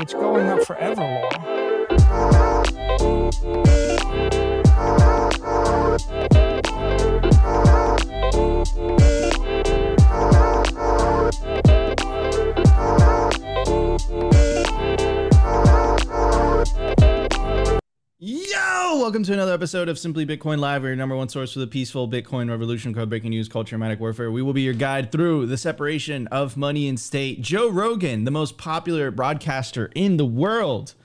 It's 0.00 0.14
going 0.14 0.46
up 0.46 0.64
forever, 0.64 1.02
Laura. 1.02 1.58
Welcome 18.98 19.22
to 19.22 19.32
another 19.32 19.54
episode 19.54 19.88
of 19.88 19.96
Simply 19.96 20.26
Bitcoin 20.26 20.58
Live, 20.58 20.82
your 20.82 20.96
number 20.96 21.14
one 21.14 21.28
source 21.28 21.52
for 21.52 21.60
the 21.60 21.68
peaceful 21.68 22.08
Bitcoin 22.08 22.50
revolution, 22.50 22.92
code 22.92 23.08
breaking 23.08 23.30
news, 23.30 23.48
culture, 23.48 23.76
and 23.76 24.00
warfare. 24.00 24.28
We 24.28 24.42
will 24.42 24.52
be 24.52 24.62
your 24.62 24.74
guide 24.74 25.12
through 25.12 25.46
the 25.46 25.56
separation 25.56 26.26
of 26.26 26.56
money 26.56 26.88
and 26.88 26.98
state. 26.98 27.40
Joe 27.40 27.70
Rogan, 27.70 28.24
the 28.24 28.32
most 28.32 28.58
popular 28.58 29.12
broadcaster 29.12 29.92
in 29.94 30.16
the 30.16 30.26
world, 30.26 30.96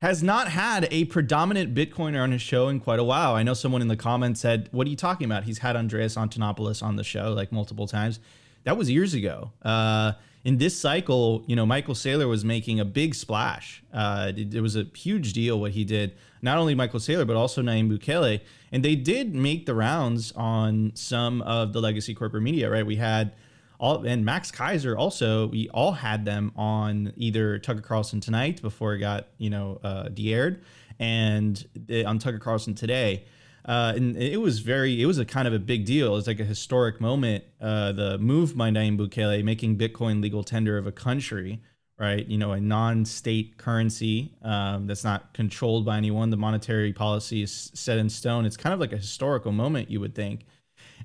has 0.00 0.22
not 0.22 0.48
had 0.48 0.88
a 0.90 1.04
predominant 1.04 1.74
Bitcoiner 1.74 2.22
on 2.22 2.32
his 2.32 2.40
show 2.40 2.68
in 2.68 2.80
quite 2.80 2.98
a 2.98 3.04
while. 3.04 3.34
I 3.34 3.42
know 3.42 3.52
someone 3.52 3.82
in 3.82 3.88
the 3.88 3.98
comments 3.98 4.40
said, 4.40 4.70
What 4.72 4.86
are 4.86 4.90
you 4.90 4.96
talking 4.96 5.26
about? 5.26 5.44
He's 5.44 5.58
had 5.58 5.76
Andreas 5.76 6.16
Antonopoulos 6.16 6.82
on 6.82 6.96
the 6.96 7.04
show 7.04 7.34
like 7.34 7.52
multiple 7.52 7.86
times. 7.86 8.18
That 8.64 8.78
was 8.78 8.90
years 8.90 9.12
ago. 9.12 9.52
Uh, 9.60 10.12
in 10.46 10.58
this 10.58 10.78
cycle, 10.78 11.42
you 11.48 11.56
know, 11.56 11.66
Michael 11.66 11.94
Saylor 11.94 12.28
was 12.28 12.44
making 12.44 12.78
a 12.78 12.84
big 12.84 13.16
splash. 13.16 13.82
Uh, 13.92 14.30
it, 14.36 14.54
it 14.54 14.60
was 14.60 14.76
a 14.76 14.84
huge 14.94 15.32
deal 15.32 15.58
what 15.58 15.72
he 15.72 15.84
did. 15.84 16.14
Not 16.40 16.56
only 16.56 16.76
Michael 16.76 17.00
Saylor, 17.00 17.26
but 17.26 17.34
also 17.34 17.62
Nayib 17.62 17.90
Bukele. 17.90 18.40
And 18.70 18.84
they 18.84 18.94
did 18.94 19.34
make 19.34 19.66
the 19.66 19.74
rounds 19.74 20.30
on 20.36 20.92
some 20.94 21.42
of 21.42 21.72
the 21.72 21.80
legacy 21.80 22.14
corporate 22.14 22.44
media, 22.44 22.70
right? 22.70 22.86
We 22.86 22.94
had 22.94 23.32
all, 23.80 24.06
and 24.06 24.24
Max 24.24 24.52
Keiser 24.52 24.96
also, 24.96 25.48
we 25.48 25.68
all 25.70 25.90
had 25.90 26.24
them 26.24 26.52
on 26.54 27.12
either 27.16 27.58
Tucker 27.58 27.80
Carlson 27.80 28.20
tonight 28.20 28.62
before 28.62 28.94
it 28.94 29.00
got, 29.00 29.26
you 29.38 29.50
know, 29.50 29.80
uh, 29.82 30.10
de-aired 30.10 30.62
and 31.00 31.66
uh, 31.90 32.04
on 32.04 32.20
Tucker 32.20 32.38
Carlson 32.38 32.72
today. 32.72 33.24
Uh, 33.66 33.92
and 33.96 34.16
it 34.16 34.40
was 34.40 34.60
very, 34.60 35.02
it 35.02 35.06
was 35.06 35.18
a 35.18 35.24
kind 35.24 35.48
of 35.48 35.52
a 35.52 35.58
big 35.58 35.84
deal. 35.84 36.06
It 36.06 36.16
was 36.16 36.26
like 36.28 36.38
a 36.38 36.44
historic 36.44 37.00
moment. 37.00 37.44
Uh, 37.60 37.90
the 37.92 38.16
move 38.18 38.56
by 38.56 38.70
Nayib 38.70 38.96
Bukele 38.96 39.42
making 39.42 39.76
Bitcoin 39.76 40.22
legal 40.22 40.44
tender 40.44 40.78
of 40.78 40.86
a 40.86 40.92
country, 40.92 41.60
right? 41.98 42.24
You 42.28 42.38
know, 42.38 42.52
a 42.52 42.60
non-state 42.60 43.58
currency 43.58 44.32
um, 44.42 44.86
that's 44.86 45.02
not 45.02 45.34
controlled 45.34 45.84
by 45.84 45.96
anyone. 45.96 46.30
The 46.30 46.36
monetary 46.36 46.92
policy 46.92 47.42
is 47.42 47.72
set 47.74 47.98
in 47.98 48.08
stone. 48.08 48.46
It's 48.46 48.56
kind 48.56 48.72
of 48.72 48.78
like 48.78 48.92
a 48.92 48.98
historical 48.98 49.50
moment, 49.50 49.90
you 49.90 49.98
would 49.98 50.14
think. 50.14 50.46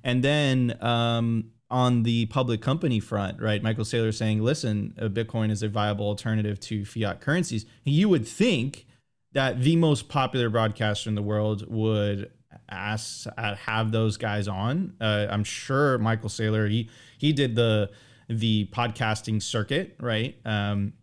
And 0.04 0.24
then 0.24 0.78
um, 0.82 1.52
on 1.72 2.04
the 2.04 2.28
public 2.28 2.62
company 2.62 3.00
front, 3.00 3.42
right? 3.42 3.64
Michael 3.64 3.86
Saylor 3.86 4.14
saying, 4.14 4.44
"Listen, 4.44 4.94
uh, 5.00 5.08
Bitcoin 5.08 5.50
is 5.52 5.64
a 5.64 5.68
viable 5.68 6.06
alternative 6.06 6.60
to 6.62 6.86
fiat 6.86 7.22
currencies." 7.22 7.66
You 7.84 8.10
would 8.10 8.28
think 8.28 8.86
that 9.34 9.62
the 9.62 9.76
most 9.78 10.10
popular 10.10 10.50
broadcaster 10.50 11.10
in 11.10 11.16
the 11.16 11.22
world 11.22 11.66
would 11.68 12.30
ask 12.72 13.28
have 13.38 13.92
those 13.92 14.18
guys 14.18 14.48
on. 14.48 14.96
Uh, 15.00 15.28
I'm 15.30 15.44
sure 15.44 15.98
Michael 15.98 16.30
Saylor 16.30 16.70
he 16.70 16.90
he 17.18 17.34
did 17.34 17.56
the 17.56 17.92
the 18.30 18.70
podcasting 18.72 19.42
circuit, 19.42 19.96
right? 20.00 20.36
Um, 20.46 20.94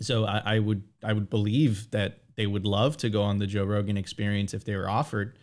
so 0.00 0.24
I, 0.24 0.56
I 0.56 0.58
would 0.58 0.82
I 1.02 1.12
would 1.12 1.30
believe 1.30 1.90
that 1.90 2.20
they 2.36 2.46
would 2.46 2.66
love 2.66 2.96
to 2.98 3.10
go 3.10 3.22
on 3.22 3.38
the 3.38 3.46
Joe 3.46 3.64
Rogan 3.64 3.96
Experience 3.96 4.54
if 4.54 4.64
they 4.64 4.76
were 4.76 4.88
offered. 4.88 5.38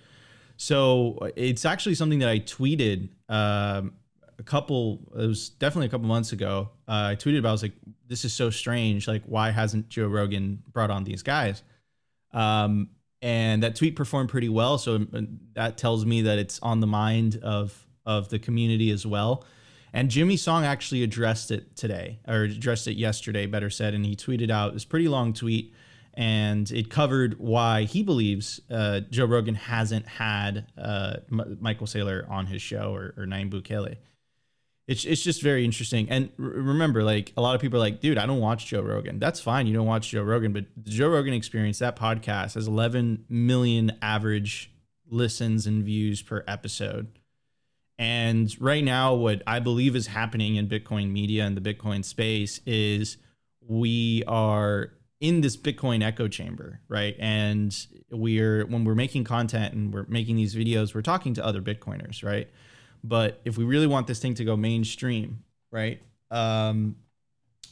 So 0.58 1.32
it's 1.36 1.66
actually 1.66 1.96
something 1.96 2.20
that 2.20 2.30
I 2.30 2.40
tweeted 2.40 3.10
um, 3.30 3.94
a 4.38 4.44
couple. 4.44 5.12
It 5.18 5.28
was 5.28 5.50
definitely 5.50 5.88
a 5.88 5.90
couple 5.90 6.08
months 6.08 6.32
ago. 6.32 6.70
Uh, 6.88 7.12
I 7.12 7.16
tweeted 7.16 7.40
about. 7.40 7.50
I 7.50 7.52
was 7.54 7.64
like, 7.64 7.76
"This 8.08 8.26
is 8.26 8.34
so 8.34 8.50
strange. 8.50 9.08
Like, 9.08 9.24
why 9.26 9.52
hasn't 9.52 9.90
Joe 9.90 10.08
Rogan 10.08 10.62
brought 10.72 10.92
on 10.92 11.04
these 11.04 11.24
guys?" 11.24 11.64
Um, 12.34 12.90
and 13.22 13.64
that 13.64 13.76
tweet 13.76 13.96
performed 13.96 14.30
pretty 14.30 14.50
well. 14.50 14.78
So 14.78 15.06
uh, 15.14 15.22
that 15.54 15.78
tells 15.78 16.06
me 16.06 16.22
that 16.24 16.40
it's 16.40 16.60
on 16.62 16.80
the 16.80 16.88
mind 16.88 17.40
of 17.44 17.86
of 18.06 18.30
the 18.30 18.40
community 18.40 18.92
as 18.92 19.06
well. 19.06 19.46
And 19.92 20.10
Jimmy 20.10 20.38
Song 20.38 20.66
actually 20.66 21.04
addressed 21.04 21.52
it 21.52 21.76
today, 21.76 22.20
or 22.28 22.44
addressed 22.44 22.88
it 22.88 22.96
yesterday, 22.96 23.46
better 23.46 23.70
said, 23.70 23.94
and 23.94 24.06
he 24.06 24.16
tweeted 24.16 24.52
out 24.52 24.74
this 24.74 24.86
pretty 24.86 25.08
long 25.08 25.34
tweet, 25.34 25.74
and 26.14 26.70
it 26.72 26.90
covered 26.90 27.40
why 27.40 27.84
he 27.84 28.04
believes 28.04 28.62
uh, 28.70 29.02
Joe 29.10 29.26
Rogan 29.26 29.56
hasn't 29.56 30.08
had 30.08 30.68
uh, 30.78 31.18
M- 31.32 31.58
Michael 31.60 31.88
Saylor 31.88 32.30
on 32.30 32.46
his 32.46 32.62
show 32.62 32.94
or, 32.94 33.14
or 33.18 33.26
Nayib 33.26 33.50
Bukele. 33.52 33.98
It's, 34.90 35.06
it's 35.06 35.22
just 35.22 35.44
very 35.44 35.64
interesting. 35.64 36.10
And 36.10 36.32
r- 36.40 36.46
remember, 36.46 37.04
like 37.04 37.32
a 37.38 37.42
lot 37.42 37.54
of 37.54 37.62
people 37.62 37.78
are 37.78 37.80
like, 37.80 38.02
dude, 38.02 38.18
I 38.18 38.26
don't 38.26 38.40
watch 38.40 38.66
Joe 38.66 38.82
Rogan. 38.82 39.20
That's 39.20 39.40
fine. 39.40 39.68
You 39.68 39.74
don't 39.76 39.86
watch 39.86 40.10
Joe 40.10 40.24
Rogan, 40.24 40.52
but 40.52 40.66
the 40.76 40.90
Joe 40.90 41.10
Rogan 41.10 41.36
experience, 41.36 41.78
that 41.78 41.96
podcast 41.96 42.56
has 42.56 42.68
11 42.68 43.26
million 43.30 43.92
average 44.02 44.72
listens 45.08 45.68
and 45.68 45.84
views 45.84 46.24
per 46.24 46.44
episode. 46.48 47.20
And 48.00 48.50
right 48.60 48.84
now, 48.84 49.14
what 49.14 49.44
I 49.46 49.60
believe 49.60 49.96
is 49.96 50.08
happening 50.08 50.56
in 50.56 50.68
Bitcoin 50.68 51.12
media 51.12 51.46
and 51.46 51.56
the 51.56 51.74
Bitcoin 51.74 52.04
space 52.04 52.60
is 52.66 53.18
we 53.62 54.24
are 54.26 54.94
in 55.20 55.42
this 55.42 55.56
Bitcoin 55.56 56.04
echo 56.04 56.28
chamber, 56.28 56.80
right? 56.88 57.16
And 57.20 57.76
we're 58.10 58.66
when 58.66 58.86
we're 58.86 58.96
making 58.96 59.26
content 59.26 59.76
and 59.76 59.94
we're 59.94 60.06
making 60.08 60.38
these 60.38 60.56
videos, 60.56 60.96
we're 60.96 61.04
talking 61.04 61.36
to 61.36 61.46
other 61.46 61.62
Bitcoiners, 61.62 62.24
right? 62.24 62.50
But 63.04 63.42
if 63.46 63.58
we 63.58 63.64
really 63.64 63.88
want 63.88 64.08
this 64.08 64.20
thing 64.20 64.36
to 64.36 64.46
go 64.46 64.58
mainstream, 64.58 65.44
right? 65.72 66.02
Um, 66.32 66.96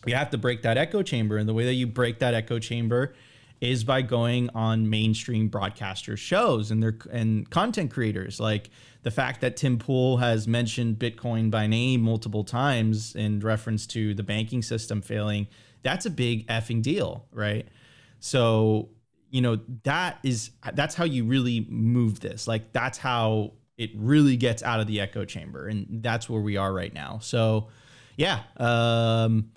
we 0.05 0.11
have 0.13 0.29
to 0.31 0.37
break 0.37 0.61
that 0.61 0.77
echo 0.77 1.03
chamber, 1.03 1.37
and 1.37 1.47
the 1.47 1.53
way 1.53 1.65
that 1.65 1.73
you 1.73 1.87
break 1.87 2.19
that 2.19 2.33
echo 2.33 2.59
chamber 2.59 3.13
is 3.59 3.83
by 3.83 4.03
going 4.03 4.49
on 4.53 4.87
mainstream 4.89 5.47
broadcaster 5.47 6.15
shows 6.15 6.69
and 6.69 6.81
their 6.81 6.97
and 7.11 7.49
content 7.49 7.91
creators. 7.91 8.39
Like 8.39 8.69
the 9.01 9.09
fact 9.11 9.41
that 9.41 9.57
Tim 9.57 9.79
Pool 9.79 10.17
has 10.17 10.47
mentioned 10.47 10.99
Bitcoin 10.99 11.49
by 11.49 11.65
name 11.65 12.01
multiple 12.01 12.43
times 12.43 13.15
in 13.15 13.39
reference 13.39 13.87
to 13.87 14.13
the 14.13 14.23
banking 14.23 14.61
system 14.61 15.01
failing 15.01 15.47
that's 15.83 16.05
a 16.05 16.09
big 16.09 16.45
effing 16.47 16.81
deal 16.81 17.25
right? 17.31 17.67
So 18.19 18.89
you 19.29 19.41
know 19.41 19.59
that 19.83 20.19
is 20.23 20.51
that's 20.73 20.95
how 20.95 21.03
you 21.03 21.25
really 21.25 21.65
move 21.69 22.19
this. 22.19 22.47
Like 22.47 22.71
that's 22.73 22.97
how 22.97 23.53
it 23.77 23.91
really 23.95 24.37
gets 24.37 24.63
out 24.63 24.79
of 24.79 24.87
the 24.87 24.99
echo 24.99 25.25
chamber 25.25 25.67
and 25.67 25.85
that's 26.01 26.29
where 26.29 26.41
we 26.41 26.57
are 26.57 26.73
right 26.73 26.93
now 26.93 27.19
so 27.21 27.67
yeah 28.15 28.41
um 28.57 29.49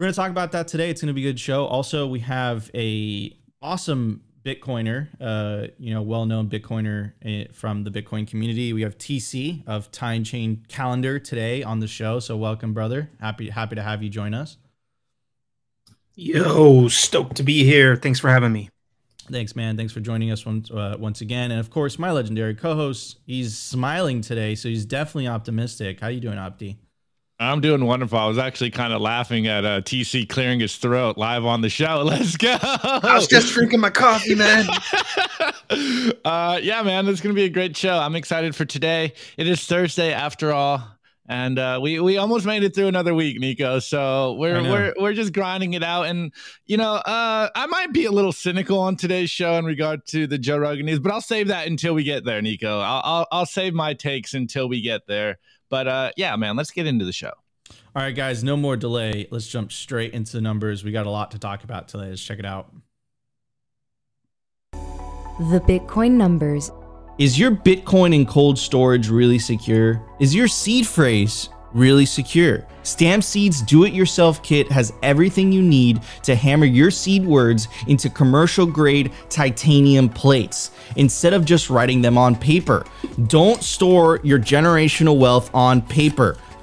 we're 0.00 0.04
going 0.04 0.14
to 0.14 0.16
talk 0.16 0.30
about 0.30 0.52
that 0.52 0.66
today. 0.66 0.88
It's 0.88 1.02
going 1.02 1.08
to 1.08 1.12
be 1.12 1.28
a 1.28 1.30
good 1.30 1.38
show. 1.38 1.66
Also, 1.66 2.06
we 2.06 2.20
have 2.20 2.70
a 2.74 3.36
awesome 3.60 4.22
Bitcoiner, 4.42 5.08
uh, 5.20 5.66
you 5.78 5.92
know, 5.92 6.00
well-known 6.00 6.48
Bitcoiner 6.48 7.12
eh, 7.22 7.44
from 7.52 7.84
the 7.84 7.90
Bitcoin 7.90 8.26
community. 8.26 8.72
We 8.72 8.80
have 8.80 8.96
TC 8.96 9.62
of 9.66 9.92
Time 9.92 10.24
Chain 10.24 10.64
Calendar 10.68 11.18
today 11.18 11.62
on 11.62 11.80
the 11.80 11.86
show. 11.86 12.18
So 12.18 12.38
welcome, 12.38 12.72
brother. 12.72 13.10
Happy 13.20 13.50
happy 13.50 13.74
to 13.76 13.82
have 13.82 14.02
you 14.02 14.08
join 14.08 14.32
us. 14.32 14.56
Yo, 16.14 16.88
stoked 16.88 17.36
to 17.36 17.42
be 17.42 17.64
here. 17.64 17.94
Thanks 17.94 18.18
for 18.18 18.30
having 18.30 18.54
me. 18.54 18.70
Thanks, 19.30 19.54
man. 19.54 19.76
Thanks 19.76 19.92
for 19.92 20.00
joining 20.00 20.30
us 20.30 20.44
once 20.44 20.70
uh, 20.70 20.96
once 20.98 21.20
again. 21.20 21.50
And 21.50 21.60
of 21.60 21.70
course, 21.70 21.98
my 21.98 22.10
legendary 22.10 22.54
co-host. 22.54 23.18
He's 23.26 23.56
smiling 23.56 24.20
today, 24.20 24.54
so 24.54 24.68
he's 24.68 24.84
definitely 24.84 25.28
optimistic. 25.28 26.00
How 26.00 26.08
you 26.08 26.20
doing, 26.20 26.38
Opti? 26.38 26.76
I'm 27.40 27.62
doing 27.62 27.86
wonderful. 27.86 28.18
I 28.18 28.26
was 28.26 28.36
actually 28.36 28.70
kind 28.70 28.92
of 28.92 29.00
laughing 29.00 29.46
at 29.46 29.64
uh, 29.64 29.80
TC 29.80 30.28
clearing 30.28 30.60
his 30.60 30.76
throat 30.76 31.16
live 31.16 31.46
on 31.46 31.62
the 31.62 31.70
show. 31.70 32.02
Let's 32.06 32.36
go. 32.36 32.58
I 32.60 33.14
was 33.14 33.28
just 33.28 33.54
drinking 33.54 33.80
my 33.80 33.88
coffee, 33.88 34.34
man. 34.34 34.66
uh, 36.24 36.60
yeah, 36.62 36.82
man, 36.82 37.08
it's 37.08 37.22
gonna 37.22 37.34
be 37.34 37.44
a 37.44 37.48
great 37.48 37.74
show. 37.76 37.96
I'm 37.96 38.14
excited 38.14 38.54
for 38.54 38.66
today. 38.66 39.14
It 39.38 39.46
is 39.46 39.64
Thursday 39.64 40.12
after 40.12 40.52
all, 40.52 40.82
and 41.30 41.60
uh, 41.60 41.78
we 41.80 42.00
we 42.00 42.16
almost 42.16 42.44
made 42.44 42.64
it 42.64 42.74
through 42.74 42.88
another 42.88 43.14
week, 43.14 43.38
Nico. 43.38 43.78
So 43.78 44.32
we're 44.32 44.60
we're 44.62 44.94
we're 44.98 45.12
just 45.12 45.32
grinding 45.32 45.74
it 45.74 45.82
out. 45.84 46.06
And 46.06 46.32
you 46.66 46.76
know, 46.76 46.94
uh, 46.94 47.48
I 47.54 47.66
might 47.66 47.92
be 47.92 48.04
a 48.06 48.10
little 48.10 48.32
cynical 48.32 48.80
on 48.80 48.96
today's 48.96 49.30
show 49.30 49.54
in 49.54 49.64
regard 49.64 50.04
to 50.06 50.26
the 50.26 50.38
Joe 50.38 50.58
Rogan 50.58 50.86
news, 50.86 50.98
but 50.98 51.12
I'll 51.12 51.20
save 51.20 51.46
that 51.46 51.68
until 51.68 51.94
we 51.94 52.02
get 52.02 52.24
there, 52.24 52.42
Nico. 52.42 52.80
I'll 52.80 53.00
I'll, 53.04 53.26
I'll 53.30 53.46
save 53.46 53.74
my 53.74 53.94
takes 53.94 54.34
until 54.34 54.68
we 54.68 54.80
get 54.82 55.06
there. 55.06 55.38
But 55.68 55.86
uh, 55.86 56.10
yeah, 56.16 56.34
man, 56.34 56.56
let's 56.56 56.72
get 56.72 56.88
into 56.88 57.04
the 57.04 57.12
show. 57.12 57.32
All 57.94 58.02
right, 58.02 58.14
guys, 58.14 58.42
no 58.42 58.56
more 58.56 58.76
delay. 58.76 59.28
Let's 59.30 59.46
jump 59.46 59.70
straight 59.70 60.12
into 60.12 60.32
the 60.32 60.40
numbers. 60.40 60.82
We 60.82 60.90
got 60.90 61.06
a 61.06 61.10
lot 61.10 61.30
to 61.30 61.38
talk 61.38 61.62
about 61.62 61.86
today. 61.86 62.08
Let's 62.08 62.24
check 62.24 62.40
it 62.40 62.44
out. 62.44 62.74
The 64.72 65.60
Bitcoin 65.60 66.12
numbers. 66.12 66.72
Is 67.20 67.38
your 67.38 67.50
Bitcoin 67.50 68.14
in 68.14 68.24
cold 68.24 68.58
storage 68.58 69.10
really 69.10 69.38
secure? 69.38 70.00
Is 70.20 70.34
your 70.34 70.48
seed 70.48 70.86
phrase 70.86 71.50
really 71.74 72.06
secure? 72.06 72.66
Stamp 72.82 73.22
Seed's 73.22 73.60
do 73.60 73.84
it 73.84 73.92
yourself 73.92 74.42
kit 74.42 74.72
has 74.72 74.94
everything 75.02 75.52
you 75.52 75.60
need 75.60 76.00
to 76.22 76.34
hammer 76.34 76.64
your 76.64 76.90
seed 76.90 77.26
words 77.26 77.68
into 77.88 78.08
commercial 78.08 78.64
grade 78.64 79.12
titanium 79.28 80.08
plates 80.08 80.70
instead 80.96 81.34
of 81.34 81.44
just 81.44 81.68
writing 81.68 82.00
them 82.00 82.16
on 82.16 82.34
paper. 82.34 82.86
Don't 83.26 83.62
store 83.62 84.20
your 84.24 84.38
generational 84.38 85.18
wealth 85.18 85.50
on 85.52 85.82
paper. 85.82 86.38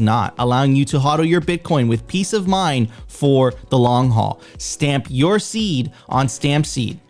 not, 0.00 0.34
allowing 0.38 0.76
you 0.76 0.84
to 0.86 0.98
hodl 0.98 1.28
your 1.28 1.40
Bitcoin 1.40 1.88
with 1.88 2.06
peace 2.06 2.32
of 2.32 2.46
mind 2.46 2.88
for 3.06 3.52
the 3.70 3.78
long 3.78 4.10
haul. 4.10 4.40
Stamp 4.58 5.06
your 5.10 5.38
seed 5.38 5.92
on 6.08 6.28
Stamp 6.28 6.66
Seed. 6.66 7.00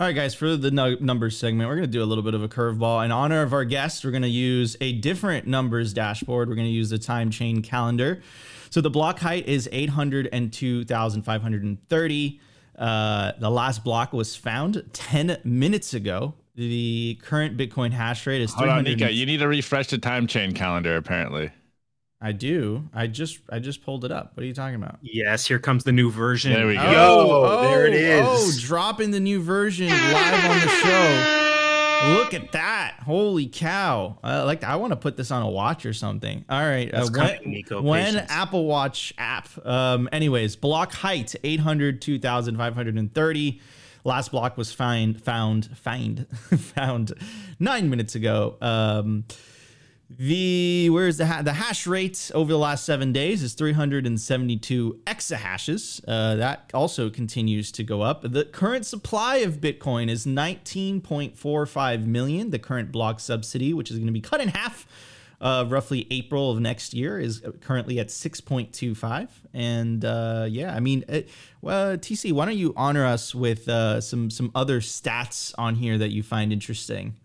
All 0.00 0.06
right, 0.06 0.14
guys, 0.14 0.32
for 0.32 0.56
the 0.56 0.70
numbers 0.70 1.36
segment, 1.36 1.68
we're 1.68 1.74
going 1.74 1.88
to 1.88 1.92
do 1.92 2.04
a 2.04 2.06
little 2.06 2.22
bit 2.22 2.34
of 2.34 2.44
a 2.44 2.48
curveball. 2.48 3.04
In 3.04 3.10
honor 3.10 3.42
of 3.42 3.52
our 3.52 3.64
guests, 3.64 4.04
we're 4.04 4.12
going 4.12 4.22
to 4.22 4.28
use 4.28 4.76
a 4.80 4.92
different 4.92 5.48
numbers 5.48 5.92
dashboard. 5.92 6.48
We're 6.48 6.54
going 6.54 6.68
to 6.68 6.72
use 6.72 6.90
the 6.90 6.98
time 6.98 7.32
chain 7.32 7.62
calendar. 7.62 8.22
So 8.70 8.80
the 8.80 8.90
block 8.90 9.18
height 9.18 9.48
is 9.48 9.68
802,530. 9.72 12.40
Uh, 12.78 13.32
the 13.40 13.50
last 13.50 13.82
block 13.82 14.12
was 14.12 14.36
found 14.36 14.84
10 14.92 15.38
minutes 15.42 15.94
ago. 15.94 16.34
The 16.54 17.18
current 17.22 17.56
Bitcoin 17.56 17.90
hash 17.90 18.24
rate 18.24 18.40
is 18.40 18.52
Hold 18.52 18.68
on, 18.68 18.84
Nika. 18.84 19.12
You 19.12 19.26
need 19.26 19.38
to 19.38 19.48
refresh 19.48 19.88
the 19.88 19.98
time 19.98 20.28
chain 20.28 20.52
calendar, 20.52 20.94
apparently. 20.96 21.50
I 22.20 22.32
do. 22.32 22.88
I 22.92 23.06
just 23.06 23.38
I 23.48 23.60
just 23.60 23.84
pulled 23.84 24.04
it 24.04 24.10
up. 24.10 24.32
What 24.34 24.42
are 24.42 24.46
you 24.46 24.54
talking 24.54 24.74
about? 24.74 24.98
Yes, 25.02 25.46
here 25.46 25.58
comes 25.60 25.84
the 25.84 25.92
new 25.92 26.10
version. 26.10 26.52
There 26.52 26.66
we 26.66 26.74
go. 26.74 26.90
Yo, 26.90 27.62
there 27.62 27.86
it 27.86 27.94
is. 27.94 28.24
Oh, 28.26 28.50
dropping 28.60 29.12
the 29.12 29.20
new 29.20 29.40
version 29.40 29.88
live 29.88 30.44
on 30.50 30.60
the 30.60 30.68
show. 30.68 31.44
Look 32.14 32.32
at 32.32 32.52
that! 32.52 32.94
Holy 33.04 33.46
cow! 33.48 34.18
Uh, 34.22 34.44
like 34.44 34.62
I 34.62 34.76
want 34.76 34.92
to 34.92 34.96
put 34.96 35.16
this 35.16 35.30
on 35.32 35.42
a 35.42 35.48
watch 35.50 35.84
or 35.84 35.92
something. 35.92 36.44
All 36.48 36.60
right, 36.60 36.90
That's 36.90 37.08
uh, 37.08 37.12
when, 37.42 37.50
Nico. 37.50 37.82
when 37.82 38.16
Apple 38.16 38.66
Watch 38.66 39.12
app. 39.18 39.48
Um, 39.66 40.08
anyways, 40.12 40.54
block 40.56 40.92
height 40.92 41.34
eight 41.42 41.60
hundred 41.60 42.00
two 42.00 42.18
thousand 42.20 42.56
five 42.56 42.74
hundred 42.74 42.96
and 42.98 43.12
thirty. 43.12 43.60
Last 44.04 44.30
block 44.30 44.56
was 44.56 44.72
find 44.72 45.20
found 45.20 45.76
find 45.76 46.26
found 46.56 47.14
nine 47.58 47.90
minutes 47.90 48.14
ago. 48.14 48.56
Um, 48.60 49.24
the 50.10 50.88
where's 50.88 51.18
the 51.18 51.26
ha- 51.26 51.42
the 51.42 51.52
hash 51.52 51.86
rate 51.86 52.30
over 52.34 52.50
the 52.50 52.58
last 52.58 52.84
seven 52.84 53.12
days 53.12 53.42
is 53.42 53.52
372 53.52 55.00
exahashes. 55.06 56.02
Uh, 56.08 56.36
that 56.36 56.70
also 56.72 57.10
continues 57.10 57.70
to 57.72 57.84
go 57.84 58.00
up. 58.00 58.22
The 58.22 58.46
current 58.46 58.86
supply 58.86 59.36
of 59.38 59.60
Bitcoin 59.60 60.08
is 60.08 60.24
19.45 60.24 62.06
million. 62.06 62.50
The 62.50 62.58
current 62.58 62.90
block 62.90 63.20
subsidy, 63.20 63.74
which 63.74 63.90
is 63.90 63.98
going 63.98 64.06
to 64.06 64.12
be 64.12 64.22
cut 64.22 64.40
in 64.40 64.48
half, 64.48 64.86
uh, 65.42 65.66
roughly 65.68 66.06
April 66.10 66.50
of 66.52 66.58
next 66.58 66.94
year, 66.94 67.20
is 67.20 67.42
currently 67.60 68.00
at 68.00 68.08
6.25. 68.08 69.28
And 69.52 70.06
uh, 70.06 70.46
yeah, 70.48 70.74
I 70.74 70.80
mean, 70.80 71.04
uh, 71.06 71.20
well, 71.60 71.98
TC, 71.98 72.32
why 72.32 72.46
don't 72.46 72.56
you 72.56 72.72
honor 72.78 73.04
us 73.04 73.34
with 73.34 73.68
uh, 73.68 74.00
some 74.00 74.30
some 74.30 74.52
other 74.54 74.80
stats 74.80 75.52
on 75.58 75.74
here 75.74 75.98
that 75.98 76.12
you 76.12 76.22
find 76.22 76.50
interesting? 76.50 77.16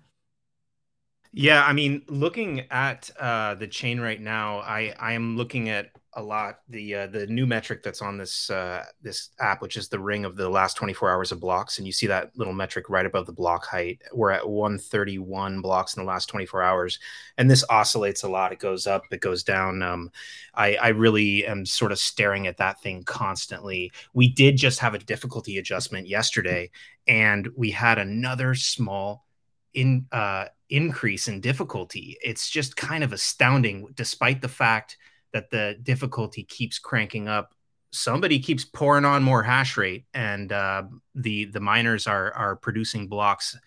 Yeah, 1.36 1.64
I 1.66 1.74
mean, 1.74 2.04
looking 2.08 2.62
at 2.70 3.10
uh, 3.20 3.56
the 3.56 3.68
chain 3.68 4.00
right 4.00 4.22
now, 4.22 4.60
I 4.60 4.94
I 5.00 5.14
am 5.14 5.36
looking 5.36 5.70
at 5.70 5.90
a 6.16 6.22
lot 6.22 6.60
the 6.70 6.94
uh, 6.94 7.08
the 7.08 7.26
new 7.26 7.48
metric 7.48 7.82
that's 7.82 8.04
on 8.04 8.20
this 8.20 8.52
uh, 8.52 8.84
this 9.02 9.30
app, 9.40 9.60
which 9.60 9.76
is 9.76 9.90
the 9.90 10.00
ring 10.00 10.26
of 10.26 10.36
the 10.36 10.48
last 10.48 10.78
24 10.78 11.10
hours 11.10 11.32
of 11.32 11.40
blocks, 11.40 11.80
and 11.80 11.88
you 11.88 11.92
see 11.92 12.06
that 12.06 12.30
little 12.38 12.54
metric 12.54 12.88
right 12.88 13.08
above 13.08 13.26
the 13.26 13.34
block 13.34 13.66
height. 13.66 14.00
We're 14.14 14.30
at 14.30 14.48
131 14.48 15.62
blocks 15.62 15.96
in 15.98 16.04
the 16.04 16.08
last 16.08 16.28
24 16.28 16.62
hours, 16.62 17.00
and 17.40 17.50
this 17.50 17.66
oscillates 17.68 18.22
a 18.22 18.30
lot. 18.30 18.52
It 18.54 18.60
goes 18.60 18.86
up, 18.86 19.02
it 19.10 19.20
goes 19.22 19.42
down. 19.44 19.82
Um, 19.82 20.12
I 20.54 20.76
I 20.76 20.88
really 20.90 21.48
am 21.48 21.66
sort 21.66 21.92
of 21.92 21.98
staring 21.98 22.46
at 22.46 22.58
that 22.58 22.80
thing 22.84 23.04
constantly. 23.06 23.92
We 24.14 24.30
did 24.30 24.56
just 24.56 24.78
have 24.82 24.94
a 24.94 25.00
difficulty 25.00 25.58
adjustment 25.58 26.08
yesterday, 26.08 26.70
and 27.08 27.48
we 27.56 27.72
had 27.72 27.98
another 27.98 28.54
small 28.54 29.26
in 29.74 30.06
uh, 30.12 30.46
increase 30.70 31.28
in 31.28 31.42
difficulty. 31.42 32.18
It's 32.24 32.50
just 32.50 32.76
kind 32.76 33.04
of 33.04 33.14
astounding, 33.14 33.88
despite 33.96 34.42
the 34.42 34.48
fact 34.48 34.98
that 35.32 35.50
the 35.50 35.78
difficulty 35.82 36.44
keeps 36.44 36.80
cranking 36.80 37.28
up. 37.28 37.54
Somebody 37.92 38.40
keeps 38.40 38.66
pouring 38.66 39.06
on 39.06 39.24
more 39.24 39.44
hash 39.44 39.78
rate, 39.78 40.06
and 40.14 40.52
uh, 40.52 40.84
the 41.16 41.46
the 41.46 41.60
miners 41.60 42.08
are 42.08 42.32
are 42.34 42.56
producing 42.56 43.08
blocks, 43.08 43.58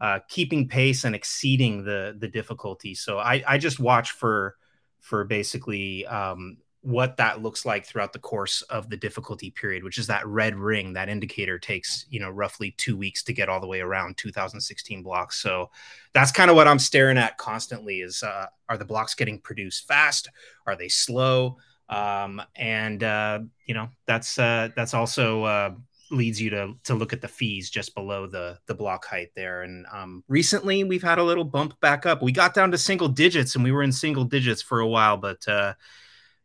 uh, 0.00 0.20
keeping 0.28 0.68
pace 0.68 1.04
and 1.04 1.14
exceeding 1.14 1.84
the 1.84 2.16
the 2.18 2.28
difficulty. 2.28 2.94
So 2.94 3.18
I 3.18 3.44
I 3.46 3.58
just 3.58 3.78
watch 3.78 4.10
for 4.10 4.56
for 5.00 5.24
basically 5.24 6.06
um, 6.06 6.56
what 6.84 7.16
that 7.16 7.42
looks 7.42 7.64
like 7.64 7.86
throughout 7.86 8.12
the 8.12 8.18
course 8.18 8.60
of 8.62 8.90
the 8.90 8.96
difficulty 8.96 9.50
period, 9.50 9.82
which 9.82 9.96
is 9.96 10.06
that 10.06 10.26
red 10.26 10.54
ring. 10.54 10.92
That 10.92 11.08
indicator 11.08 11.58
takes 11.58 12.04
you 12.10 12.20
know 12.20 12.30
roughly 12.30 12.74
two 12.76 12.96
weeks 12.96 13.22
to 13.24 13.32
get 13.32 13.48
all 13.48 13.60
the 13.60 13.66
way 13.66 13.80
around 13.80 14.18
2016 14.18 15.02
blocks. 15.02 15.40
So 15.40 15.70
that's 16.12 16.30
kind 16.30 16.50
of 16.50 16.56
what 16.56 16.68
I'm 16.68 16.78
staring 16.78 17.16
at 17.16 17.38
constantly. 17.38 18.00
Is 18.00 18.22
uh, 18.22 18.46
are 18.68 18.76
the 18.76 18.84
blocks 18.84 19.14
getting 19.14 19.40
produced 19.40 19.88
fast? 19.88 20.28
Are 20.66 20.76
they 20.76 20.88
slow? 20.88 21.56
Um, 21.88 22.42
and 22.54 23.02
uh, 23.02 23.40
you 23.66 23.74
know 23.74 23.88
that's 24.06 24.38
uh, 24.38 24.68
that's 24.76 24.92
also 24.92 25.44
uh, 25.44 25.74
leads 26.10 26.40
you 26.40 26.50
to 26.50 26.74
to 26.84 26.94
look 26.94 27.14
at 27.14 27.22
the 27.22 27.28
fees 27.28 27.70
just 27.70 27.94
below 27.94 28.26
the 28.26 28.58
the 28.66 28.74
block 28.74 29.06
height 29.06 29.30
there. 29.34 29.62
And 29.62 29.86
um, 29.90 30.22
recently 30.28 30.84
we've 30.84 31.02
had 31.02 31.18
a 31.18 31.24
little 31.24 31.44
bump 31.44 31.80
back 31.80 32.04
up. 32.04 32.22
We 32.22 32.30
got 32.30 32.52
down 32.52 32.70
to 32.72 32.78
single 32.78 33.08
digits, 33.08 33.54
and 33.54 33.64
we 33.64 33.72
were 33.72 33.82
in 33.82 33.92
single 33.92 34.24
digits 34.24 34.60
for 34.60 34.80
a 34.80 34.88
while, 34.88 35.16
but 35.16 35.48
uh, 35.48 35.72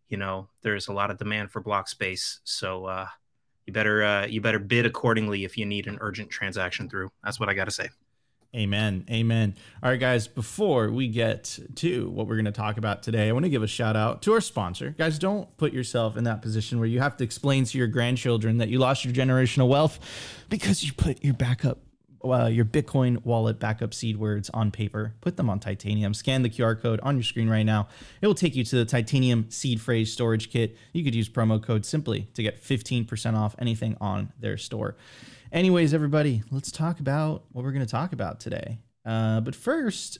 you 0.09 0.17
know 0.17 0.49
there's 0.61 0.87
a 0.87 0.93
lot 0.93 1.11
of 1.11 1.17
demand 1.17 1.51
for 1.51 1.61
block 1.61 1.87
space 1.87 2.39
so 2.43 2.85
uh 2.85 3.07
you 3.65 3.73
better 3.73 4.03
uh 4.03 4.25
you 4.25 4.41
better 4.41 4.59
bid 4.59 4.85
accordingly 4.85 5.45
if 5.45 5.57
you 5.57 5.65
need 5.65 5.87
an 5.87 5.97
urgent 6.01 6.29
transaction 6.29 6.89
through 6.89 7.09
that's 7.23 7.39
what 7.39 7.49
i 7.49 7.53
got 7.53 7.65
to 7.65 7.71
say 7.71 7.87
Amen. 8.55 9.05
Amen. 9.11 9.53
All 9.83 9.91
right, 9.91 9.99
guys, 9.99 10.27
before 10.27 10.89
we 10.89 11.07
get 11.07 11.59
to 11.75 12.09
what 12.09 12.25
we're 12.25 12.35
going 12.35 12.45
to 12.45 12.51
talk 12.51 12.77
about 12.77 13.03
today, 13.03 13.29
I 13.29 13.31
want 13.31 13.45
to 13.45 13.49
give 13.49 13.61
a 13.61 13.67
shout 13.67 13.95
out 13.95 14.23
to 14.23 14.33
our 14.33 14.41
sponsor. 14.41 14.95
Guys, 14.97 15.19
don't 15.19 15.55
put 15.57 15.71
yourself 15.71 16.17
in 16.17 16.23
that 16.23 16.41
position 16.41 16.79
where 16.79 16.87
you 16.87 16.99
have 16.99 17.15
to 17.17 17.23
explain 17.23 17.65
to 17.65 17.77
your 17.77 17.85
grandchildren 17.85 18.57
that 18.57 18.69
you 18.69 18.79
lost 18.79 19.05
your 19.05 19.13
generational 19.13 19.67
wealth 19.67 19.99
because 20.49 20.83
you 20.83 20.93
put 20.93 21.23
your 21.23 21.35
backup 21.35 21.77
uh, 22.23 22.47
your 22.47 22.65
Bitcoin 22.65 23.23
wallet 23.25 23.59
backup 23.59 23.93
seed 23.93 24.17
words 24.17 24.49
on 24.51 24.71
paper, 24.71 25.13
put 25.21 25.37
them 25.37 25.49
on 25.49 25.59
titanium, 25.59 26.13
scan 26.13 26.41
the 26.41 26.49
QR 26.49 26.79
code 26.79 26.99
on 27.01 27.15
your 27.15 27.23
screen 27.23 27.49
right 27.49 27.63
now. 27.63 27.87
It 28.21 28.27
will 28.27 28.35
take 28.35 28.55
you 28.55 28.63
to 28.65 28.75
the 28.75 28.85
titanium 28.85 29.49
seed 29.49 29.81
phrase 29.81 30.11
storage 30.11 30.51
kit. 30.51 30.77
You 30.93 31.03
could 31.03 31.15
use 31.15 31.29
promo 31.29 31.61
code 31.61 31.85
simply 31.85 32.27
to 32.33 32.43
get 32.43 32.61
15% 32.61 33.37
off 33.37 33.55
anything 33.59 33.95
on 34.01 34.31
their 34.39 34.57
store. 34.57 34.95
Anyways, 35.51 35.93
everybody, 35.93 36.43
let's 36.51 36.71
talk 36.71 36.99
about 36.99 37.43
what 37.51 37.63
we're 37.63 37.71
going 37.71 37.85
to 37.85 37.91
talk 37.91 38.13
about 38.13 38.39
today. 38.39 38.79
Uh, 39.05 39.39
but 39.39 39.55
first, 39.55 40.19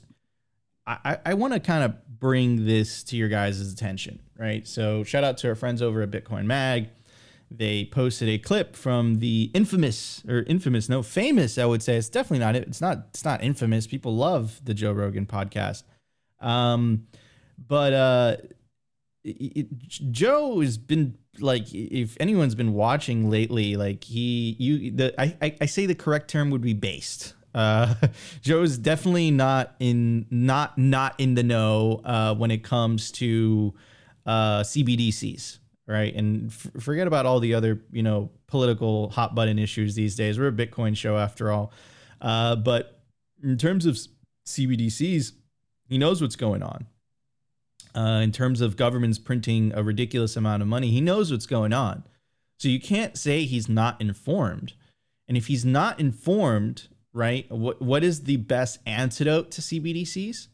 I, 0.86 0.98
I, 1.04 1.18
I 1.26 1.34
want 1.34 1.52
to 1.52 1.60
kind 1.60 1.84
of 1.84 2.18
bring 2.18 2.66
this 2.66 3.02
to 3.04 3.16
your 3.16 3.28
guys' 3.28 3.72
attention, 3.72 4.20
right? 4.36 4.66
So, 4.66 5.04
shout 5.04 5.22
out 5.22 5.38
to 5.38 5.48
our 5.48 5.54
friends 5.54 5.82
over 5.82 6.02
at 6.02 6.10
Bitcoin 6.10 6.46
Mag 6.46 6.88
they 7.50 7.84
posted 7.86 8.28
a 8.28 8.38
clip 8.38 8.76
from 8.76 9.18
the 9.18 9.50
infamous 9.54 10.22
or 10.28 10.44
infamous 10.46 10.88
no 10.88 11.02
famous 11.02 11.58
i 11.58 11.64
would 11.64 11.82
say. 11.82 11.96
It's 11.96 12.08
definitely 12.08 12.38
not 12.38 12.54
it's 12.56 12.80
not 12.80 13.06
it's 13.10 13.24
not 13.24 13.42
infamous. 13.42 13.86
People 13.86 14.16
love 14.16 14.60
the 14.64 14.74
joe 14.74 14.92
rogan 14.92 15.26
podcast. 15.26 15.82
Um 16.40 17.06
but 17.68 17.92
uh 17.92 18.36
it, 19.22 19.66
joe 20.10 20.60
has 20.60 20.78
been 20.78 21.18
like 21.40 21.72
if 21.74 22.16
anyone's 22.20 22.54
been 22.54 22.72
watching 22.72 23.28
lately 23.28 23.76
like 23.76 24.04
he 24.04 24.56
you 24.58 24.90
the 24.90 25.20
i 25.20 25.36
i, 25.42 25.56
I 25.60 25.66
say 25.66 25.86
the 25.86 25.94
correct 25.94 26.30
term 26.30 26.50
would 26.50 26.62
be 26.62 26.74
based. 26.74 27.34
Uh 27.52 27.94
joe's 28.42 28.78
definitely 28.78 29.30
not 29.32 29.74
in 29.80 30.26
not 30.30 30.78
not 30.78 31.18
in 31.18 31.34
the 31.34 31.42
know 31.42 32.00
uh 32.04 32.34
when 32.34 32.50
it 32.52 32.62
comes 32.62 33.10
to 33.12 33.74
uh 34.24 34.60
cbdc's 34.60 35.58
right? 35.86 36.14
And 36.14 36.50
f- 36.50 36.82
forget 36.82 37.06
about 37.06 37.26
all 37.26 37.40
the 37.40 37.54
other, 37.54 37.82
you 37.90 38.02
know, 38.02 38.30
political 38.46 39.10
hot 39.10 39.34
button 39.34 39.58
issues 39.58 39.94
these 39.94 40.14
days. 40.14 40.38
We're 40.38 40.48
a 40.48 40.52
Bitcoin 40.52 40.96
show 40.96 41.16
after 41.16 41.50
all. 41.50 41.72
Uh, 42.20 42.56
but 42.56 43.02
in 43.42 43.56
terms 43.58 43.86
of 43.86 43.98
CBDCs, 44.46 45.32
he 45.88 45.98
knows 45.98 46.20
what's 46.20 46.36
going 46.36 46.62
on. 46.62 46.86
Uh, 47.94 48.20
in 48.22 48.30
terms 48.30 48.60
of 48.60 48.76
governments 48.76 49.18
printing 49.18 49.72
a 49.74 49.82
ridiculous 49.82 50.36
amount 50.36 50.62
of 50.62 50.68
money, 50.68 50.90
he 50.90 51.00
knows 51.00 51.32
what's 51.32 51.46
going 51.46 51.72
on. 51.72 52.04
So 52.58 52.68
you 52.68 52.78
can't 52.78 53.16
say 53.16 53.44
he's 53.44 53.68
not 53.68 54.00
informed. 54.00 54.74
And 55.26 55.36
if 55.36 55.46
he's 55.46 55.64
not 55.64 55.98
informed, 55.98 56.88
right, 57.12 57.50
what 57.50 57.80
what 57.80 58.04
is 58.04 58.24
the 58.24 58.36
best 58.36 58.78
antidote 58.86 59.50
to 59.52 59.60
CBDCs? 59.60 60.48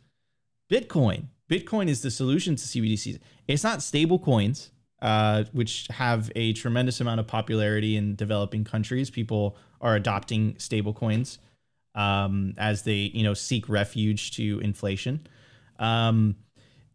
Bitcoin. 0.70 1.26
Bitcoin 1.50 1.88
is 1.88 2.02
the 2.02 2.10
solution 2.10 2.56
to 2.56 2.62
CBDCs. 2.62 3.18
It's 3.46 3.64
not 3.64 3.82
stable 3.82 4.18
coins, 4.18 4.70
uh, 5.02 5.44
which 5.52 5.86
have 5.90 6.30
a 6.34 6.52
tremendous 6.54 7.00
amount 7.00 7.20
of 7.20 7.26
popularity 7.26 7.96
in 7.96 8.14
developing 8.14 8.64
countries. 8.64 9.10
People 9.10 9.56
are 9.80 9.94
adopting 9.94 10.54
stablecoins 10.54 11.38
um, 11.94 12.54
as 12.58 12.82
they, 12.82 13.10
you 13.14 13.22
know, 13.22 13.34
seek 13.34 13.68
refuge 13.68 14.32
to 14.36 14.60
inflation. 14.60 15.26
Um, 15.78 16.36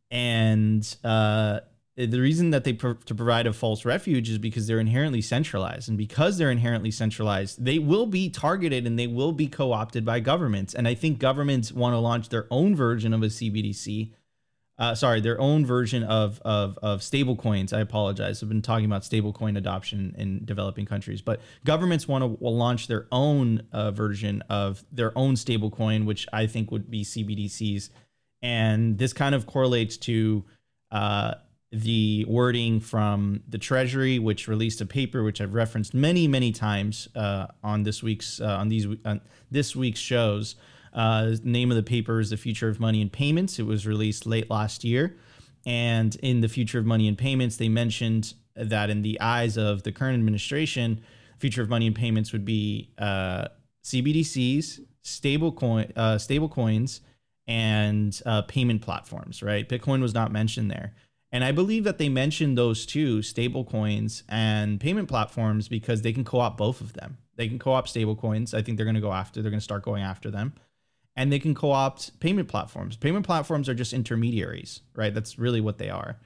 and 0.09 0.95
uh, 1.03 1.61
the 1.95 2.19
reason 2.19 2.51
that 2.51 2.63
they 2.63 2.73
pro- 2.73 2.93
to 2.93 3.15
provide 3.15 3.47
a 3.47 3.53
false 3.53 3.85
refuge 3.85 4.29
is 4.29 4.37
because 4.37 4.67
they're 4.67 4.79
inherently 4.79 5.21
centralized, 5.21 5.89
and 5.89 5.97
because 5.97 6.37
they're 6.37 6.51
inherently 6.51 6.91
centralized, 6.91 7.63
they 7.63 7.79
will 7.79 8.05
be 8.05 8.29
targeted 8.29 8.87
and 8.87 8.97
they 8.97 9.07
will 9.07 9.31
be 9.31 9.47
co-opted 9.47 10.05
by 10.05 10.19
governments. 10.19 10.73
And 10.73 10.87
I 10.87 10.93
think 10.93 11.19
governments 11.19 11.71
want 11.71 11.93
to 11.93 11.99
launch 11.99 12.29
their 12.29 12.47
own 12.49 12.75
version 12.75 13.13
of 13.13 13.23
a 13.23 13.27
CBDC. 13.27 14.11
Uh, 14.81 14.95
sorry, 14.95 15.21
their 15.21 15.39
own 15.39 15.63
version 15.63 16.01
of 16.01 16.41
of 16.43 16.75
of 16.81 17.03
stable 17.03 17.35
coins. 17.35 17.71
I 17.71 17.81
apologize. 17.81 18.41
I've 18.41 18.49
been 18.49 18.63
talking 18.63 18.85
about 18.85 19.03
stablecoin 19.03 19.55
adoption 19.55 20.15
in 20.17 20.43
developing 20.43 20.87
countries, 20.87 21.21
but 21.21 21.39
governments 21.63 22.07
want 22.07 22.23
to 22.23 22.43
launch 22.43 22.87
their 22.87 23.05
own 23.11 23.61
uh, 23.71 23.91
version 23.91 24.41
of 24.49 24.83
their 24.91 25.15
own 25.15 25.35
stablecoin, 25.35 26.05
which 26.05 26.27
I 26.33 26.47
think 26.47 26.71
would 26.71 26.89
be 26.89 27.03
CBDCs. 27.03 27.91
And 28.41 28.97
this 28.97 29.13
kind 29.13 29.35
of 29.35 29.45
correlates 29.45 29.97
to 29.97 30.45
uh, 30.89 31.35
the 31.71 32.25
wording 32.27 32.79
from 32.79 33.43
the 33.47 33.59
Treasury, 33.59 34.17
which 34.17 34.47
released 34.47 34.81
a 34.81 34.87
paper 34.87 35.21
which 35.21 35.41
I've 35.41 35.53
referenced 35.53 35.93
many, 35.93 36.27
many 36.27 36.51
times 36.51 37.07
uh, 37.15 37.45
on 37.63 37.83
this 37.83 38.01
week's 38.01 38.41
uh, 38.41 38.57
on 38.57 38.69
these 38.69 38.87
on 39.05 39.21
this 39.51 39.75
week's 39.75 39.99
shows. 39.99 40.55
Uh, 40.93 41.35
name 41.43 41.71
of 41.71 41.77
the 41.77 41.83
paper 41.83 42.19
is 42.19 42.29
"The 42.29 42.37
Future 42.37 42.69
of 42.69 42.79
Money 42.79 43.01
and 43.01 43.11
Payments." 43.11 43.59
It 43.59 43.65
was 43.65 43.85
released 43.85 44.25
late 44.25 44.49
last 44.49 44.83
year, 44.83 45.15
and 45.65 46.15
in 46.17 46.41
"The 46.41 46.49
Future 46.49 46.79
of 46.79 46.85
Money 46.85 47.07
and 47.07 47.17
Payments," 47.17 47.57
they 47.57 47.69
mentioned 47.69 48.33
that 48.55 48.89
in 48.89 49.01
the 49.01 49.19
eyes 49.21 49.57
of 49.57 49.83
the 49.83 49.91
current 49.91 50.15
administration, 50.15 51.01
future 51.39 51.61
of 51.61 51.69
money 51.69 51.87
and 51.87 51.95
payments 51.95 52.31
would 52.31 52.45
be 52.45 52.89
uh, 52.97 53.47
CBDCs, 53.83 54.79
stable 55.01 55.51
coin, 55.51 55.91
uh, 55.95 56.17
stable 56.17 56.49
coins, 56.49 57.01
and 57.47 58.21
uh, 58.25 58.41
payment 58.43 58.81
platforms. 58.81 59.41
Right, 59.41 59.67
Bitcoin 59.67 60.01
was 60.01 60.13
not 60.13 60.31
mentioned 60.31 60.69
there. 60.69 60.93
And 61.31 61.43
I 61.45 61.53
believe 61.53 61.85
that 61.85 61.97
they 61.97 62.09
mentioned 62.09 62.57
those 62.57 62.85
two 62.85 63.21
stable 63.21 63.63
coins 63.63 64.23
and 64.27 64.79
payment 64.79 65.07
platforms 65.07 65.69
because 65.69 66.01
they 66.01 66.11
can 66.11 66.25
co-op 66.25 66.57
both 66.57 66.81
of 66.81 66.93
them. 66.93 67.17
They 67.37 67.47
can 67.47 67.57
co-op 67.57 67.87
stable 67.87 68.17
coins. 68.17 68.53
I 68.53 68.61
think 68.61 68.77
they're 68.77 68.85
going 68.85 68.95
to 68.95 69.01
go 69.01 69.13
after, 69.13 69.41
they're 69.41 69.51
going 69.51 69.59
to 69.59 69.63
start 69.63 69.83
going 69.83 70.03
after 70.03 70.29
them. 70.29 70.53
And 71.21 71.31
they 71.31 71.37
can 71.37 71.53
co-opt 71.53 72.19
payment 72.19 72.47
platforms. 72.47 72.97
Payment 72.97 73.23
platforms 73.23 73.69
are 73.69 73.75
just 73.75 73.93
intermediaries, 73.93 74.81
right? 74.95 75.13
That's 75.13 75.37
really 75.37 75.61
what 75.61 75.77
they 75.77 75.91
are. 75.91 76.17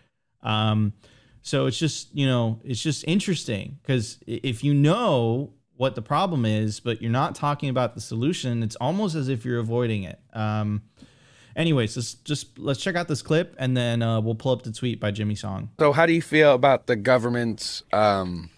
Um, 0.42 0.94
so 1.42 1.66
it's 1.66 1.78
just, 1.78 2.16
you 2.16 2.26
know, 2.26 2.62
it's 2.64 2.82
just 2.82 3.04
interesting 3.06 3.78
because 3.82 4.20
if 4.26 4.64
you 4.64 4.74
know 4.74 5.52
what 5.76 5.96
the 5.96 6.02
problem 6.02 6.46
is, 6.46 6.80
but 6.80 7.02
you're 7.02 7.12
not 7.12 7.36
talking 7.36 7.68
about 7.68 7.94
the 7.94 8.00
solution, 8.00 8.64
it's 8.64 8.78
almost 8.78 9.16
as 9.16 9.28
if 9.28 9.44
you're 9.44 9.60
avoiding 9.60 10.04
it. 10.04 10.18
Um, 10.32 10.84
anyways, 11.58 11.98
let's 11.98 12.14
just 12.14 12.58
let's 12.58 12.80
check 12.80 12.96
out 12.96 13.10
this 13.10 13.22
clip 13.22 13.54
and 13.60 13.76
then 13.76 14.02
uh, 14.02 14.22
we'll 14.22 14.36
pull 14.36 14.54
up 14.54 14.64
the 14.64 14.72
tweet 14.72 15.02
by 15.02 15.12
Jimmy 15.12 15.36
Song. 15.36 15.72
So, 15.78 15.92
how 15.92 16.06
do 16.06 16.14
you 16.14 16.22
feel 16.22 16.54
about 16.54 16.88
the 16.88 16.96
government's 16.96 17.84
um, 17.92 18.50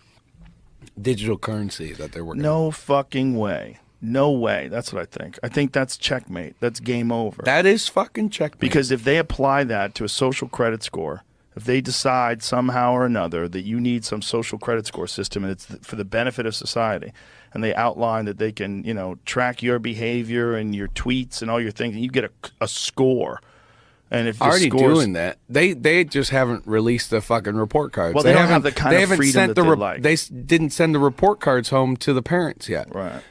digital 1.01 1.37
currency 1.37 1.93
that 1.93 2.11
they're 2.11 2.23
working? 2.23 2.43
No 2.43 2.69
fucking 2.69 3.37
way. 3.37 3.79
No 4.01 4.31
way. 4.31 4.67
That's 4.67 4.93
what 4.93 5.01
I 5.01 5.05
think. 5.05 5.39
I 5.41 5.49
think 5.49 5.73
that's 5.73 5.97
checkmate. 5.97 6.55
That's 6.59 6.79
game 6.79 7.11
over. 7.11 7.41
That 7.43 7.65
is 7.65 7.87
fucking 7.87 8.29
checkmate. 8.29 8.59
Because 8.59 8.91
if 8.91 9.03
they 9.03 9.17
apply 9.17 9.63
that 9.65 9.95
to 9.95 10.03
a 10.03 10.09
social 10.09 10.47
credit 10.47 10.83
score, 10.83 11.23
if 11.55 11.63
they 11.63 11.81
decide 11.81 12.43
somehow 12.43 12.93
or 12.93 13.05
another 13.05 13.47
that 13.47 13.63
you 13.63 13.79
need 13.79 14.05
some 14.05 14.21
social 14.21 14.59
credit 14.59 14.85
score 14.85 15.07
system 15.07 15.43
and 15.43 15.51
it's 15.51 15.65
for 15.81 15.95
the 15.95 16.05
benefit 16.05 16.45
of 16.45 16.55
society, 16.55 17.11
and 17.53 17.63
they 17.63 17.73
outline 17.73 18.25
that 18.25 18.37
they 18.37 18.51
can, 18.51 18.83
you 18.83 18.93
know, 18.93 19.17
track 19.25 19.63
your 19.63 19.79
behavior 19.79 20.55
and 20.55 20.75
your 20.75 20.87
tweets 20.89 21.41
and 21.41 21.49
all 21.49 21.59
your 21.59 21.71
things, 21.71 21.95
and 21.95 22.03
you 22.03 22.11
get 22.11 22.25
a, 22.25 22.31
a 22.61 22.67
score. 22.67 23.41
And 24.09 24.27
if 24.27 24.41
already 24.41 24.69
scores, 24.69 24.99
doing 24.99 25.13
that, 25.13 25.37
they 25.49 25.73
they 25.73 26.05
just 26.05 26.29
haven't 26.29 26.65
released 26.65 27.09
the 27.09 27.19
fucking 27.19 27.55
report 27.55 27.91
cards. 27.91 28.15
Well, 28.15 28.23
they, 28.23 28.31
don't 28.31 28.47
have 28.47 28.63
the 28.63 28.71
kind 28.71 28.93
they 28.93 28.97
of 28.97 29.01
haven't 29.01 29.17
freedom 29.17 29.33
sent 29.33 29.47
that 29.49 29.55
the 29.55 29.63
they 29.63 29.69
re- 29.69 29.75
like. 29.75 30.01
They 30.01 30.15
didn't 30.15 30.69
send 30.69 30.95
the 30.95 30.99
report 30.99 31.41
cards 31.41 31.69
home 31.69 31.97
to 31.97 32.13
the 32.13 32.21
parents 32.21 32.69
yet. 32.69 32.93
right. 32.93 33.21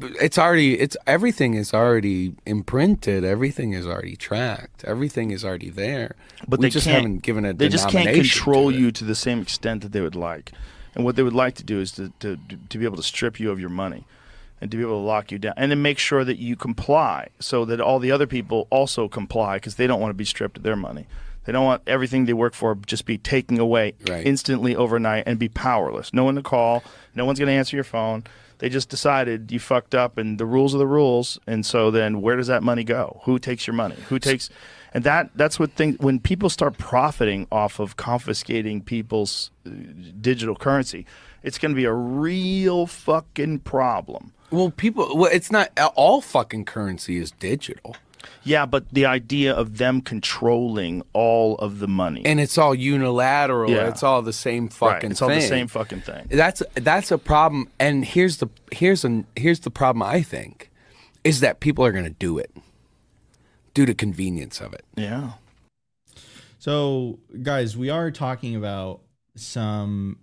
It's 0.00 0.38
already 0.38 0.78
it's 0.78 0.96
everything 1.06 1.54
is 1.54 1.74
already 1.74 2.34
imprinted. 2.46 3.24
Everything 3.24 3.74
is 3.74 3.86
already 3.86 4.16
tracked. 4.16 4.84
Everything 4.84 5.30
is 5.32 5.44
already 5.44 5.70
there. 5.70 6.16
But 6.48 6.60
we 6.60 6.66
they 6.66 6.70
just 6.70 6.86
haven't 6.86 7.18
given 7.18 7.44
a 7.44 7.52
They 7.52 7.68
just 7.68 7.88
can't 7.90 8.14
control 8.14 8.72
to 8.72 8.78
you 8.78 8.90
to 8.92 9.04
the 9.04 9.14
same 9.14 9.40
extent 9.40 9.82
that 9.82 9.92
they 9.92 10.00
would 10.00 10.16
like. 10.16 10.52
And 10.94 11.04
what 11.04 11.16
they 11.16 11.22
would 11.22 11.34
like 11.34 11.54
to 11.56 11.64
do 11.64 11.80
is 11.80 11.92
to, 11.92 12.10
to, 12.20 12.38
to 12.70 12.78
be 12.78 12.86
able 12.86 12.96
to 12.96 13.02
strip 13.02 13.38
you 13.38 13.50
of 13.50 13.60
your 13.60 13.68
money 13.68 14.06
and 14.60 14.70
to 14.70 14.76
be 14.76 14.82
able 14.82 15.00
to 15.00 15.06
lock 15.06 15.30
you 15.30 15.38
down 15.38 15.54
and 15.56 15.70
then 15.70 15.82
make 15.82 15.98
sure 15.98 16.24
that 16.24 16.38
you 16.38 16.56
comply 16.56 17.28
so 17.38 17.64
that 17.66 17.80
all 17.80 17.98
the 17.98 18.10
other 18.10 18.26
people 18.26 18.66
also 18.70 19.08
comply 19.08 19.56
because 19.56 19.74
they 19.76 19.86
don't 19.86 20.00
want 20.00 20.10
to 20.10 20.14
be 20.14 20.24
stripped 20.24 20.56
of 20.56 20.62
their 20.62 20.76
money. 20.76 21.06
They 21.44 21.52
don't 21.52 21.64
want 21.64 21.82
everything 21.86 22.24
they 22.24 22.32
work 22.32 22.54
for 22.54 22.74
just 22.86 23.04
be 23.06 23.18
taken 23.18 23.58
away 23.60 23.94
Right. 24.08 24.26
instantly 24.26 24.74
overnight 24.74 25.24
and 25.26 25.38
be 25.38 25.48
powerless. 25.48 26.12
No 26.12 26.24
one 26.24 26.34
to 26.36 26.42
call, 26.42 26.82
no 27.14 27.24
one's 27.24 27.38
going 27.38 27.48
to 27.48 27.52
answer 27.52 27.76
your 27.76 27.84
phone. 27.84 28.24
They 28.58 28.68
just 28.70 28.88
decided 28.88 29.52
you 29.52 29.60
fucked 29.60 29.94
up 29.94 30.16
and 30.16 30.38
the 30.38 30.46
rules 30.46 30.74
are 30.74 30.78
the 30.78 30.86
rules. 30.86 31.38
And 31.46 31.64
so 31.64 31.90
then 31.90 32.22
where 32.22 32.36
does 32.36 32.46
that 32.46 32.62
money 32.62 32.82
go? 32.84 33.20
Who 33.24 33.38
takes 33.38 33.66
your 33.66 33.74
money? 33.74 33.96
Who 34.08 34.18
takes 34.18 34.48
and 34.94 35.04
that 35.04 35.28
that's 35.34 35.58
what 35.60 35.72
things 35.72 35.98
when 35.98 36.18
people 36.20 36.48
start 36.48 36.78
profiting 36.78 37.46
off 37.52 37.78
of 37.78 37.96
confiscating 37.96 38.80
people's 38.80 39.50
uh, 39.66 39.70
digital 40.20 40.56
currency, 40.56 41.04
it's 41.42 41.58
going 41.58 41.72
to 41.72 41.76
be 41.76 41.84
a 41.84 41.92
real 41.92 42.86
fucking 42.86 43.58
problem. 43.60 44.32
Well, 44.50 44.70
people. 44.70 45.16
Well, 45.16 45.30
it's 45.32 45.50
not 45.50 45.70
all 45.96 46.20
fucking 46.20 46.64
currency 46.66 47.16
is 47.18 47.30
digital, 47.32 47.96
Yeah, 48.44 48.64
but 48.66 48.88
the 48.92 49.04
idea 49.06 49.52
of 49.52 49.78
them 49.78 50.00
controlling 50.00 51.02
all 51.12 51.56
of 51.56 51.78
the 51.80 51.88
money. 51.88 52.22
and 52.24 52.38
it's 52.40 52.56
all 52.58 52.74
unilateral. 52.74 53.70
Yeah. 53.70 53.88
It's 53.88 54.02
all 54.02 54.22
the 54.22 54.32
same 54.32 54.64
right, 54.64 54.72
fucking. 54.72 55.10
it's 55.10 55.22
all 55.22 55.28
the 55.28 55.40
thing. 55.40 55.48
same 55.48 55.68
fucking 55.68 56.00
thing. 56.02 56.26
That's 56.30 56.62
that's 56.74 57.10
a 57.10 57.18
problem. 57.18 57.68
And 57.80 58.04
here's 58.04 58.36
the 58.38 58.48
here's 58.72 59.04
an 59.04 59.26
here's 59.36 59.60
the 59.60 59.70
problem. 59.70 60.02
I 60.02 60.22
think 60.22 60.70
is 61.24 61.40
that 61.40 61.58
people 61.60 61.84
are 61.84 61.90
going 61.92 62.04
to 62.04 62.10
do 62.10 62.38
it 62.38 62.50
due 63.74 63.84
to 63.86 63.94
convenience 63.94 64.60
of 64.60 64.72
it. 64.72 64.84
Yeah. 64.96 65.32
So, 66.58 67.18
guys, 67.42 67.76
we 67.76 67.90
are 67.90 68.10
talking 68.10 68.56
about 68.56 69.00
some 69.36 70.18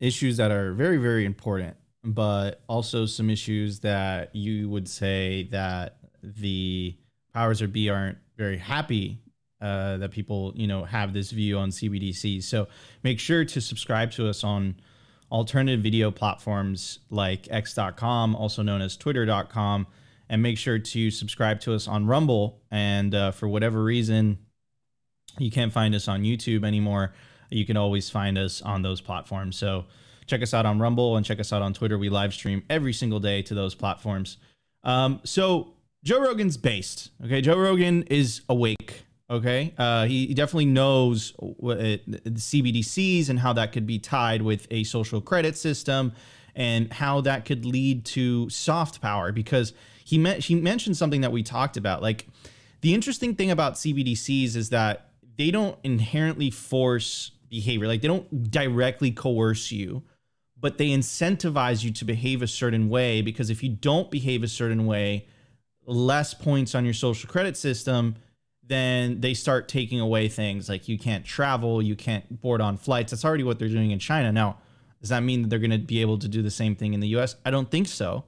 issues 0.00 0.36
that 0.38 0.50
are 0.50 0.72
very, 0.72 0.96
very 0.96 1.24
important, 1.24 1.76
but 2.04 2.62
also 2.68 3.06
some 3.06 3.30
issues 3.30 3.80
that 3.80 4.34
you 4.34 4.68
would 4.68 4.88
say 4.88 5.48
that 5.52 5.96
the 6.22 6.96
powers 7.32 7.60
that 7.60 7.72
be 7.72 7.88
aren't 7.88 8.18
very 8.36 8.58
happy 8.58 9.22
uh, 9.60 9.96
that 9.98 10.10
people, 10.10 10.52
you 10.56 10.66
know, 10.66 10.84
have 10.84 11.12
this 11.12 11.30
view 11.30 11.56
on 11.56 11.70
CBDC. 11.70 12.42
So 12.42 12.66
make 13.04 13.20
sure 13.20 13.44
to 13.44 13.60
subscribe 13.60 14.10
to 14.12 14.28
us 14.28 14.42
on 14.42 14.74
alternative 15.30 15.80
video 15.80 16.10
platforms 16.10 16.98
like 17.10 17.46
x.com, 17.50 18.34
also 18.34 18.62
known 18.62 18.82
as 18.82 18.96
twitter.com, 18.96 19.86
and 20.28 20.42
make 20.42 20.58
sure 20.58 20.78
to 20.80 21.10
subscribe 21.12 21.60
to 21.60 21.74
us 21.74 21.86
on 21.86 22.06
Rumble. 22.06 22.60
And 22.72 23.14
uh, 23.14 23.30
for 23.30 23.46
whatever 23.46 23.84
reason, 23.84 24.38
you 25.38 25.50
can't 25.50 25.72
find 25.72 25.94
us 25.94 26.08
on 26.08 26.22
YouTube 26.22 26.64
anymore. 26.64 27.14
You 27.48 27.64
can 27.64 27.76
always 27.76 28.10
find 28.10 28.36
us 28.36 28.62
on 28.62 28.82
those 28.82 29.00
platforms. 29.00 29.56
So 29.56 29.84
check 30.26 30.42
us 30.42 30.54
out 30.54 30.66
on 30.66 30.78
Rumble 30.78 31.16
and 31.16 31.24
check 31.24 31.40
us 31.40 31.52
out 31.52 31.62
on 31.62 31.74
Twitter. 31.74 31.98
We 31.98 32.08
live 32.08 32.34
stream 32.34 32.62
every 32.70 32.92
single 32.92 33.20
day 33.20 33.42
to 33.42 33.54
those 33.54 33.74
platforms. 33.74 34.38
Um, 34.84 35.20
so 35.24 35.74
Joe 36.04 36.20
Rogan's 36.20 36.56
based. 36.56 37.10
Okay, 37.24 37.40
Joe 37.40 37.58
Rogan 37.58 38.02
is 38.04 38.42
awake. 38.48 39.04
Okay, 39.30 39.72
uh, 39.78 40.04
he, 40.04 40.26
he 40.26 40.34
definitely 40.34 40.66
knows 40.66 41.32
what 41.38 41.78
it, 41.78 42.24
the 42.24 42.30
CBDCs 42.30 43.30
and 43.30 43.38
how 43.38 43.54
that 43.54 43.72
could 43.72 43.86
be 43.86 43.98
tied 43.98 44.42
with 44.42 44.66
a 44.70 44.84
social 44.84 45.20
credit 45.20 45.56
system, 45.56 46.12
and 46.54 46.92
how 46.92 47.22
that 47.22 47.44
could 47.46 47.64
lead 47.64 48.04
to 48.04 48.50
soft 48.50 49.00
power. 49.00 49.32
Because 49.32 49.72
he 50.04 50.18
meant 50.18 50.44
he 50.44 50.54
mentioned 50.54 50.96
something 50.96 51.22
that 51.22 51.32
we 51.32 51.42
talked 51.42 51.76
about. 51.76 52.02
Like 52.02 52.26
the 52.82 52.94
interesting 52.94 53.34
thing 53.34 53.50
about 53.50 53.74
CBDCs 53.74 54.56
is 54.56 54.70
that 54.70 55.08
they 55.38 55.50
don't 55.50 55.78
inherently 55.82 56.50
force 56.50 57.30
behavior. 57.48 57.86
Like 57.86 58.02
they 58.02 58.08
don't 58.08 58.50
directly 58.50 59.12
coerce 59.12 59.72
you, 59.72 60.02
but 60.62 60.78
they 60.78 60.90
incentivize 60.90 61.82
you 61.82 61.90
to 61.90 62.04
behave 62.04 62.40
a 62.40 62.46
certain 62.46 62.88
way 62.88 63.20
because 63.20 63.50
if 63.50 63.64
you 63.64 63.68
don't 63.68 64.12
behave 64.12 64.44
a 64.44 64.48
certain 64.48 64.86
way, 64.86 65.26
less 65.84 66.34
points 66.34 66.76
on 66.76 66.84
your 66.84 66.94
social 66.94 67.28
credit 67.28 67.56
system, 67.56 68.14
then 68.62 69.20
they 69.20 69.34
start 69.34 69.66
taking 69.66 69.98
away 69.98 70.28
things 70.28 70.68
like 70.68 70.88
you 70.88 70.96
can't 70.96 71.24
travel, 71.24 71.82
you 71.82 71.96
can't 71.96 72.40
board 72.40 72.60
on 72.60 72.76
flights. 72.76 73.10
That's 73.10 73.24
already 73.24 73.42
what 73.42 73.58
they're 73.58 73.68
doing 73.68 73.90
in 73.90 73.98
China. 73.98 74.30
Now, 74.30 74.58
does 75.00 75.10
that 75.10 75.24
mean 75.24 75.42
that 75.42 75.48
they're 75.48 75.58
going 75.58 75.72
to 75.72 75.78
be 75.78 76.00
able 76.00 76.18
to 76.20 76.28
do 76.28 76.42
the 76.42 76.50
same 76.50 76.76
thing 76.76 76.94
in 76.94 77.00
the 77.00 77.08
US? 77.16 77.34
I 77.44 77.50
don't 77.50 77.68
think 77.68 77.88
so. 77.88 78.24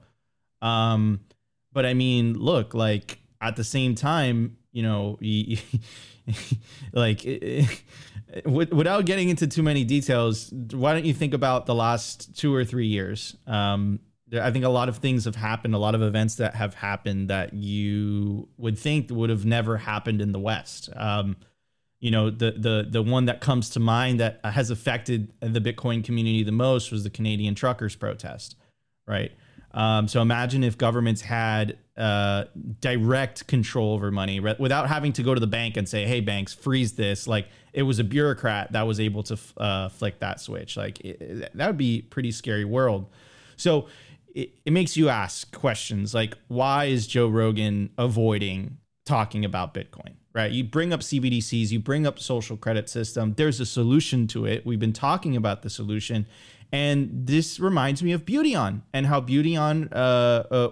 Um, 0.61 1.21
but 1.73 1.87
I 1.87 1.95
mean, 1.95 2.37
look, 2.37 2.75
like 2.75 3.21
at 3.41 3.55
the 3.55 3.63
same 3.63 3.95
time, 3.95 4.57
you 4.75 4.83
know, 4.83 5.17
like 6.93 7.25
without 8.45 9.07
getting 9.07 9.29
into 9.29 9.47
too 9.47 9.63
many 9.63 9.85
details, 9.85 10.53
why 10.73 10.93
don't 10.93 11.05
you 11.05 11.15
think 11.15 11.33
about 11.33 11.67
the 11.67 11.75
last 11.75 12.37
two 12.37 12.53
or 12.53 12.65
three 12.65 12.89
years? 12.89 13.37
Um, 13.47 14.01
I 14.33 14.51
think 14.51 14.65
a 14.65 14.69
lot 14.69 14.89
of 14.89 14.97
things 14.99 15.27
have 15.27 15.37
happened, 15.37 15.75
a 15.75 15.79
lot 15.79 15.95
of 15.95 16.03
events 16.03 16.35
that 16.37 16.57
have 16.57 16.75
happened 16.75 17.31
that 17.31 17.55
you 17.55 18.49
would 18.57 18.77
think 18.77 19.11
would 19.11 19.31
have 19.31 19.47
never 19.47 19.77
happened 19.77 20.21
in 20.21 20.33
the 20.33 20.41
West. 20.41 20.91
Um, 20.97 21.37
you 22.01 22.11
know, 22.11 22.29
the 22.31 22.51
the 22.51 22.87
the 22.91 23.03
one 23.03 23.27
that 23.27 23.41
comes 23.41 23.71
to 23.71 23.81
mind 23.81 24.19
that 24.19 24.41
has 24.45 24.71
affected 24.71 25.33
the 25.39 25.61
Bitcoin 25.61 26.03
community 26.03 26.43
the 26.43 26.53
most 26.53 26.91
was 26.91 27.05
the 27.05 27.11
Canadian 27.11 27.55
truckers 27.55 27.95
protest, 27.95 28.57
right? 29.07 29.31
Um, 29.75 30.07
so 30.07 30.23
imagine 30.23 30.63
if 30.63 30.79
governments 30.79 31.21
had 31.21 31.77
uh, 31.97 32.45
direct 32.81 33.47
control 33.49 33.95
over 33.95 34.11
money 34.11 34.39
without 34.41 34.89
having 34.89 35.13
to 35.15 35.23
go 35.23 35.35
to 35.35 35.41
the 35.41 35.49
bank 35.49 35.77
and 35.77 35.89
say, 35.89 36.07
"Hey, 36.07 36.21
banks, 36.21 36.55
freeze 36.55 36.93
this." 36.93 37.27
Like 37.27 37.49
it 37.73 37.83
was 37.83 37.99
a 37.99 38.05
bureaucrat 38.05 38.73
that 38.73 38.87
was 38.87 39.01
able 39.01 39.25
to 39.25 39.39
uh, 39.57 39.89
flick 39.89 40.21
that 40.21 40.41
switch. 40.41 40.77
Like 40.77 41.01
it, 41.01 41.51
that 41.55 41.67
would 41.67 41.77
be 41.77 42.03
pretty 42.03 42.31
scary 42.31 42.65
world. 42.65 43.11
So 43.57 43.89
it, 44.35 44.51
it 44.65 44.73
makes 44.73 44.97
you 44.97 45.09
ask 45.09 45.53
questions 45.53 46.15
like, 46.15 46.37
why 46.49 46.87
is 46.87 47.07
Joe 47.07 47.29
Rogan 47.29 47.91
avoiding 47.99 48.79
talking 49.05 49.45
about 49.45 49.75
Bitcoin? 49.75 50.15
Right? 50.33 50.51
You 50.51 50.65
bring 50.65 50.93
up 50.93 51.01
CBDCs, 51.01 51.71
you 51.71 51.79
bring 51.79 52.07
up 52.07 52.19
social 52.19 52.57
credit 52.57 52.89
system. 52.89 53.35
There's 53.35 53.61
a 53.61 53.67
solution 53.67 54.27
to 54.29 54.47
it. 54.47 54.67
We've 54.67 54.81
been 54.81 54.93
talking 54.93 55.37
about 55.37 55.63
the 55.63 55.71
solution 55.71 56.27
and 56.75 57.25
this 57.25 57.61
reminds 57.61 58.03
me 58.03 58.11
of 58.11 58.25
Beautyon 58.25 58.83
and 58.93 59.07
how 59.07 59.21
Beautyon 59.21 59.93
uh, 59.93 59.95
uh, 59.95 60.71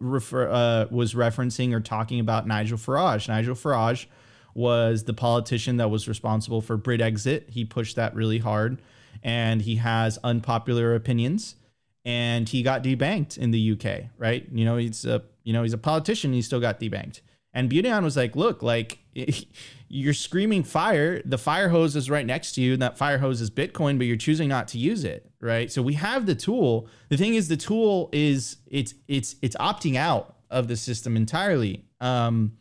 refer, 0.00 0.48
uh, 0.48 0.86
was 0.90 1.12
referencing 1.12 1.74
or 1.74 1.80
talking 1.80 2.20
about 2.20 2.46
Nigel 2.46 2.78
Farage. 2.78 3.28
Nigel 3.28 3.54
Farage 3.54 4.06
was 4.54 5.04
the 5.04 5.12
politician 5.12 5.76
that 5.76 5.90
was 5.90 6.08
responsible 6.08 6.62
for 6.62 6.78
Britexit. 6.78 7.50
He 7.50 7.66
pushed 7.66 7.96
that 7.96 8.14
really 8.14 8.38
hard, 8.38 8.80
and 9.22 9.60
he 9.60 9.76
has 9.76 10.18
unpopular 10.24 10.94
opinions, 10.94 11.56
and 12.02 12.48
he 12.48 12.62
got 12.62 12.82
debanked 12.82 13.36
in 13.36 13.50
the 13.50 13.72
UK. 13.72 14.08
Right? 14.16 14.48
You 14.50 14.64
know, 14.64 14.78
he's 14.78 15.04
a 15.04 15.22
you 15.44 15.52
know 15.52 15.64
he's 15.64 15.74
a 15.74 15.78
politician. 15.78 16.32
He 16.32 16.40
still 16.40 16.60
got 16.60 16.80
debanked. 16.80 17.20
And 17.54 17.70
Beautyon 17.70 18.02
was 18.02 18.16
like, 18.16 18.34
look, 18.34 18.62
like 18.62 18.98
you're 19.88 20.14
screaming 20.14 20.62
fire. 20.62 21.20
The 21.24 21.38
fire 21.38 21.68
hose 21.68 21.96
is 21.96 22.08
right 22.08 22.24
next 22.24 22.52
to 22.52 22.60
you, 22.62 22.72
and 22.74 22.82
that 22.82 22.96
fire 22.96 23.18
hose 23.18 23.40
is 23.40 23.50
Bitcoin, 23.50 23.98
but 23.98 24.06
you're 24.06 24.16
choosing 24.16 24.48
not 24.48 24.68
to 24.68 24.78
use 24.78 25.04
it, 25.04 25.30
right? 25.40 25.70
So 25.70 25.82
we 25.82 25.94
have 25.94 26.26
the 26.26 26.34
tool. 26.34 26.88
The 27.08 27.16
thing 27.16 27.34
is, 27.34 27.48
the 27.48 27.56
tool 27.56 28.08
is 28.12 28.56
it's 28.66 28.94
it's 29.06 29.36
it's 29.42 29.56
opting 29.56 29.96
out 29.96 30.36
of 30.50 30.68
the 30.68 30.76
system 30.76 31.16
entirely. 31.16 31.84
Um, 32.00 32.58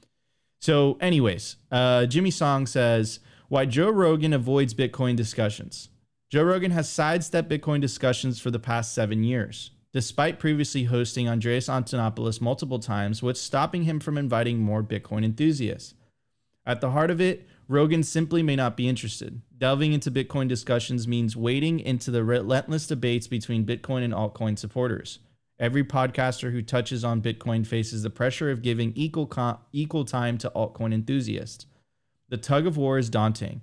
so, 0.59 0.97
anyways, 1.01 1.55
uh, 1.71 2.05
Jimmy 2.05 2.31
Song 2.31 2.67
says 2.67 3.19
why 3.47 3.65
Joe 3.65 3.89
Rogan 3.89 4.33
avoids 4.33 4.73
Bitcoin 4.73 5.15
discussions. 5.15 5.89
Joe 6.29 6.43
Rogan 6.43 6.71
has 6.71 6.87
sidestepped 6.87 7.49
Bitcoin 7.49 7.81
discussions 7.81 8.39
for 8.39 8.51
the 8.51 8.59
past 8.59 8.93
seven 8.93 9.23
years, 9.23 9.71
despite 9.93 10.39
previously 10.39 10.85
hosting 10.85 11.27
Andreas 11.27 11.67
Antonopoulos 11.67 12.41
multiple 12.41 12.79
times, 12.79 13.21
what's 13.21 13.41
stopping 13.41 13.83
him 13.83 13.99
from 13.99 14.17
inviting 14.17 14.59
more 14.59 14.83
Bitcoin 14.83 15.25
enthusiasts. 15.25 15.93
At 16.65 16.81
the 16.81 16.91
heart 16.91 17.11
of 17.11 17.19
it, 17.19 17.47
Rogan 17.67 18.03
simply 18.03 18.43
may 18.43 18.55
not 18.55 18.77
be 18.77 18.87
interested. 18.87 19.41
Delving 19.57 19.93
into 19.93 20.11
Bitcoin 20.11 20.47
discussions 20.47 21.07
means 21.07 21.37
wading 21.37 21.79
into 21.79 22.11
the 22.11 22.23
relentless 22.23 22.87
debates 22.87 23.27
between 23.27 23.65
Bitcoin 23.65 24.03
and 24.03 24.13
altcoin 24.13 24.57
supporters. 24.57 25.19
Every 25.59 25.83
podcaster 25.83 26.51
who 26.51 26.61
touches 26.61 27.03
on 27.03 27.21
Bitcoin 27.21 27.65
faces 27.65 28.03
the 28.03 28.09
pressure 28.09 28.49
of 28.49 28.61
giving 28.61 28.93
equal 28.95 29.27
com- 29.27 29.59
equal 29.71 30.05
time 30.05 30.37
to 30.39 30.51
altcoin 30.55 30.93
enthusiasts. 30.93 31.65
The 32.29 32.37
tug 32.37 32.65
of 32.65 32.77
war 32.77 32.97
is 32.97 33.09
daunting, 33.09 33.61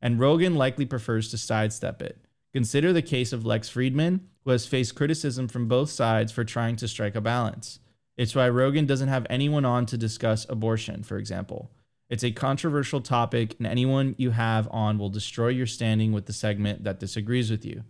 and 0.00 0.18
Rogan 0.18 0.54
likely 0.56 0.86
prefers 0.86 1.30
to 1.30 1.38
sidestep 1.38 2.02
it. 2.02 2.18
Consider 2.52 2.92
the 2.92 3.02
case 3.02 3.32
of 3.32 3.46
Lex 3.46 3.70
Fridman, 3.70 4.20
who 4.46 4.52
has 4.52 4.64
faced 4.64 4.94
criticism 4.94 5.48
from 5.48 5.66
both 5.66 5.90
sides 5.90 6.30
for 6.30 6.44
trying 6.44 6.76
to 6.76 6.86
strike 6.86 7.16
a 7.16 7.20
balance. 7.20 7.80
It's 8.16 8.34
why 8.34 8.48
Rogan 8.48 8.86
doesn't 8.86 9.08
have 9.08 9.26
anyone 9.28 9.64
on 9.64 9.86
to 9.86 9.98
discuss 9.98 10.46
abortion, 10.48 11.02
for 11.02 11.18
example. 11.18 11.72
It's 12.08 12.22
a 12.22 12.30
controversial 12.30 13.00
topic, 13.00 13.56
and 13.58 13.66
anyone 13.66 14.14
you 14.16 14.30
have 14.30 14.68
on 14.70 14.98
will 14.98 15.10
destroy 15.10 15.48
your 15.48 15.66
standing 15.66 16.12
with 16.12 16.26
the 16.26 16.32
segment 16.32 16.84
that 16.84 17.00
disagrees 17.00 17.50
with 17.50 17.64
you. 17.66 17.82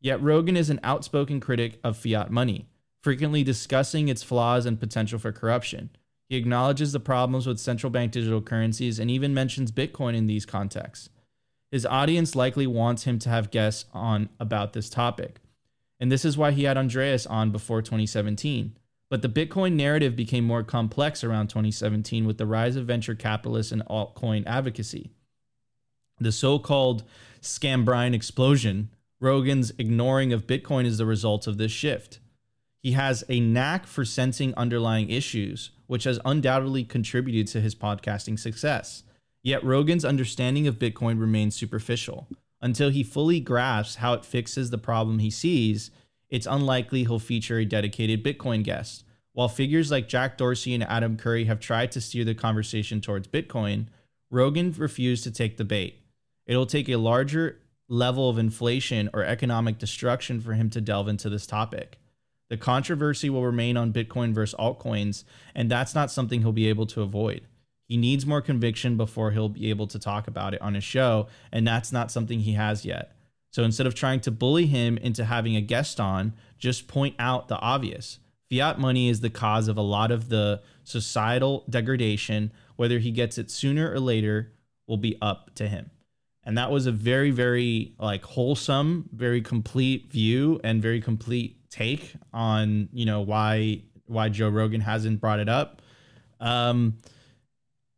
Yet 0.00 0.22
Rogan 0.22 0.56
is 0.56 0.70
an 0.70 0.78
outspoken 0.84 1.40
critic 1.40 1.80
of 1.82 1.96
fiat 1.96 2.30
money, 2.30 2.68
frequently 3.02 3.42
discussing 3.42 4.08
its 4.08 4.22
flaws 4.22 4.64
and 4.64 4.78
potential 4.78 5.18
for 5.18 5.32
corruption. 5.32 5.90
He 6.28 6.36
acknowledges 6.36 6.92
the 6.92 7.00
problems 7.00 7.48
with 7.48 7.58
central 7.58 7.90
bank 7.90 8.12
digital 8.12 8.40
currencies 8.40 9.00
and 9.00 9.10
even 9.10 9.34
mentions 9.34 9.72
Bitcoin 9.72 10.14
in 10.14 10.28
these 10.28 10.46
contexts. 10.46 11.08
His 11.72 11.84
audience 11.84 12.36
likely 12.36 12.68
wants 12.68 13.02
him 13.02 13.18
to 13.18 13.28
have 13.28 13.50
guests 13.50 13.86
on 13.92 14.28
about 14.38 14.72
this 14.72 14.88
topic. 14.88 15.40
And 15.98 16.12
this 16.12 16.24
is 16.24 16.36
why 16.36 16.52
he 16.52 16.64
had 16.64 16.76
Andreas 16.76 17.26
on 17.26 17.50
before 17.50 17.82
2017. 17.82 18.76
But 19.08 19.22
the 19.22 19.28
Bitcoin 19.28 19.74
narrative 19.74 20.16
became 20.16 20.44
more 20.44 20.64
complex 20.64 21.22
around 21.22 21.48
2017 21.48 22.26
with 22.26 22.38
the 22.38 22.46
rise 22.46 22.76
of 22.76 22.86
venture 22.86 23.14
capitalists 23.14 23.72
and 23.72 23.84
altcoin 23.86 24.44
advocacy. 24.46 25.12
The 26.18 26.32
so 26.32 26.58
called 26.58 27.04
Scambrian 27.40 28.14
explosion, 28.14 28.90
Rogan's 29.20 29.72
ignoring 29.78 30.32
of 30.32 30.46
Bitcoin 30.46 30.84
is 30.84 30.98
the 30.98 31.06
result 31.06 31.46
of 31.46 31.56
this 31.58 31.72
shift. 31.72 32.18
He 32.82 32.92
has 32.92 33.24
a 33.28 33.40
knack 33.40 33.86
for 33.86 34.04
sensing 34.04 34.54
underlying 34.54 35.10
issues, 35.10 35.70
which 35.86 36.04
has 36.04 36.20
undoubtedly 36.24 36.84
contributed 36.84 37.46
to 37.48 37.60
his 37.60 37.74
podcasting 37.74 38.38
success. 38.38 39.04
Yet 39.42 39.64
Rogan's 39.64 40.04
understanding 40.04 40.66
of 40.66 40.78
Bitcoin 40.78 41.20
remains 41.20 41.54
superficial. 41.54 42.28
Until 42.66 42.90
he 42.90 43.04
fully 43.04 43.38
grasps 43.38 43.94
how 43.94 44.12
it 44.14 44.24
fixes 44.24 44.70
the 44.70 44.76
problem 44.76 45.20
he 45.20 45.30
sees, 45.30 45.92
it's 46.28 46.48
unlikely 46.48 47.04
he'll 47.04 47.20
feature 47.20 47.58
a 47.58 47.64
dedicated 47.64 48.24
Bitcoin 48.24 48.64
guest. 48.64 49.04
While 49.34 49.46
figures 49.46 49.92
like 49.92 50.08
Jack 50.08 50.36
Dorsey 50.36 50.74
and 50.74 50.82
Adam 50.82 51.16
Curry 51.16 51.44
have 51.44 51.60
tried 51.60 51.92
to 51.92 52.00
steer 52.00 52.24
the 52.24 52.34
conversation 52.34 53.00
towards 53.00 53.28
Bitcoin, 53.28 53.86
Rogan 54.32 54.74
refused 54.76 55.22
to 55.22 55.30
take 55.30 55.58
the 55.58 55.64
bait. 55.64 56.02
It'll 56.44 56.66
take 56.66 56.88
a 56.88 56.96
larger 56.96 57.60
level 57.88 58.28
of 58.28 58.36
inflation 58.36 59.10
or 59.14 59.22
economic 59.22 59.78
destruction 59.78 60.40
for 60.40 60.54
him 60.54 60.68
to 60.70 60.80
delve 60.80 61.06
into 61.06 61.30
this 61.30 61.46
topic. 61.46 62.00
The 62.48 62.56
controversy 62.56 63.30
will 63.30 63.44
remain 63.44 63.76
on 63.76 63.92
Bitcoin 63.92 64.34
versus 64.34 64.58
altcoins, 64.58 65.22
and 65.54 65.70
that's 65.70 65.94
not 65.94 66.10
something 66.10 66.40
he'll 66.40 66.50
be 66.50 66.68
able 66.68 66.86
to 66.86 67.02
avoid. 67.02 67.46
He 67.88 67.96
needs 67.96 68.26
more 68.26 68.40
conviction 68.40 68.96
before 68.96 69.30
he'll 69.30 69.48
be 69.48 69.70
able 69.70 69.86
to 69.88 69.98
talk 69.98 70.26
about 70.26 70.54
it 70.54 70.60
on 70.60 70.74
his 70.74 70.84
show, 70.84 71.28
and 71.52 71.66
that's 71.66 71.92
not 71.92 72.10
something 72.10 72.40
he 72.40 72.52
has 72.52 72.84
yet. 72.84 73.12
So 73.52 73.62
instead 73.62 73.86
of 73.86 73.94
trying 73.94 74.20
to 74.20 74.30
bully 74.30 74.66
him 74.66 74.98
into 74.98 75.24
having 75.24 75.56
a 75.56 75.60
guest 75.60 75.98
on, 75.98 76.34
just 76.58 76.88
point 76.88 77.14
out 77.18 77.48
the 77.48 77.58
obvious. 77.58 78.18
Fiat 78.50 78.78
money 78.78 79.08
is 79.08 79.20
the 79.20 79.30
cause 79.30 79.66
of 79.68 79.76
a 79.76 79.82
lot 79.82 80.10
of 80.10 80.28
the 80.28 80.62
societal 80.84 81.64
degradation. 81.68 82.52
Whether 82.76 82.98
he 82.98 83.10
gets 83.10 83.38
it 83.38 83.50
sooner 83.50 83.90
or 83.90 83.98
later 83.98 84.52
will 84.86 84.98
be 84.98 85.16
up 85.22 85.54
to 85.54 85.68
him. 85.68 85.90
And 86.44 86.56
that 86.58 86.70
was 86.70 86.86
a 86.86 86.92
very, 86.92 87.30
very 87.30 87.94
like 87.98 88.22
wholesome, 88.24 89.08
very 89.12 89.40
complete 89.40 90.12
view 90.12 90.60
and 90.62 90.80
very 90.80 91.00
complete 91.00 91.68
take 91.70 92.14
on, 92.32 92.88
you 92.92 93.04
know, 93.04 93.20
why 93.20 93.82
why 94.06 94.28
Joe 94.28 94.48
Rogan 94.48 94.80
hasn't 94.80 95.20
brought 95.20 95.40
it 95.40 95.48
up. 95.48 95.82
Um 96.38 96.98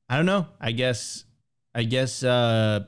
I 0.09 0.17
don't 0.17 0.27
know. 0.27 0.47
I 0.61 0.73
guess 0.73 1.25
I 1.75 1.85
guess 1.85 2.23
uh 2.23 2.85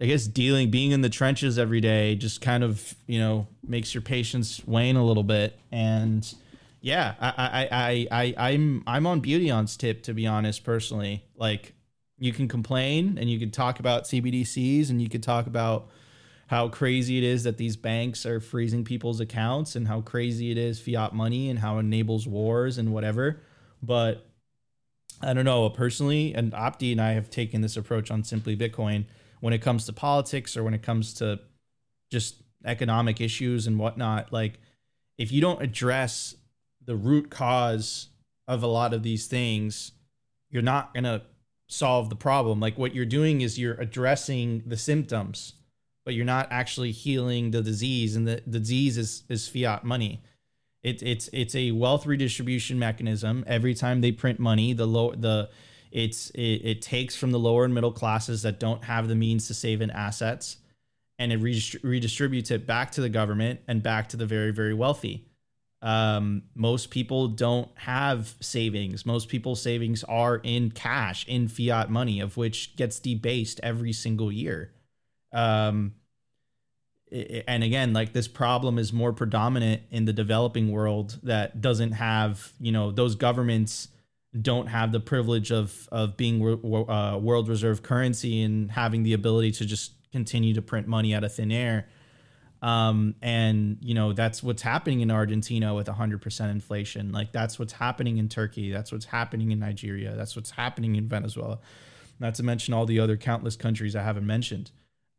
I 0.00 0.06
guess 0.06 0.26
dealing, 0.26 0.70
being 0.70 0.90
in 0.90 1.02
the 1.02 1.08
trenches 1.08 1.58
every 1.58 1.80
day, 1.80 2.16
just 2.16 2.40
kind 2.40 2.64
of 2.64 2.94
you 3.06 3.18
know 3.18 3.46
makes 3.66 3.94
your 3.94 4.02
patience 4.02 4.62
wane 4.66 4.96
a 4.96 5.04
little 5.04 5.22
bit. 5.22 5.58
And 5.70 6.34
yeah, 6.80 7.14
I 7.20 7.68
I 7.70 8.08
I, 8.10 8.34
I 8.36 8.50
I'm 8.50 8.82
I'm 8.86 9.06
on 9.06 9.20
Beauty 9.20 9.46
Beautyon's 9.46 9.76
tip 9.76 10.02
to 10.04 10.14
be 10.14 10.26
honest, 10.26 10.64
personally. 10.64 11.24
Like 11.36 11.74
you 12.18 12.32
can 12.32 12.48
complain 12.48 13.18
and 13.18 13.30
you 13.30 13.38
can 13.38 13.50
talk 13.50 13.80
about 13.80 14.04
CBDCs 14.04 14.90
and 14.90 15.00
you 15.00 15.08
could 15.08 15.22
talk 15.22 15.46
about 15.46 15.88
how 16.48 16.68
crazy 16.68 17.16
it 17.18 17.24
is 17.24 17.44
that 17.44 17.56
these 17.56 17.76
banks 17.76 18.26
are 18.26 18.40
freezing 18.40 18.84
people's 18.84 19.20
accounts 19.20 19.76
and 19.76 19.88
how 19.88 20.00
crazy 20.00 20.50
it 20.50 20.58
is 20.58 20.78
fiat 20.80 21.14
money 21.14 21.48
and 21.48 21.58
how 21.60 21.76
it 21.76 21.80
enables 21.80 22.26
wars 22.26 22.76
and 22.78 22.92
whatever. 22.92 23.40
But 23.82 24.26
I 25.20 25.32
don't 25.32 25.44
know 25.44 25.68
personally, 25.70 26.34
and 26.34 26.52
Opti 26.52 26.92
and 26.92 27.00
I 27.00 27.12
have 27.12 27.30
taken 27.30 27.60
this 27.60 27.76
approach 27.76 28.10
on 28.10 28.24
Simply 28.24 28.56
Bitcoin 28.56 29.04
when 29.40 29.52
it 29.52 29.62
comes 29.62 29.84
to 29.86 29.92
politics 29.92 30.56
or 30.56 30.64
when 30.64 30.74
it 30.74 30.82
comes 30.82 31.14
to 31.14 31.40
just 32.10 32.42
economic 32.64 33.20
issues 33.20 33.66
and 33.66 33.78
whatnot, 33.78 34.32
like 34.32 34.58
if 35.18 35.30
you 35.30 35.40
don't 35.40 35.62
address 35.62 36.34
the 36.84 36.96
root 36.96 37.30
cause 37.30 38.08
of 38.48 38.62
a 38.62 38.66
lot 38.66 38.92
of 38.92 39.02
these 39.02 39.26
things, 39.26 39.92
you're 40.50 40.62
not 40.62 40.92
going 40.94 41.04
to 41.04 41.22
solve 41.68 42.08
the 42.08 42.16
problem. 42.16 42.60
Like 42.60 42.78
what 42.78 42.94
you're 42.94 43.04
doing 43.04 43.40
is 43.40 43.58
you're 43.58 43.74
addressing 43.74 44.62
the 44.66 44.76
symptoms, 44.76 45.54
but 46.04 46.14
you're 46.14 46.24
not 46.24 46.48
actually 46.50 46.92
healing 46.92 47.50
the 47.50 47.62
disease. 47.62 48.16
And 48.16 48.26
the, 48.26 48.42
the 48.46 48.58
disease 48.58 48.98
is, 48.98 49.24
is 49.28 49.48
fiat 49.48 49.84
money. 49.84 50.22
It, 50.84 51.02
it's 51.02 51.28
it's 51.32 51.54
a 51.56 51.72
wealth 51.72 52.06
redistribution 52.06 52.78
mechanism. 52.78 53.42
Every 53.48 53.74
time 53.74 54.02
they 54.02 54.12
print 54.12 54.38
money, 54.38 54.74
the 54.74 54.86
low 54.86 55.12
the 55.14 55.48
It's 55.90 56.30
it, 56.30 56.60
it 56.64 56.82
takes 56.82 57.16
from 57.16 57.30
the 57.30 57.38
lower 57.38 57.64
and 57.64 57.72
middle 57.72 57.92
classes 57.92 58.42
that 58.42 58.60
don't 58.60 58.84
have 58.84 59.08
the 59.08 59.14
means 59.14 59.46
to 59.46 59.54
save 59.54 59.80
in 59.80 59.90
assets, 59.90 60.58
and 61.18 61.32
it 61.32 61.40
redistributes 61.40 62.50
it 62.50 62.66
back 62.66 62.90
to 62.92 63.00
the 63.00 63.08
government 63.08 63.60
and 63.66 63.82
back 63.82 64.08
to 64.10 64.16
the 64.16 64.26
very 64.26 64.50
very 64.50 64.74
wealthy. 64.74 65.26
Um, 65.82 66.44
most 66.54 66.90
people 66.90 67.28
don't 67.28 67.68
have 67.76 68.34
savings. 68.40 69.06
Most 69.06 69.28
people's 69.28 69.62
savings 69.62 70.02
are 70.04 70.40
in 70.42 70.70
cash, 70.70 71.26
in 71.28 71.46
fiat 71.46 71.90
money, 71.90 72.20
of 72.20 72.36
which 72.36 72.74
gets 72.76 72.98
debased 72.98 73.60
every 73.62 73.92
single 73.92 74.32
year. 74.32 74.72
Um, 75.32 75.94
and 77.46 77.62
again, 77.62 77.92
like 77.92 78.12
this 78.12 78.26
problem 78.26 78.78
is 78.78 78.92
more 78.92 79.12
predominant 79.12 79.82
in 79.90 80.04
the 80.04 80.12
developing 80.12 80.72
world 80.72 81.18
that 81.22 81.60
doesn't 81.60 81.92
have, 81.92 82.52
you 82.58 82.72
know, 82.72 82.90
those 82.90 83.14
governments 83.14 83.88
don't 84.40 84.66
have 84.66 84.90
the 84.90 85.00
privilege 85.00 85.52
of 85.52 85.88
of 85.92 86.16
being 86.16 86.42
uh, 86.42 87.18
world 87.18 87.48
reserve 87.48 87.82
currency 87.82 88.42
and 88.42 88.70
having 88.70 89.04
the 89.04 89.12
ability 89.12 89.52
to 89.52 89.64
just 89.64 89.92
continue 90.10 90.54
to 90.54 90.62
print 90.62 90.88
money 90.88 91.14
out 91.14 91.22
of 91.24 91.32
thin 91.32 91.52
air. 91.52 91.88
Um, 92.62 93.14
and 93.20 93.76
you 93.80 93.94
know 93.94 94.12
that's 94.12 94.42
what's 94.42 94.62
happening 94.62 95.00
in 95.00 95.10
Argentina 95.10 95.74
with 95.74 95.86
100% 95.86 96.50
inflation. 96.50 97.12
Like 97.12 97.30
that's 97.30 97.58
what's 97.58 97.74
happening 97.74 98.16
in 98.16 98.28
Turkey. 98.28 98.72
That's 98.72 98.90
what's 98.90 99.04
happening 99.04 99.52
in 99.52 99.58
Nigeria. 99.60 100.16
That's 100.16 100.34
what's 100.34 100.50
happening 100.50 100.96
in 100.96 101.06
Venezuela. 101.06 101.60
Not 102.18 102.34
to 102.36 102.42
mention 102.42 102.74
all 102.74 102.86
the 102.86 102.98
other 103.00 103.16
countless 103.16 103.54
countries 103.54 103.94
I 103.94 104.02
haven't 104.02 104.26
mentioned. 104.26 104.70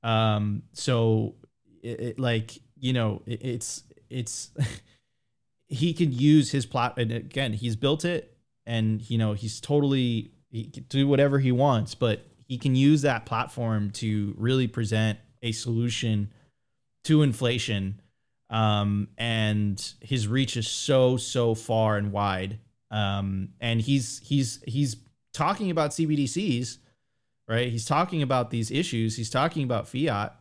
Um, 0.01 0.63
so 0.73 1.35
it, 1.85 1.99
it, 1.99 2.19
like 2.19 2.59
you 2.79 2.93
know 2.93 3.21
it, 3.25 3.43
it's 3.43 3.83
it's 4.09 4.51
he 5.67 5.93
can 5.93 6.11
use 6.11 6.51
his 6.51 6.65
plot 6.65 6.97
and 6.97 7.11
again 7.11 7.53
he's 7.53 7.75
built 7.75 8.05
it 8.05 8.37
and 8.65 9.09
you 9.09 9.17
know 9.17 9.33
he's 9.33 9.59
totally 9.61 10.31
he 10.49 10.65
can 10.65 10.83
do 10.89 11.07
whatever 11.07 11.39
he 11.39 11.51
wants 11.51 11.95
but 11.95 12.25
he 12.47 12.57
can 12.57 12.75
use 12.75 13.01
that 13.01 13.25
platform 13.25 13.91
to 13.91 14.33
really 14.37 14.67
present 14.67 15.17
a 15.41 15.51
solution 15.51 16.31
to 17.03 17.21
inflation 17.21 17.99
um, 18.49 19.07
and 19.17 19.93
his 20.01 20.27
reach 20.27 20.55
is 20.55 20.67
so 20.67 21.17
so 21.17 21.55
far 21.55 21.97
and 21.97 22.11
wide. 22.11 22.59
Um, 22.91 23.49
and 23.59 23.81
he's 23.81 24.21
he's 24.23 24.63
he's 24.67 24.97
talking 25.33 25.71
about 25.71 25.91
cbdc's 25.91 26.77
right? 27.47 27.69
He's 27.69 27.85
talking 27.85 28.21
about 28.21 28.49
these 28.49 28.71
issues. 28.71 29.17
He's 29.17 29.29
talking 29.29 29.63
about 29.63 29.87
fiat 29.87 30.35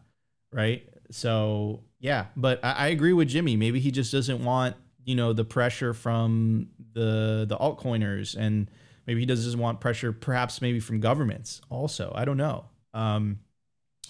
right 0.53 0.89
so 1.11 1.83
yeah, 2.01 2.27
but 2.37 2.64
I, 2.64 2.73
I 2.73 2.87
agree 2.88 3.12
with 3.12 3.29
Jimmy. 3.29 3.57
Maybe 3.57 3.81
he 3.81 3.90
just 3.90 4.12
doesn't 4.12 4.45
want 4.45 4.77
you 5.05 5.14
know 5.14 5.33
the 5.33 5.45
pressure 5.45 5.95
from 5.95 6.69
the 6.93 7.47
the 7.49 7.57
altcoiners, 7.57 8.37
and 8.37 8.71
maybe 9.07 9.21
he 9.21 9.27
doesn't 9.27 9.59
want 9.59 9.81
pressure, 9.81 10.12
perhaps 10.12 10.61
maybe 10.61 10.81
from 10.81 11.01
governments 11.01 11.61
also. 11.71 12.12
I 12.14 12.25
don't 12.25 12.37
know. 12.37 12.67
Um, 12.93 13.40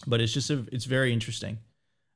but 0.07 0.21
it's 0.21 0.33
just 0.33 0.51
a, 0.51 0.67
it's 0.71 0.85
very 0.85 1.13
interesting. 1.13 1.59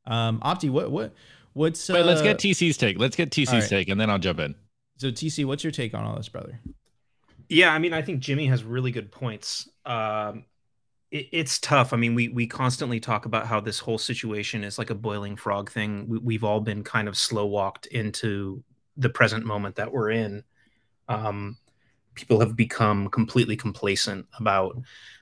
Um, 0.07 0.41
Opti, 0.41 0.71
what 0.71 0.91
what 0.91 1.15
what's 1.53 1.89
Wait, 1.89 2.01
uh, 2.01 2.05
let's 2.05 2.23
get 2.23 2.39
TC's 2.39 2.77
take. 2.77 2.99
Let's 2.99 3.17
get 3.17 3.31
TC's 3.31 3.53
right. 3.53 3.69
take, 3.69 3.89
and 3.89 4.01
then 4.01 4.11
I'll 4.11 4.19
jump 4.19 4.41
in. 4.41 4.55
So 4.99 5.11
TC, 5.11 5.45
what's 5.45 5.63
your 5.63 5.71
take 5.71 5.95
on 5.95 6.05
all 6.05 6.17
this, 6.17 6.29
brother? 6.29 6.61
Yeah, 7.49 7.73
I 7.73 7.79
mean, 7.79 7.93
I 7.93 8.03
think 8.03 8.21
Jimmy 8.21 8.47
has 8.47 8.63
really 8.63 8.91
good 8.91 9.11
points. 9.11 9.69
Um, 9.87 10.45
it, 11.11 11.29
it's 11.33 11.59
tough. 11.59 11.93
I 11.93 11.97
mean, 11.97 12.15
we 12.15 12.29
we 12.29 12.47
constantly 12.47 13.01
talk 13.01 13.27
about 13.27 13.47
how 13.47 13.61
this 13.61 13.79
whole 13.79 13.99
situation 13.99 14.65
is 14.65 14.79
like 14.79 14.91
a 14.91 14.95
boiling 14.95 15.37
frog 15.37 15.71
thing. 15.71 16.07
We, 16.09 16.19
we've 16.19 16.45
all 16.45 16.61
been 16.61 16.85
kind 16.85 17.09
of 17.09 17.17
slow 17.17 17.47
walked 17.47 17.87
into 17.87 18.63
the 18.97 19.11
present 19.11 19.45
moment 19.45 19.77
that 19.77 19.93
we're 19.93 20.11
in. 20.11 20.43
Um, 21.09 21.57
people 22.15 22.41
have 22.41 22.57
become 22.57 23.09
completely 23.09 23.57
complacent 23.57 24.27
about 24.39 24.77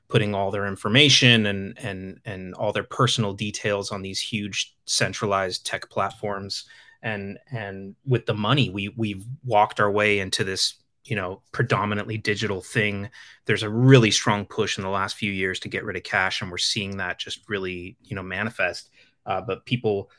putting 0.09 0.35
all 0.35 0.51
their 0.51 0.67
information 0.67 1.47
and 1.47 1.79
and 1.79 2.21
and 2.25 2.55
all 2.55 2.73
their 2.73 2.85
personal 2.85 3.33
details 3.33 3.91
on 3.91 4.03
these 4.03 4.21
huge 4.21 4.75
centralized 4.87 5.67
tech 5.67 5.89
platforms 5.91 6.65
and 7.03 7.39
and 7.51 7.95
with 8.07 8.25
the 8.27 8.35
money 8.35 8.71
we 8.71 8.89
we've 8.97 9.27
walked 9.45 9.81
our 9.81 9.91
way 9.91 10.21
into 10.21 10.45
this 10.45 10.75
you 11.07 11.17
know 11.17 11.41
predominantly 11.53 12.19
digital 12.19 12.61
thing 12.61 13.09
there's 13.47 13.63
a 13.63 13.71
really 13.71 14.11
strong 14.11 14.45
push 14.45 14.77
in 14.77 14.85
the 14.85 14.91
last 14.91 15.17
few 15.17 15.33
years 15.33 15.61
to 15.61 15.69
get 15.69 15.85
rid 15.85 15.97
of 15.97 16.03
cash 16.03 16.43
and 16.43 16.51
we're 16.51 16.59
seeing 16.59 16.97
that 16.97 17.19
just 17.19 17.49
really 17.49 17.97
you 18.03 18.15
know 18.15 18.23
manifest. 18.23 18.91
Uh, 19.25 19.41
but 19.41 19.65
people 19.65 20.11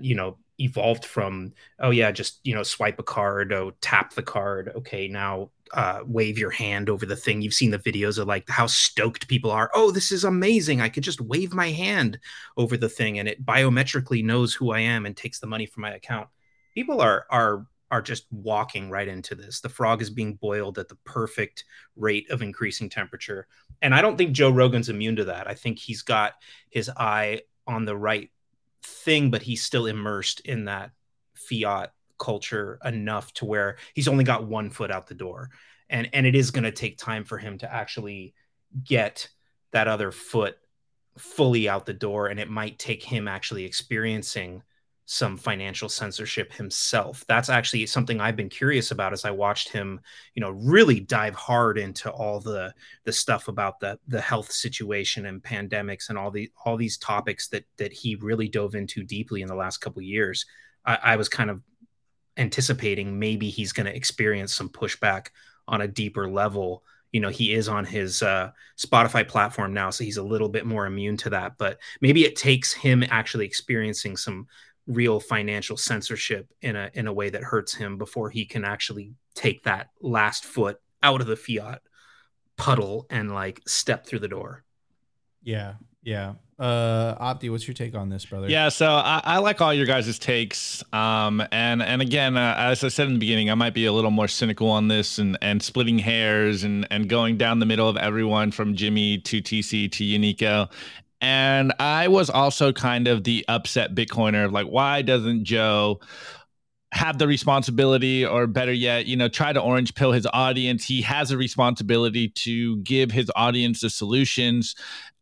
you 0.00 0.14
know 0.14 0.38
evolved 0.60 1.04
from 1.04 1.52
oh 1.80 1.90
yeah 1.90 2.12
just 2.12 2.38
you 2.44 2.54
know 2.54 2.62
swipe 2.62 2.98
a 2.98 3.02
card 3.02 3.52
oh 3.52 3.72
tap 3.80 4.14
the 4.14 4.22
card. 4.22 4.70
Okay 4.76 5.08
now 5.08 5.50
uh, 5.72 6.00
wave 6.06 6.38
your 6.38 6.50
hand 6.50 6.88
over 6.88 7.04
the 7.04 7.16
thing. 7.16 7.42
You've 7.42 7.54
seen 7.54 7.70
the 7.70 7.78
videos 7.78 8.18
of 8.18 8.28
like 8.28 8.48
how 8.48 8.66
stoked 8.66 9.28
people 9.28 9.50
are. 9.50 9.70
Oh 9.74 9.90
this 9.90 10.12
is 10.12 10.24
amazing. 10.24 10.80
I 10.80 10.88
could 10.88 11.02
just 11.02 11.20
wave 11.20 11.52
my 11.52 11.70
hand 11.70 12.18
over 12.56 12.76
the 12.76 12.88
thing 12.88 13.18
and 13.18 13.28
it 13.28 13.44
biometrically 13.44 14.22
knows 14.22 14.54
who 14.54 14.70
i 14.70 14.80
am 14.80 15.06
and 15.06 15.16
takes 15.16 15.40
the 15.40 15.46
money 15.46 15.66
from 15.66 15.82
my 15.82 15.94
account. 15.94 16.28
People 16.74 17.00
are 17.00 17.26
are 17.30 17.66
are 17.90 18.02
just 18.02 18.26
walking 18.30 18.90
right 18.90 19.08
into 19.08 19.34
this. 19.34 19.60
The 19.60 19.68
frog 19.68 20.02
is 20.02 20.10
being 20.10 20.34
boiled 20.34 20.78
at 20.78 20.88
the 20.88 20.98
perfect 21.04 21.64
rate 21.96 22.30
of 22.30 22.42
increasing 22.42 22.88
temperature. 22.88 23.46
And 23.82 23.94
I 23.94 24.02
don't 24.02 24.16
think 24.16 24.32
Joe 24.32 24.50
Rogan's 24.50 24.88
immune 24.88 25.16
to 25.16 25.26
that. 25.26 25.48
I 25.48 25.54
think 25.54 25.78
he's 25.78 26.02
got 26.02 26.34
his 26.70 26.90
eye 26.96 27.42
on 27.66 27.84
the 27.84 27.96
right 27.96 28.30
thing, 28.82 29.30
but 29.30 29.42
he's 29.42 29.62
still 29.62 29.86
immersed 29.86 30.40
in 30.40 30.64
that 30.64 30.90
fiat 31.34 31.92
culture 32.18 32.78
enough 32.84 33.32
to 33.34 33.44
where 33.44 33.76
he's 33.94 34.08
only 34.08 34.24
got 34.24 34.46
one 34.46 34.70
foot 34.70 34.90
out 34.90 35.06
the 35.06 35.14
door. 35.14 35.50
And 35.90 36.08
and 36.12 36.26
it 36.26 36.34
is 36.34 36.50
going 36.50 36.64
to 36.64 36.72
take 36.72 36.98
time 36.98 37.24
for 37.24 37.38
him 37.38 37.58
to 37.58 37.72
actually 37.72 38.34
get 38.82 39.28
that 39.72 39.88
other 39.88 40.10
foot 40.10 40.56
fully 41.18 41.68
out 41.68 41.86
the 41.86 41.92
door 41.92 42.26
and 42.26 42.40
it 42.40 42.50
might 42.50 42.78
take 42.78 43.02
him 43.02 43.28
actually 43.28 43.64
experiencing 43.64 44.62
some 45.06 45.36
financial 45.36 45.88
censorship 45.88 46.52
himself. 46.52 47.24
That's 47.28 47.50
actually 47.50 47.84
something 47.86 48.20
I've 48.20 48.36
been 48.36 48.48
curious 48.48 48.90
about 48.90 49.12
as 49.12 49.24
I 49.24 49.30
watched 49.30 49.68
him, 49.68 50.00
you 50.34 50.40
know, 50.40 50.50
really 50.50 51.00
dive 51.00 51.34
hard 51.34 51.76
into 51.76 52.10
all 52.10 52.40
the 52.40 52.72
the 53.04 53.12
stuff 53.12 53.48
about 53.48 53.80
the 53.80 53.98
the 54.08 54.20
health 54.20 54.50
situation 54.50 55.26
and 55.26 55.42
pandemics 55.42 56.08
and 56.08 56.16
all 56.16 56.30
the 56.30 56.50
all 56.64 56.76
these 56.76 56.96
topics 56.96 57.48
that 57.48 57.64
that 57.76 57.92
he 57.92 58.16
really 58.16 58.48
dove 58.48 58.74
into 58.74 59.02
deeply 59.02 59.42
in 59.42 59.48
the 59.48 59.54
last 59.54 59.78
couple 59.78 60.00
years. 60.00 60.46
I, 60.86 60.98
I 61.02 61.16
was 61.16 61.28
kind 61.28 61.50
of 61.50 61.60
anticipating 62.36 63.18
maybe 63.18 63.50
he's 63.50 63.72
going 63.72 63.86
to 63.86 63.94
experience 63.94 64.54
some 64.54 64.68
pushback 64.68 65.28
on 65.68 65.82
a 65.82 65.88
deeper 65.88 66.28
level. 66.28 66.82
You 67.12 67.20
know, 67.20 67.28
he 67.28 67.52
is 67.52 67.68
on 67.68 67.84
his 67.84 68.22
uh, 68.22 68.50
Spotify 68.76 69.28
platform 69.28 69.72
now, 69.72 69.90
so 69.90 70.02
he's 70.02 70.16
a 70.16 70.22
little 70.22 70.48
bit 70.48 70.66
more 70.66 70.86
immune 70.86 71.16
to 71.18 71.30
that. 71.30 71.58
But 71.58 71.78
maybe 72.00 72.24
it 72.24 72.36
takes 72.36 72.72
him 72.72 73.04
actually 73.08 73.46
experiencing 73.46 74.16
some 74.16 74.48
real 74.86 75.20
financial 75.20 75.76
censorship 75.76 76.52
in 76.60 76.76
a 76.76 76.90
in 76.94 77.06
a 77.06 77.12
way 77.12 77.30
that 77.30 77.42
hurts 77.42 77.74
him 77.74 77.96
before 77.96 78.30
he 78.30 78.44
can 78.44 78.64
actually 78.64 79.12
take 79.34 79.62
that 79.64 79.90
last 80.00 80.44
foot 80.44 80.78
out 81.02 81.20
of 81.20 81.26
the 81.26 81.36
fiat 81.36 81.80
puddle 82.56 83.06
and 83.10 83.32
like 83.32 83.60
step 83.66 84.06
through 84.06 84.20
the 84.20 84.28
door. 84.28 84.64
Yeah, 85.42 85.74
yeah. 86.02 86.34
Uh, 86.56 87.16
Opti, 87.16 87.50
what's 87.50 87.66
your 87.66 87.74
take 87.74 87.96
on 87.96 88.08
this, 88.08 88.24
brother? 88.24 88.48
Yeah, 88.48 88.68
so 88.68 88.86
I, 88.86 89.20
I 89.24 89.38
like 89.38 89.60
all 89.60 89.74
your 89.74 89.86
guys' 89.86 90.18
takes. 90.20 90.84
Um, 90.92 91.42
and 91.50 91.82
and 91.82 92.00
again, 92.00 92.36
uh, 92.36 92.54
as 92.56 92.84
I 92.84 92.88
said 92.88 93.08
in 93.08 93.14
the 93.14 93.18
beginning, 93.18 93.50
I 93.50 93.54
might 93.54 93.74
be 93.74 93.86
a 93.86 93.92
little 93.92 94.12
more 94.12 94.28
cynical 94.28 94.70
on 94.70 94.86
this 94.88 95.18
and 95.18 95.36
and 95.42 95.62
splitting 95.62 95.98
hairs 95.98 96.62
and 96.62 96.86
and 96.90 97.08
going 97.08 97.38
down 97.38 97.58
the 97.58 97.66
middle 97.66 97.88
of 97.88 97.96
everyone 97.96 98.52
from 98.52 98.76
Jimmy 98.76 99.18
to 99.18 99.42
TC 99.42 99.90
to 99.90 100.04
Unico. 100.04 100.70
And 101.20 101.72
I 101.78 102.08
was 102.08 102.28
also 102.30 102.72
kind 102.72 103.08
of 103.08 103.24
the 103.24 103.44
upset 103.48 103.94
Bitcoiner, 103.94 104.44
of 104.44 104.52
like, 104.52 104.66
why 104.66 105.02
doesn't 105.02 105.44
Joe 105.44 106.00
have 106.92 107.18
the 107.18 107.26
responsibility, 107.26 108.24
or 108.24 108.46
better 108.46 108.72
yet, 108.72 109.06
you 109.06 109.16
know, 109.16 109.28
try 109.28 109.52
to 109.52 109.60
orange 109.60 109.94
pill 109.94 110.12
his 110.12 110.26
audience? 110.32 110.84
He 110.86 111.02
has 111.02 111.30
a 111.30 111.36
responsibility 111.36 112.28
to 112.28 112.76
give 112.78 113.10
his 113.10 113.30
audience 113.34 113.80
the 113.80 113.90
solutions. 113.90 114.74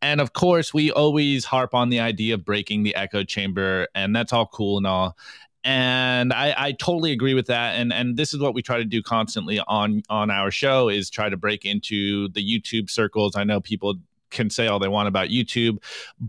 And 0.03 0.21
of 0.21 0.33
course, 0.33 0.75
we 0.75 0.91
always 0.91 1.45
harp 1.45 1.75
on 1.75 1.89
the 1.89 2.01
idea 2.01 2.35
of 2.35 2.45
breaking 2.45 2.83
the 2.83 2.95
echo 2.97 3.23
chamber, 3.23 3.89
and 3.95 4.15
that's 4.15 4.33
all 4.33 4.47
cool 4.47 4.79
and 4.79 4.87
all 4.87 5.17
and 5.65 6.33
I, 6.33 6.55
I, 6.57 6.73
totally 6.73 7.13
agree 7.13 7.35
with 7.35 7.47
that 7.47 7.77
and 7.77 7.93
and 7.93 8.17
this 8.17 8.35
is 8.35 8.41
what 8.41 8.55
we 8.55 8.63
try 8.63 8.79
to 8.79 8.85
do 8.85 9.03
constantly 9.03 9.61
on 9.61 10.03
on 10.09 10.31
our 10.31 10.51
show 10.51 10.89
is 10.89 11.09
try 11.09 11.29
to 11.29 11.37
break 11.37 11.65
into 11.65 12.29
the 12.31 12.43
youtube 12.43 12.91
circles 12.91 13.37
i 13.37 13.45
know 13.45 13.61
people 13.61 13.95
can 14.33 14.51
say 14.51 14.67
all 14.67 14.79
they 14.79 14.89
want 14.89 15.09
about 15.09 15.29
YouTube, 15.29 15.79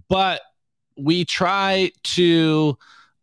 but 0.09 0.41
we 0.97 1.25
try 1.25 1.91
to 2.03 2.77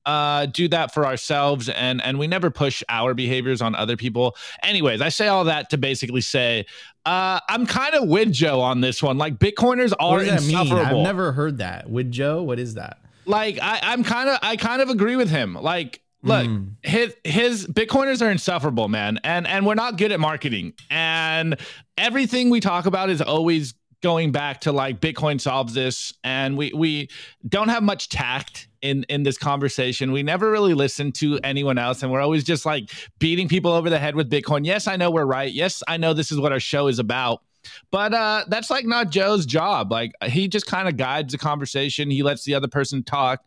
uh, 0.07 0.47
do 0.47 0.67
that 0.69 0.93
for 0.93 1.07
ourselves 1.07 1.69
and 1.69 2.03
and 2.03 2.19
we 2.19 2.27
never 2.27 2.51
push 2.51 2.83
our 2.89 3.15
behaviors 3.15 3.61
on 3.61 3.75
other 3.75 3.97
people. 3.97 4.35
Anyways, 4.63 5.01
I 5.01 5.11
say 5.11 5.29
all 5.29 5.45
that 5.45 5.71
to 5.71 5.79
basically 5.79 6.23
say 6.23 6.67
uh, 7.07 7.41
I'm 7.49 7.67
kind 7.67 7.95
of 7.95 8.09
with 8.09 8.33
Joe 8.33 8.61
on 8.61 8.81
this 8.81 9.03
one. 9.03 9.19
Like 9.19 9.39
Bitcoiners 9.39 9.93
are 10.01 10.13
what 10.13 10.19
does 10.21 10.29
that 10.29 10.43
insufferable. 10.43 10.77
Mean? 10.77 10.87
I've 10.87 11.03
never 11.05 11.33
heard 11.33 11.59
that. 11.59 11.89
With 11.89 12.11
Joe, 12.11 12.43
what 12.43 12.59
is 12.59 12.75
that? 12.75 12.99
Like 13.27 13.59
I, 13.61 13.79
I'm 13.83 14.03
kind 14.03 14.29
of 14.29 14.39
I 14.43 14.57
kind 14.57 14.83
of 14.83 14.89
agree 14.89 15.17
with 15.17 15.31
him. 15.31 15.55
Like 15.55 16.03
Look, 16.23 16.47
mm. 16.47 16.73
his 16.83 17.15
his 17.25 17.67
Bitcoiners 17.67 18.21
are 18.21 18.31
insufferable, 18.31 18.89
man, 18.89 19.19
and 19.25 19.47
and 19.47 19.65
we're 19.65 19.75
not 19.75 19.97
good 19.97 20.13
at 20.13 20.21
marketing. 20.21 20.75
And 20.91 21.57
everything 21.97 22.51
we 22.51 22.61
talk 22.61 22.85
about 22.85 23.09
is 23.09 23.23
always 23.23 23.73
going 24.03 24.33
back 24.33 24.63
to 24.63 24.73
like 24.73 25.01
Bitcoin 25.01 25.41
solves 25.41 25.75
this, 25.75 26.13
and 26.25 26.57
we 26.57 26.73
we 26.75 27.09
don't 27.49 27.69
have 27.69 27.83
much 27.83 28.09
tact 28.09 28.69
in 28.83 29.05
in 29.09 29.23
this 29.23 29.39
conversation. 29.39 30.13
We 30.13 30.23
never 30.23 30.51
really 30.51 30.75
listen 30.75 31.13
to 31.13 31.39
anyone 31.45 31.79
else, 31.79 32.03
and 32.03 32.11
we're 32.11 32.21
always 32.21 32.45
just 32.45 32.67
like 32.67 32.91
beating 33.19 33.49
people 33.49 33.73
over 33.73 33.91
the 33.91 33.99
head 33.99 34.15
with 34.15 34.31
Bitcoin. 34.31 34.65
Yes, 34.65 34.87
I 34.87 34.97
know 34.97 35.11
we're 35.11 35.25
right. 35.25 35.53
Yes, 35.53 35.83
I 35.87 35.97
know 35.97 36.15
this 36.15 36.33
is 36.33 36.39
what 36.41 36.53
our 36.53 36.61
show 36.61 36.87
is 36.87 36.99
about. 36.99 37.43
But 37.91 38.15
uh, 38.15 38.45
that's 38.49 38.71
like 38.71 38.87
not 38.87 39.11
Joe's 39.11 39.47
job. 39.47 39.91
Like 39.91 40.13
he 40.25 40.49
just 40.49 40.67
kind 40.67 40.89
of 40.89 40.97
guides 40.97 41.33
the 41.33 41.39
conversation. 41.39 42.11
He 42.11 42.23
lets 42.23 42.45
the 42.45 42.55
other 42.55 42.69
person 42.69 43.03
talk, 43.03 43.45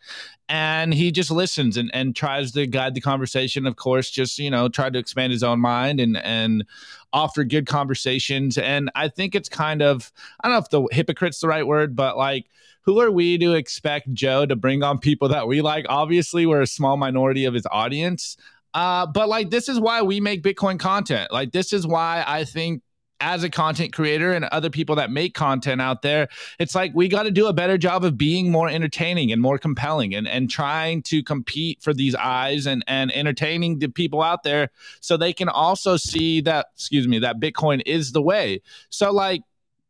and 0.49 0.93
he 0.93 1.11
just 1.11 1.31
listens 1.31 1.77
and, 1.77 1.89
and 1.93 2.15
tries 2.15 2.51
to 2.53 2.67
guide 2.67 2.95
the 2.95 3.01
conversation. 3.01 3.65
Of 3.65 3.75
course, 3.75 4.09
just 4.09 4.39
you 4.39 4.49
know, 4.49 4.69
try 4.69 4.89
to 4.89 4.99
expand 4.99 5.33
his 5.33 5.43
own 5.43 5.59
mind 5.59 5.99
and 5.99 6.17
and 6.17 6.65
offer 7.11 7.43
good 7.43 7.67
conversations. 7.67 8.57
And 8.57 8.89
I 8.95 9.07
think 9.07 9.35
it's 9.35 9.49
kind 9.49 9.81
of 9.81 10.11
I 10.43 10.47
don't 10.47 10.55
know 10.55 10.63
if 10.63 10.69
the 10.69 10.95
hypocrite's 10.95 11.39
the 11.39 11.47
right 11.47 11.65
word, 11.65 11.95
but 11.95 12.17
like 12.17 12.47
who 12.83 12.99
are 12.99 13.11
we 13.11 13.37
to 13.37 13.53
expect 13.53 14.13
Joe 14.13 14.45
to 14.45 14.57
bring 14.57 14.83
on 14.83 14.99
people 14.99 15.29
that 15.29 15.47
we 15.47 15.61
like? 15.61 15.85
Obviously, 15.87 16.45
we're 16.45 16.61
a 16.61 16.67
small 16.67 16.97
minority 16.97 17.45
of 17.45 17.53
his 17.53 17.65
audience. 17.71 18.35
Uh, 18.73 19.05
but 19.05 19.29
like 19.29 19.49
this 19.49 19.69
is 19.69 19.79
why 19.79 20.01
we 20.01 20.19
make 20.19 20.43
Bitcoin 20.43 20.79
content. 20.79 21.31
Like 21.31 21.51
this 21.51 21.73
is 21.73 21.85
why 21.85 22.23
I 22.25 22.43
think 22.43 22.81
as 23.23 23.41
a 23.41 23.49
content 23.49 23.93
creator 23.93 24.33
and 24.33 24.43
other 24.45 24.69
people 24.69 24.97
that 24.97 25.09
make 25.09 25.33
content 25.33 25.81
out 25.81 26.01
there, 26.01 26.27
it's 26.59 26.75
like 26.75 26.91
we 26.93 27.07
got 27.07 27.23
to 27.23 27.31
do 27.31 27.47
a 27.47 27.53
better 27.53 27.77
job 27.77 28.03
of 28.03 28.17
being 28.17 28.51
more 28.51 28.67
entertaining 28.67 29.31
and 29.31 29.41
more 29.41 29.57
compelling 29.57 30.13
and, 30.13 30.27
and 30.27 30.49
trying 30.49 31.01
to 31.01 31.23
compete 31.23 31.81
for 31.81 31.93
these 31.93 32.15
eyes 32.15 32.67
and, 32.67 32.83
and 32.85 33.15
entertaining 33.15 33.79
the 33.79 33.87
people 33.87 34.21
out 34.21 34.43
there 34.43 34.69
so 34.99 35.15
they 35.15 35.31
can 35.31 35.47
also 35.47 35.95
see 35.95 36.41
that, 36.41 36.67
excuse 36.75 37.07
me, 37.07 37.17
that 37.19 37.39
Bitcoin 37.39 37.81
is 37.85 38.11
the 38.11 38.21
way. 38.21 38.61
So, 38.89 39.09
like, 39.11 39.41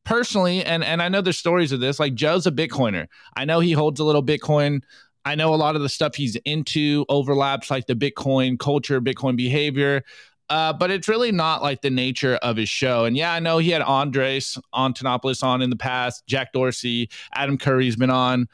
personally, 0.04 0.64
and, 0.64 0.84
and 0.84 1.02
I 1.02 1.10
know 1.10 1.22
there's 1.22 1.40
stories 1.40 1.72
of 1.72 1.80
this, 1.80 2.00
like 2.00 2.14
Joe's 2.14 2.46
a 2.46 2.52
Bitcoiner. 2.52 3.08
I 3.36 3.46
know 3.46 3.62
he 3.62 3.72
holds 3.72 4.00
a 4.00 4.04
little 4.04 4.24
Bitcoin. 4.24 4.84
I 5.26 5.34
know 5.34 5.56
a 5.56 5.58
lot 5.58 5.76
of 5.76 5.82
the 5.82 5.90
stuff 5.90 6.16
he's 6.16 6.36
into 6.46 7.06
overlaps 7.10 7.72
like 7.72 7.88
the 7.88 7.96
Bitcoin 7.96 8.60
culture, 8.60 9.02
Bitcoin 9.02 9.38
behavior. 9.38 10.04
Uh, 10.50 10.74
but 10.74 10.92
it's 10.92 11.08
really 11.08 11.32
not 11.32 11.64
like 11.64 11.82
the 11.82 11.90
nature 11.90 12.36
of 12.36 12.58
his 12.58 12.70
show. 12.70 13.06
And 13.06 13.16
yeah, 13.16 13.34
I 13.34 13.40
know 13.40 13.58
he 13.58 13.72
had 13.72 13.82
Andres 13.82 14.58
Antonopoulos 14.76 15.42
on 15.42 15.62
in 15.62 15.70
the 15.70 15.76
past, 15.76 16.28
Jack 16.28 16.54
Dorsey, 16.54 17.10
Adam 17.34 17.58
Curry's 17.58 17.96
been 17.96 18.10
on 18.10 18.48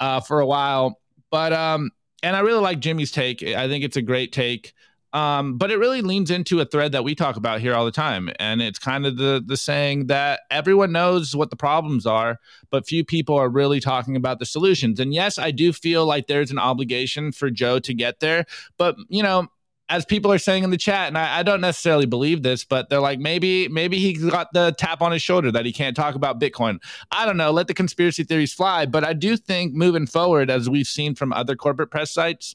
uh, 0.00 0.20
for 0.20 0.40
a 0.40 0.46
while. 0.46 1.00
But 1.30 1.52
um, 1.52 1.90
and 2.22 2.36
I 2.36 2.40
really 2.40 2.60
like 2.60 2.78
Jimmy's 2.78 3.10
take. 3.10 3.42
I 3.42 3.68
think 3.68 3.84
it's 3.84 3.96
a 3.96 4.02
great 4.02 4.32
take. 4.32 4.72
Um, 5.12 5.58
but 5.58 5.70
it 5.70 5.76
really 5.76 6.00
leans 6.00 6.30
into 6.30 6.60
a 6.60 6.64
thread 6.64 6.92
that 6.92 7.04
we 7.04 7.14
talk 7.14 7.36
about 7.36 7.60
here 7.60 7.74
all 7.74 7.84
the 7.84 7.90
time, 7.90 8.30
and 8.38 8.62
it's 8.62 8.78
kind 8.78 9.04
of 9.04 9.18
the 9.18 9.42
the 9.44 9.58
saying 9.58 10.06
that 10.06 10.40
everyone 10.50 10.90
knows 10.90 11.36
what 11.36 11.50
the 11.50 11.56
problems 11.56 12.06
are, 12.06 12.38
but 12.70 12.86
few 12.86 13.04
people 13.04 13.36
are 13.36 13.50
really 13.50 13.78
talking 13.78 14.16
about 14.16 14.38
the 14.38 14.46
solutions. 14.46 14.98
And 14.98 15.12
yes, 15.12 15.36
I 15.36 15.50
do 15.50 15.70
feel 15.74 16.06
like 16.06 16.28
there's 16.28 16.50
an 16.50 16.58
obligation 16.58 17.30
for 17.30 17.50
Joe 17.50 17.78
to 17.80 17.92
get 17.92 18.20
there, 18.20 18.46
but 18.78 18.96
you 19.10 19.22
know, 19.22 19.48
as 19.88 20.04
people 20.04 20.32
are 20.32 20.38
saying 20.38 20.64
in 20.64 20.70
the 20.70 20.76
chat, 20.76 21.08
and 21.08 21.18
I, 21.18 21.40
I, 21.40 21.42
don't 21.42 21.60
necessarily 21.60 22.06
believe 22.06 22.42
this, 22.42 22.64
but 22.64 22.88
they're 22.88 23.00
like, 23.00 23.18
maybe, 23.18 23.68
maybe 23.68 23.98
he 23.98 24.14
got 24.14 24.52
the 24.52 24.74
tap 24.78 25.02
on 25.02 25.12
his 25.12 25.22
shoulder 25.22 25.52
that 25.52 25.66
he 25.66 25.72
can't 25.72 25.94
talk 25.94 26.14
about 26.14 26.40
Bitcoin. 26.40 26.78
I 27.10 27.26
don't 27.26 27.36
know. 27.36 27.50
Let 27.50 27.66
the 27.66 27.74
conspiracy 27.74 28.24
theories 28.24 28.52
fly. 28.52 28.86
But 28.86 29.04
I 29.04 29.12
do 29.12 29.36
think 29.36 29.74
moving 29.74 30.06
forward, 30.06 30.50
as 30.50 30.70
we've 30.70 30.86
seen 30.86 31.14
from 31.14 31.32
other 31.32 31.56
corporate 31.56 31.90
press 31.90 32.10
sites, 32.10 32.54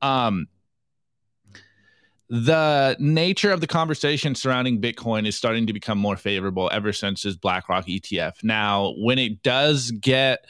um, 0.00 0.46
the 2.30 2.96
nature 3.00 3.50
of 3.50 3.60
the 3.60 3.66
conversation 3.66 4.36
surrounding 4.36 4.80
Bitcoin 4.80 5.26
is 5.26 5.36
starting 5.36 5.66
to 5.66 5.72
become 5.72 5.98
more 5.98 6.16
favorable 6.16 6.70
ever 6.72 6.92
since 6.92 7.24
his 7.24 7.36
BlackRock 7.36 7.86
ETF. 7.86 8.44
Now, 8.44 8.94
when 8.96 9.18
it 9.18 9.42
does 9.42 9.90
get 9.90 10.46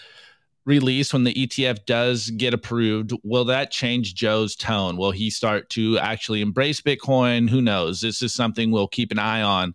release 0.64 1.12
when 1.12 1.24
the 1.24 1.34
ETF 1.34 1.86
does 1.86 2.30
get 2.30 2.54
approved, 2.54 3.12
will 3.22 3.44
that 3.46 3.70
change 3.70 4.14
Joe's 4.14 4.54
tone? 4.54 4.96
Will 4.96 5.10
he 5.10 5.30
start 5.30 5.70
to 5.70 5.98
actually 5.98 6.42
embrace 6.42 6.80
Bitcoin? 6.80 7.48
Who 7.48 7.60
knows? 7.60 8.00
This 8.00 8.22
is 8.22 8.34
something 8.34 8.70
we'll 8.70 8.88
keep 8.88 9.10
an 9.12 9.18
eye 9.18 9.42
on. 9.42 9.74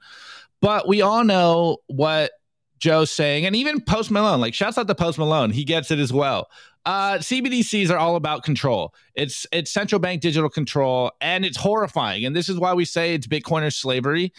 But 0.62 0.88
we 0.88 1.02
all 1.02 1.24
know 1.24 1.78
what 1.88 2.32
Joe's 2.80 3.12
saying, 3.12 3.46
and 3.46 3.56
even 3.56 3.82
Post 3.82 4.12
Malone, 4.12 4.42
like 4.42 4.54
shouts 4.54 4.78
out 4.78 4.88
to 4.88 4.96
Post 4.96 5.18
Malone, 5.18 5.52
he 5.52 5.64
gets 5.64 5.92
it 5.92 6.00
as 6.00 6.12
well. 6.12 6.50
Uh, 6.86 7.18
CBDCs 7.18 7.90
are 7.90 7.98
all 7.98 8.16
about 8.16 8.44
control. 8.44 8.94
It's 9.16 9.48
it's 9.52 9.72
central 9.72 10.00
bank 10.00 10.22
digital 10.22 10.50
control, 10.50 11.12
and 11.20 11.44
it's 11.44 11.58
horrifying. 11.58 12.26
And 12.26 12.36
this 12.36 12.48
is 12.48 12.60
why 12.60 12.74
we 12.74 12.86
say 12.86 13.16
it's 13.16 13.26
Bitcoiner 13.26 13.74
slavery. 13.74 14.34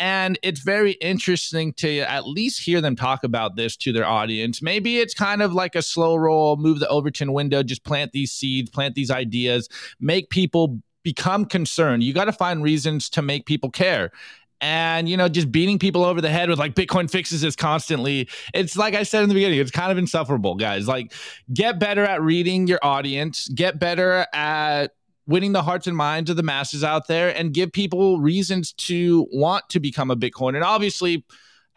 And 0.00 0.38
it's 0.42 0.60
very 0.60 0.92
interesting 0.92 1.74
to 1.74 1.98
at 1.98 2.26
least 2.26 2.62
hear 2.62 2.80
them 2.80 2.96
talk 2.96 3.22
about 3.22 3.56
this 3.56 3.76
to 3.76 3.92
their 3.92 4.06
audience. 4.06 4.62
Maybe 4.62 4.98
it's 4.98 5.12
kind 5.12 5.42
of 5.42 5.52
like 5.52 5.74
a 5.74 5.82
slow 5.82 6.16
roll, 6.16 6.56
move 6.56 6.80
the 6.80 6.88
Overton 6.88 7.34
window, 7.34 7.62
just 7.62 7.84
plant 7.84 8.12
these 8.12 8.32
seeds, 8.32 8.70
plant 8.70 8.94
these 8.94 9.10
ideas, 9.10 9.68
make 10.00 10.30
people 10.30 10.80
become 11.02 11.44
concerned. 11.44 12.02
You 12.02 12.14
got 12.14 12.24
to 12.24 12.32
find 12.32 12.62
reasons 12.62 13.10
to 13.10 13.20
make 13.20 13.44
people 13.44 13.70
care 13.70 14.10
and 14.62 15.08
you 15.08 15.16
know 15.16 15.28
just 15.28 15.50
beating 15.50 15.78
people 15.78 16.04
over 16.04 16.20
the 16.20 16.28
head 16.28 16.50
with 16.50 16.58
like 16.58 16.74
bitcoin 16.74 17.10
fixes 17.10 17.40
this 17.40 17.56
constantly 17.56 18.28
it's 18.52 18.76
like 18.76 18.94
i 18.94 19.02
said 19.02 19.22
in 19.22 19.28
the 19.28 19.34
beginning 19.34 19.58
it's 19.58 19.70
kind 19.70 19.90
of 19.90 19.96
insufferable 19.96 20.54
guys 20.54 20.86
like 20.86 21.14
get 21.54 21.78
better 21.78 22.04
at 22.04 22.20
reading 22.20 22.66
your 22.66 22.78
audience 22.82 23.48
get 23.48 23.78
better 23.78 24.26
at 24.34 24.92
winning 25.26 25.52
the 25.52 25.62
hearts 25.62 25.86
and 25.86 25.96
minds 25.96 26.30
of 26.30 26.36
the 26.36 26.42
masses 26.42 26.82
out 26.82 27.06
there 27.06 27.34
and 27.36 27.54
give 27.54 27.72
people 27.72 28.20
reasons 28.20 28.72
to 28.72 29.26
want 29.32 29.68
to 29.68 29.80
become 29.80 30.10
a 30.10 30.16
Bitcoin. 30.16 30.54
And 30.54 30.64
obviously, 30.64 31.24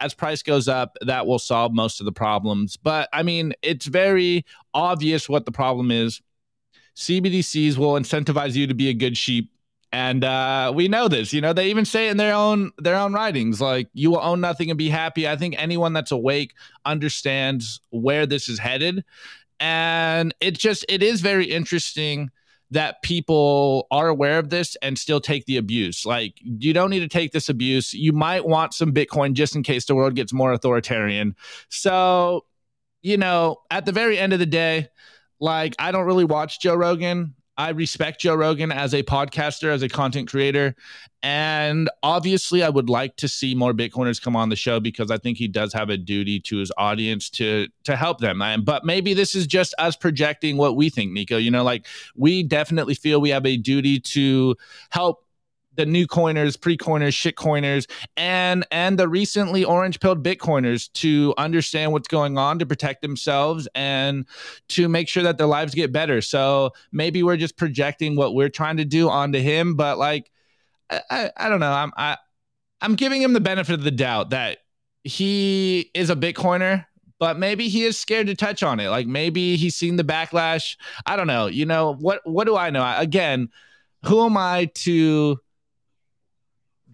as 0.00 0.14
price 0.14 0.42
goes 0.42 0.68
up, 0.68 0.96
that 1.02 1.26
will 1.26 1.38
solve 1.38 1.72
most 1.72 2.00
of 2.00 2.06
the 2.06 2.12
problems. 2.12 2.76
But 2.76 3.08
I 3.12 3.22
mean, 3.22 3.54
it's 3.62 3.86
very 3.86 4.44
obvious 4.72 5.28
what 5.28 5.46
the 5.46 5.52
problem 5.52 5.90
is. 5.90 6.20
CBDCs 6.96 7.76
will 7.76 7.94
incentivize 7.94 8.54
you 8.54 8.66
to 8.66 8.74
be 8.74 8.88
a 8.88 8.94
good 8.94 9.16
sheep. 9.16 9.50
And 9.92 10.24
uh, 10.24 10.72
we 10.74 10.88
know 10.88 11.06
this. 11.06 11.32
You 11.32 11.40
know, 11.40 11.52
they 11.52 11.68
even 11.68 11.84
say 11.84 12.08
in 12.08 12.16
their 12.16 12.34
own 12.34 12.72
their 12.78 12.96
own 12.96 13.12
writings, 13.12 13.60
like 13.60 13.88
you 13.92 14.10
will 14.10 14.20
own 14.20 14.40
nothing 14.40 14.68
and 14.70 14.76
be 14.76 14.88
happy. 14.88 15.28
I 15.28 15.36
think 15.36 15.54
anyone 15.56 15.92
that's 15.92 16.10
awake 16.10 16.54
understands 16.84 17.80
where 17.90 18.26
this 18.26 18.48
is 18.48 18.58
headed. 18.58 19.04
And 19.60 20.34
it 20.40 20.58
just 20.58 20.84
it 20.88 21.02
is 21.02 21.20
very 21.20 21.44
interesting 21.44 22.30
that 22.74 23.02
people 23.02 23.86
are 23.90 24.08
aware 24.08 24.38
of 24.38 24.50
this 24.50 24.76
and 24.82 24.98
still 24.98 25.20
take 25.20 25.46
the 25.46 25.56
abuse. 25.56 26.04
Like, 26.04 26.34
you 26.42 26.72
don't 26.72 26.90
need 26.90 27.00
to 27.00 27.08
take 27.08 27.32
this 27.32 27.48
abuse. 27.48 27.94
You 27.94 28.12
might 28.12 28.44
want 28.44 28.74
some 28.74 28.92
Bitcoin 28.92 29.32
just 29.32 29.54
in 29.54 29.62
case 29.62 29.84
the 29.84 29.94
world 29.94 30.16
gets 30.16 30.32
more 30.32 30.52
authoritarian. 30.52 31.36
So, 31.68 32.44
you 33.00 33.16
know, 33.16 33.62
at 33.70 33.86
the 33.86 33.92
very 33.92 34.18
end 34.18 34.32
of 34.32 34.40
the 34.40 34.46
day, 34.46 34.88
like, 35.40 35.76
I 35.78 35.92
don't 35.92 36.04
really 36.04 36.24
watch 36.24 36.60
Joe 36.60 36.74
Rogan. 36.74 37.34
I 37.56 37.70
respect 37.70 38.20
Joe 38.20 38.34
Rogan 38.34 38.72
as 38.72 38.94
a 38.94 39.02
podcaster, 39.02 39.68
as 39.68 39.82
a 39.82 39.88
content 39.88 40.28
creator. 40.28 40.74
And 41.22 41.88
obviously, 42.02 42.62
I 42.62 42.68
would 42.68 42.90
like 42.90 43.16
to 43.16 43.28
see 43.28 43.54
more 43.54 43.72
Bitcoiners 43.72 44.20
come 44.20 44.36
on 44.36 44.48
the 44.50 44.56
show 44.56 44.80
because 44.80 45.10
I 45.10 45.18
think 45.18 45.38
he 45.38 45.48
does 45.48 45.72
have 45.72 45.88
a 45.88 45.96
duty 45.96 46.40
to 46.40 46.58
his 46.58 46.70
audience 46.76 47.30
to 47.30 47.68
to 47.84 47.96
help 47.96 48.18
them. 48.18 48.42
But 48.64 48.84
maybe 48.84 49.14
this 49.14 49.34
is 49.34 49.46
just 49.46 49.74
us 49.78 49.96
projecting 49.96 50.56
what 50.56 50.76
we 50.76 50.90
think, 50.90 51.12
Nico. 51.12 51.36
You 51.36 51.50
know, 51.50 51.62
like 51.62 51.86
we 52.14 52.42
definitely 52.42 52.94
feel 52.94 53.20
we 53.20 53.30
have 53.30 53.46
a 53.46 53.56
duty 53.56 54.00
to 54.00 54.56
help 54.90 55.23
the 55.76 55.86
new 55.86 56.06
coiners, 56.06 56.56
pre-coiners, 56.56 57.14
shit 57.14 57.36
coiners, 57.36 57.86
and 58.16 58.66
and 58.70 58.98
the 58.98 59.08
recently 59.08 59.64
orange 59.64 60.00
pilled 60.00 60.24
Bitcoiners 60.24 60.92
to 60.94 61.34
understand 61.38 61.92
what's 61.92 62.08
going 62.08 62.38
on, 62.38 62.58
to 62.58 62.66
protect 62.66 63.02
themselves, 63.02 63.68
and 63.74 64.26
to 64.68 64.88
make 64.88 65.08
sure 65.08 65.22
that 65.22 65.38
their 65.38 65.46
lives 65.46 65.74
get 65.74 65.92
better. 65.92 66.20
So 66.20 66.72
maybe 66.92 67.22
we're 67.22 67.36
just 67.36 67.56
projecting 67.56 68.16
what 68.16 68.34
we're 68.34 68.48
trying 68.48 68.76
to 68.78 68.84
do 68.84 69.08
onto 69.08 69.38
him, 69.38 69.74
but 69.74 69.98
like 69.98 70.30
I, 70.90 71.00
I, 71.10 71.30
I 71.36 71.48
don't 71.48 71.60
know. 71.60 71.72
I'm 71.72 71.92
I 71.96 72.16
I'm 72.80 72.94
giving 72.94 73.22
him 73.22 73.32
the 73.32 73.40
benefit 73.40 73.74
of 73.74 73.82
the 73.82 73.90
doubt 73.90 74.30
that 74.30 74.58
he 75.04 75.90
is 75.94 76.10
a 76.10 76.16
Bitcoiner, 76.16 76.86
but 77.18 77.38
maybe 77.38 77.68
he 77.68 77.84
is 77.84 77.98
scared 77.98 78.26
to 78.26 78.34
touch 78.34 78.62
on 78.62 78.80
it. 78.80 78.88
Like 78.88 79.06
maybe 79.06 79.56
he's 79.56 79.76
seen 79.76 79.96
the 79.96 80.04
backlash. 80.04 80.76
I 81.06 81.16
don't 81.16 81.26
know. 81.26 81.46
You 81.46 81.66
know 81.66 81.94
what? 81.94 82.20
What 82.24 82.44
do 82.44 82.56
I 82.56 82.70
know? 82.70 82.94
Again, 82.98 83.48
who 84.04 84.24
am 84.24 84.36
I 84.36 84.70
to 84.74 85.40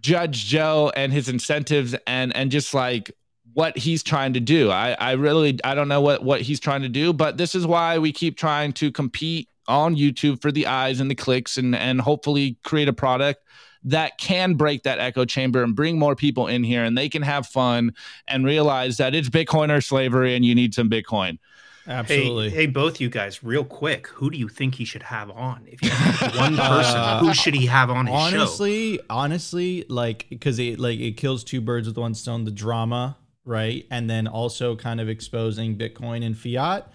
judge 0.00 0.46
Joe 0.46 0.92
and 0.96 1.12
his 1.12 1.28
incentives 1.28 1.94
and 2.06 2.34
and 2.34 2.50
just 2.50 2.74
like 2.74 3.10
what 3.52 3.76
he's 3.76 4.02
trying 4.02 4.32
to 4.34 4.40
do. 4.40 4.70
I 4.70 4.92
I 4.92 5.12
really 5.12 5.58
I 5.64 5.74
don't 5.74 5.88
know 5.88 6.00
what 6.00 6.22
what 6.22 6.40
he's 6.40 6.60
trying 6.60 6.82
to 6.82 6.88
do, 6.88 7.12
but 7.12 7.36
this 7.36 7.54
is 7.54 7.66
why 7.66 7.98
we 7.98 8.12
keep 8.12 8.36
trying 8.36 8.72
to 8.74 8.90
compete 8.92 9.48
on 9.68 9.96
YouTube 9.96 10.40
for 10.42 10.50
the 10.50 10.66
eyes 10.66 11.00
and 11.00 11.10
the 11.10 11.14
clicks 11.14 11.56
and 11.56 11.74
and 11.74 12.00
hopefully 12.00 12.56
create 12.64 12.88
a 12.88 12.92
product 12.92 13.44
that 13.82 14.18
can 14.18 14.54
break 14.54 14.82
that 14.82 14.98
echo 14.98 15.24
chamber 15.24 15.62
and 15.62 15.74
bring 15.74 15.98
more 15.98 16.14
people 16.14 16.46
in 16.46 16.62
here 16.62 16.84
and 16.84 16.98
they 16.98 17.08
can 17.08 17.22
have 17.22 17.46
fun 17.46 17.94
and 18.28 18.44
realize 18.44 18.98
that 18.98 19.14
it's 19.14 19.30
Bitcoin 19.30 19.74
or 19.74 19.80
slavery 19.80 20.34
and 20.34 20.44
you 20.44 20.54
need 20.54 20.74
some 20.74 20.90
Bitcoin. 20.90 21.38
Absolutely. 21.86 22.50
Hey, 22.50 22.56
hey, 22.56 22.66
both 22.66 23.00
you 23.00 23.08
guys, 23.08 23.42
real 23.42 23.64
quick, 23.64 24.06
who 24.08 24.30
do 24.30 24.38
you 24.38 24.48
think 24.48 24.74
he 24.76 24.84
should 24.84 25.04
have 25.04 25.30
on? 25.30 25.64
If 25.66 25.82
you 25.82 25.90
have 25.90 26.36
one 26.36 26.56
person, 26.56 27.18
who 27.18 27.34
should 27.34 27.54
he 27.54 27.66
have 27.66 27.90
on 27.90 28.06
his 28.06 28.14
honestly, 28.14 28.96
show? 28.96 29.02
honestly, 29.08 29.80
honestly, 29.80 29.84
like 29.88 30.26
because 30.28 30.58
it 30.58 30.78
like 30.78 30.98
it 31.00 31.16
kills 31.16 31.42
two 31.44 31.60
birds 31.60 31.88
with 31.88 31.96
one 31.96 32.14
stone. 32.14 32.44
The 32.44 32.50
drama, 32.50 33.16
right, 33.44 33.86
and 33.90 34.08
then 34.10 34.26
also 34.26 34.76
kind 34.76 35.00
of 35.00 35.08
exposing 35.08 35.76
Bitcoin 35.76 36.24
and 36.24 36.36
fiat. 36.36 36.90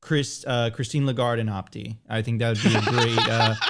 Chris, 0.00 0.44
uh, 0.46 0.68
Christine 0.70 1.06
Lagarde 1.06 1.40
and 1.40 1.48
Opti. 1.48 1.96
I 2.08 2.20
think 2.20 2.38
that 2.40 2.50
would 2.50 2.62
be 2.62 2.74
a 2.76 2.80
great. 2.82 3.28
uh, 3.28 3.54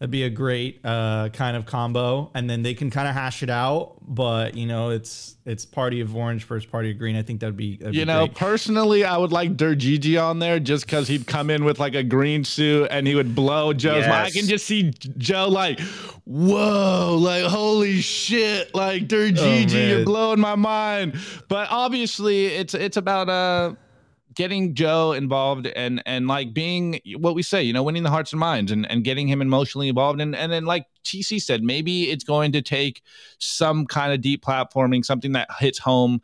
That'd 0.00 0.10
be 0.10 0.22
a 0.22 0.30
great 0.30 0.80
uh, 0.82 1.28
kind 1.28 1.58
of 1.58 1.66
combo, 1.66 2.30
and 2.34 2.48
then 2.48 2.62
they 2.62 2.72
can 2.72 2.88
kind 2.88 3.06
of 3.06 3.12
hash 3.12 3.42
it 3.42 3.50
out. 3.50 3.96
But 4.00 4.56
you 4.56 4.64
know, 4.64 4.88
it's 4.88 5.36
it's 5.44 5.66
party 5.66 6.00
of 6.00 6.16
orange 6.16 6.44
versus 6.44 6.64
party 6.64 6.92
of 6.92 6.96
green. 6.98 7.16
I 7.16 7.22
think 7.22 7.40
that'd 7.40 7.54
be 7.54 7.76
that'd 7.76 7.94
you 7.94 8.00
be 8.00 8.04
know 8.06 8.26
great. 8.26 8.34
personally 8.34 9.04
I 9.04 9.18
would 9.18 9.30
like 9.30 9.58
Gigi 9.58 10.16
on 10.16 10.38
there 10.38 10.58
just 10.58 10.86
because 10.86 11.06
he'd 11.06 11.26
come 11.26 11.50
in 11.50 11.66
with 11.66 11.78
like 11.78 11.94
a 11.94 12.02
green 12.02 12.44
suit 12.44 12.88
and 12.90 13.06
he 13.06 13.14
would 13.14 13.34
blow 13.34 13.74
Joe's 13.74 14.06
mind. 14.06 14.26
I 14.26 14.30
can 14.30 14.46
just 14.46 14.64
see 14.64 14.90
Joe 15.18 15.48
like, 15.48 15.78
whoa, 16.24 17.18
like 17.20 17.44
holy 17.44 18.00
shit, 18.00 18.74
like 18.74 19.06
Gigi, 19.06 19.66
Oh, 19.76 19.86
you're 19.96 20.04
blowing 20.06 20.40
my 20.40 20.54
mind. 20.54 21.14
But 21.48 21.68
obviously 21.70 22.46
it's 22.46 22.72
it's 22.72 22.96
about 22.96 23.28
uh 23.28 23.74
getting 24.34 24.74
Joe 24.74 25.12
involved 25.12 25.66
and 25.66 26.02
and 26.06 26.28
like 26.28 26.54
being 26.54 27.00
what 27.16 27.34
we 27.34 27.42
say, 27.42 27.62
you 27.62 27.72
know, 27.72 27.82
winning 27.82 28.02
the 28.02 28.10
hearts 28.10 28.32
and 28.32 28.40
minds 28.40 28.72
and, 28.72 28.90
and 28.90 29.04
getting 29.04 29.28
him 29.28 29.42
emotionally 29.42 29.88
involved. 29.88 30.20
And 30.20 30.34
and 30.36 30.50
then 30.52 30.64
like 30.64 30.86
TC 31.04 31.40
said, 31.40 31.62
maybe 31.62 32.10
it's 32.10 32.24
going 32.24 32.52
to 32.52 32.62
take 32.62 33.02
some 33.38 33.86
kind 33.86 34.12
of 34.12 34.20
deep 34.20 34.44
platforming, 34.44 35.04
something 35.04 35.32
that 35.32 35.48
hits 35.58 35.78
home 35.78 36.20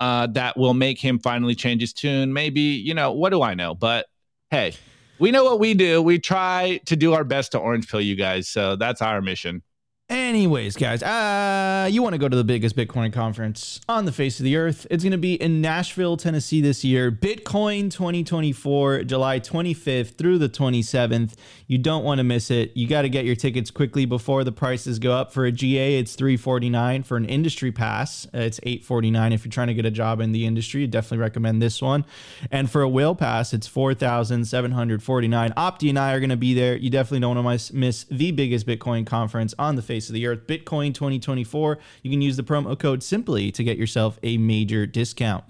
uh, 0.00 0.26
that 0.28 0.56
will 0.56 0.74
make 0.74 1.00
him 1.00 1.18
finally 1.18 1.54
change 1.54 1.80
his 1.80 1.92
tune. 1.92 2.32
Maybe, 2.32 2.60
you 2.60 2.94
know, 2.94 3.12
what 3.12 3.30
do 3.30 3.42
I 3.42 3.54
know? 3.54 3.74
But 3.74 4.06
hey, 4.50 4.74
we 5.18 5.30
know 5.30 5.44
what 5.44 5.58
we 5.58 5.74
do. 5.74 6.02
We 6.02 6.18
try 6.18 6.80
to 6.86 6.96
do 6.96 7.14
our 7.14 7.24
best 7.24 7.52
to 7.52 7.58
orange 7.58 7.88
pill 7.90 8.00
you 8.00 8.16
guys. 8.16 8.48
So 8.48 8.76
that's 8.76 9.00
our 9.00 9.22
mission. 9.22 9.62
Anyways, 10.08 10.76
guys, 10.76 11.02
uh, 11.02 11.88
you 11.90 12.00
want 12.00 12.12
to 12.12 12.18
go 12.18 12.28
to 12.28 12.36
the 12.36 12.44
biggest 12.44 12.76
Bitcoin 12.76 13.12
conference 13.12 13.80
on 13.88 14.04
the 14.04 14.12
face 14.12 14.38
of 14.38 14.44
the 14.44 14.54
earth. 14.54 14.86
It's 14.88 15.02
going 15.02 15.10
to 15.10 15.18
be 15.18 15.34
in 15.34 15.60
Nashville, 15.60 16.16
Tennessee 16.16 16.60
this 16.60 16.84
year. 16.84 17.10
Bitcoin 17.10 17.90
2024, 17.90 19.02
July 19.02 19.40
25th 19.40 20.16
through 20.16 20.38
the 20.38 20.48
27th. 20.48 21.34
You 21.66 21.78
don't 21.78 22.04
want 22.04 22.18
to 22.18 22.24
miss 22.24 22.52
it. 22.52 22.70
You 22.76 22.86
got 22.86 23.02
to 23.02 23.08
get 23.08 23.24
your 23.24 23.34
tickets 23.34 23.72
quickly 23.72 24.04
before 24.04 24.44
the 24.44 24.52
prices 24.52 25.00
go 25.00 25.10
up. 25.10 25.32
For 25.32 25.44
a 25.44 25.50
GA, 25.50 25.98
it's 25.98 26.14
349. 26.14 27.02
For 27.02 27.16
an 27.16 27.24
industry 27.24 27.72
pass, 27.72 28.26
uh, 28.26 28.38
it's 28.38 28.60
849. 28.62 29.32
If 29.32 29.44
you're 29.44 29.50
trying 29.50 29.66
to 29.68 29.74
get 29.74 29.86
a 29.86 29.90
job 29.90 30.20
in 30.20 30.30
the 30.30 30.46
industry, 30.46 30.84
I 30.84 30.86
definitely 30.86 31.18
recommend 31.18 31.60
this 31.60 31.82
one. 31.82 32.04
And 32.52 32.70
for 32.70 32.82
a 32.82 32.88
whale 32.88 33.16
pass, 33.16 33.52
it's 33.52 33.66
4,749. 33.66 35.52
Opti 35.56 35.88
and 35.88 35.98
I 35.98 36.12
are 36.12 36.20
going 36.20 36.30
to 36.30 36.36
be 36.36 36.54
there. 36.54 36.76
You 36.76 36.90
definitely 36.90 37.20
don't 37.20 37.44
want 37.44 37.60
to 37.60 37.74
miss 37.74 38.04
the 38.08 38.30
biggest 38.30 38.68
Bitcoin 38.68 39.04
conference 39.04 39.52
on 39.58 39.74
the 39.74 39.82
face 39.82 39.95
of 40.08 40.12
the 40.14 40.26
earth, 40.26 40.46
Bitcoin 40.46 40.92
2024. 40.94 41.78
You 42.02 42.10
can 42.10 42.22
use 42.22 42.36
the 42.36 42.42
promo 42.42 42.78
code 42.78 43.02
simply 43.02 43.50
to 43.52 43.64
get 43.64 43.78
yourself 43.78 44.18
a 44.22 44.36
major 44.38 44.86
discount. 44.86 45.44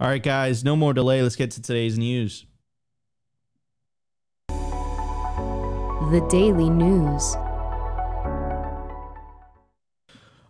All 0.00 0.08
right, 0.08 0.22
guys, 0.22 0.64
no 0.64 0.76
more 0.76 0.94
delay. 0.94 1.22
Let's 1.22 1.36
get 1.36 1.50
to 1.52 1.62
today's 1.62 1.98
news. 1.98 2.46
The 4.48 6.26
Daily 6.30 6.70
News. 6.70 7.36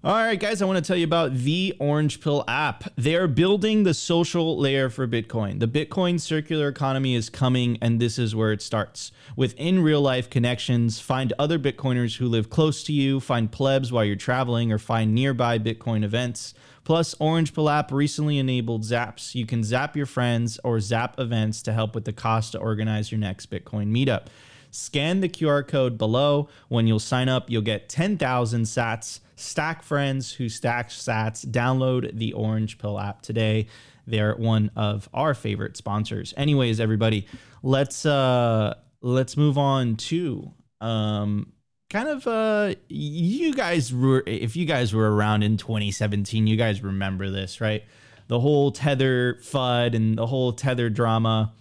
All 0.02 0.14
right, 0.14 0.40
guys, 0.40 0.62
I 0.62 0.64
want 0.64 0.82
to 0.82 0.88
tell 0.88 0.96
you 0.96 1.04
about 1.04 1.34
the 1.34 1.76
Orange 1.78 2.22
Pill 2.22 2.42
app. 2.48 2.84
They're 2.96 3.28
building 3.28 3.82
the 3.82 3.92
social 3.92 4.58
layer 4.58 4.88
for 4.88 5.06
Bitcoin. 5.06 5.60
The 5.60 5.68
Bitcoin 5.68 6.18
circular 6.18 6.68
economy 6.68 7.14
is 7.14 7.28
coming, 7.28 7.76
and 7.82 8.00
this 8.00 8.18
is 8.18 8.34
where 8.34 8.50
it 8.50 8.62
starts. 8.62 9.12
With 9.36 9.52
in 9.58 9.82
real 9.82 10.00
life 10.00 10.30
connections, 10.30 11.00
find 11.00 11.34
other 11.38 11.58
Bitcoiners 11.58 12.16
who 12.16 12.28
live 12.28 12.48
close 12.48 12.82
to 12.84 12.94
you, 12.94 13.20
find 13.20 13.52
plebs 13.52 13.92
while 13.92 14.02
you're 14.02 14.16
traveling, 14.16 14.72
or 14.72 14.78
find 14.78 15.14
nearby 15.14 15.58
Bitcoin 15.58 16.02
events. 16.02 16.54
Plus, 16.82 17.14
Orange 17.18 17.52
Pill 17.52 17.68
app 17.68 17.92
recently 17.92 18.38
enabled 18.38 18.84
Zaps. 18.84 19.34
You 19.34 19.44
can 19.44 19.62
zap 19.62 19.98
your 19.98 20.06
friends 20.06 20.58
or 20.64 20.80
zap 20.80 21.20
events 21.20 21.60
to 21.64 21.74
help 21.74 21.94
with 21.94 22.06
the 22.06 22.14
cost 22.14 22.52
to 22.52 22.58
organize 22.58 23.12
your 23.12 23.18
next 23.18 23.50
Bitcoin 23.50 23.88
meetup. 23.88 24.28
Scan 24.70 25.20
the 25.20 25.28
QR 25.28 25.66
code 25.66 25.98
below. 25.98 26.48
When 26.68 26.86
you'll 26.86 26.98
sign 26.98 27.28
up, 27.28 27.50
you'll 27.50 27.62
get 27.62 27.88
10,000 27.88 28.62
sats. 28.62 29.20
Stack 29.36 29.82
friends 29.82 30.32
who 30.34 30.48
stack 30.48 30.90
sats. 30.90 31.46
Download 31.46 32.16
the 32.16 32.32
Orange 32.34 32.78
Pill 32.78 32.98
app 32.98 33.22
today. 33.22 33.68
They're 34.06 34.34
one 34.34 34.70
of 34.76 35.08
our 35.14 35.34
favorite 35.34 35.76
sponsors. 35.76 36.34
Anyways, 36.36 36.80
everybody, 36.80 37.26
let's 37.62 38.04
uh 38.04 38.74
let's 39.00 39.36
move 39.36 39.56
on 39.56 39.96
to 39.96 40.52
um 40.80 41.52
kind 41.88 42.08
of 42.08 42.26
uh 42.26 42.74
you 42.88 43.54
guys 43.54 43.94
were 43.94 44.22
if 44.26 44.56
you 44.56 44.66
guys 44.66 44.92
were 44.94 45.14
around 45.14 45.42
in 45.42 45.56
2017, 45.56 46.46
you 46.46 46.56
guys 46.56 46.82
remember 46.82 47.30
this, 47.30 47.60
right? 47.60 47.84
The 48.28 48.40
whole 48.40 48.72
tether 48.72 49.34
FUD 49.42 49.94
and 49.94 50.18
the 50.18 50.26
whole 50.26 50.52
tether 50.52 50.90
drama. 50.90 51.52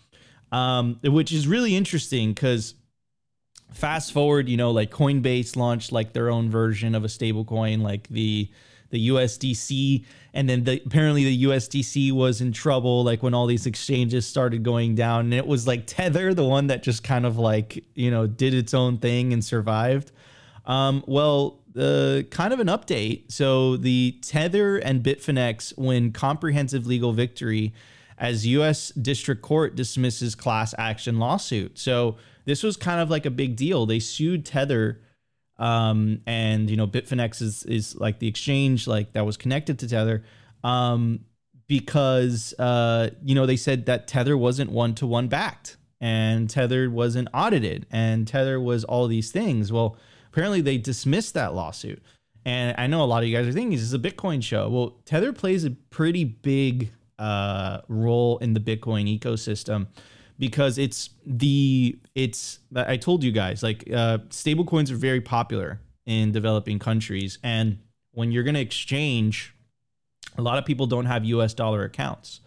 Um, 0.52 1.00
which 1.04 1.32
is 1.32 1.48
really 1.48 1.76
interesting 1.76 2.34
because 2.34 2.74
fast 3.72 4.12
forward, 4.12 4.50
you 4.50 4.58
know, 4.58 4.72
like 4.72 4.92
Coinbase 4.92 5.56
launched 5.56 5.92
like 5.92 6.14
their 6.14 6.30
own 6.30 6.50
version 6.50 6.96
of 6.96 7.04
a 7.04 7.10
stable 7.10 7.46
coin, 7.46 7.82
like 7.82 8.08
the 8.10 8.50
the 8.92 9.10
USDC, 9.10 10.04
and 10.34 10.50
then 10.50 10.64
the, 10.64 10.82
apparently 10.84 11.24
the 11.24 11.44
USDC 11.44 12.12
was 12.12 12.42
in 12.42 12.52
trouble, 12.52 13.04
like 13.04 13.22
when 13.22 13.36
all 13.36 13.46
these 13.46 13.68
exchanges 13.68 14.26
started 14.26 14.64
going 14.64 14.96
down, 14.96 15.26
and 15.26 15.34
it 15.34 15.46
was 15.46 15.68
like 15.68 15.86
Tether, 15.86 16.34
the 16.34 16.44
one 16.44 16.68
that 16.68 16.82
just 16.82 17.04
kind 17.04 17.26
of 17.26 17.38
like 17.38 17.84
you 17.94 18.10
know 18.12 18.26
did 18.28 18.54
its 18.54 18.74
own 18.74 18.98
thing 18.98 19.34
and 19.34 19.44
survived. 19.44 20.12
Um, 20.66 21.04
well, 21.08 21.60
uh, 21.78 22.22
kind 22.30 22.54
of 22.54 22.60
an 22.60 22.68
update. 22.68 23.32
So 23.32 23.78
the 23.78 24.18
Tether 24.22 24.78
and 24.78 25.04
Bitfinex 25.04 25.78
win 25.78 26.12
comprehensive 26.12 26.86
legal 26.86 27.14
victory 27.14 27.74
as 28.18 28.46
U.S. 28.46 28.90
District 28.90 29.42
Court 29.42 29.76
dismisses 29.76 30.36
class 30.36 30.76
action 30.78 31.20
lawsuit. 31.20 31.80
So 31.80 32.18
this 32.50 32.64
was 32.64 32.76
kind 32.76 33.00
of 33.00 33.12
like 33.12 33.28
a 33.28 33.32
big 33.32 33.56
deal. 33.56 33.86
They 33.86 34.00
sued 34.00 34.44
Tether, 34.44 35.00
um, 35.58 36.22
and 36.26 36.68
you 36.68 36.76
know 36.76 36.88
Bitfinex 36.88 37.42
is 37.44 37.64
is 37.64 37.96
like 37.96 38.18
the 38.18 38.28
exchange 38.28 38.88
like 38.88 39.14
that 39.14 39.26
was 39.26 39.38
connected 39.38 39.78
to 39.80 39.88
Tether, 39.88 40.24
um, 40.64 41.26
because 41.68 42.56
uh, 42.58 43.12
you 43.24 43.36
know 43.36 43.46
they 43.46 43.56
said 43.56 43.86
that 43.86 44.08
Tether 44.08 44.36
wasn't 44.36 44.72
one 44.72 44.96
to 44.96 45.06
one 45.06 45.28
backed, 45.28 45.78
and 46.02 46.50
Tether 46.50 46.90
wasn't 46.90 47.28
audited, 47.36 47.86
and 47.92 48.28
Tether 48.28 48.60
was 48.60 48.84
all 48.84 49.08
these 49.08 49.32
things. 49.32 49.72
Well, 49.72 49.96
apparently 50.32 50.62
they 50.62 50.80
dismissed 50.80 51.36
that 51.36 51.54
lawsuit. 51.54 52.02
And 52.46 52.74
I 52.80 52.88
know 52.88 53.04
a 53.04 53.06
lot 53.06 53.22
of 53.22 53.30
you 53.30 53.36
guys 53.36 53.48
are 53.48 53.52
thinking 53.52 53.72
this 53.72 53.82
is 53.82 53.94
a 53.94 54.00
Bitcoin 54.00 54.42
show. 54.42 54.70
Well, 54.70 55.02
Tether 55.06 55.34
plays 55.34 55.66
a 55.66 55.72
pretty 55.72 56.24
big 56.24 56.92
uh, 57.20 57.82
role 57.90 58.38
in 58.40 58.54
the 58.54 58.62
Bitcoin 58.62 59.20
ecosystem 59.20 59.88
because 60.40 60.78
it's 60.78 61.10
the 61.26 62.00
it's 62.16 62.60
I 62.76 62.98
told 62.98 63.24
you 63.24 63.32
guys 63.32 63.62
like 63.62 63.88
uh, 63.94 64.20
stable 64.30 64.66
coins 64.66 64.90
are 64.90 64.96
very 64.96 65.22
popular 65.22 65.82
in 66.06 66.32
developing 66.32 66.80
countries, 66.80 67.38
and 67.44 67.78
when 68.14 68.32
you're 68.32 68.44
going 68.44 68.56
to 68.56 68.62
exchange, 68.62 69.54
a 70.38 70.42
lot 70.42 70.58
of 70.58 70.66
people 70.66 70.88
don't 70.88 71.06
have 71.06 71.26
U.S. 71.26 71.54
dollar 71.54 71.84
accounts, 71.84 72.40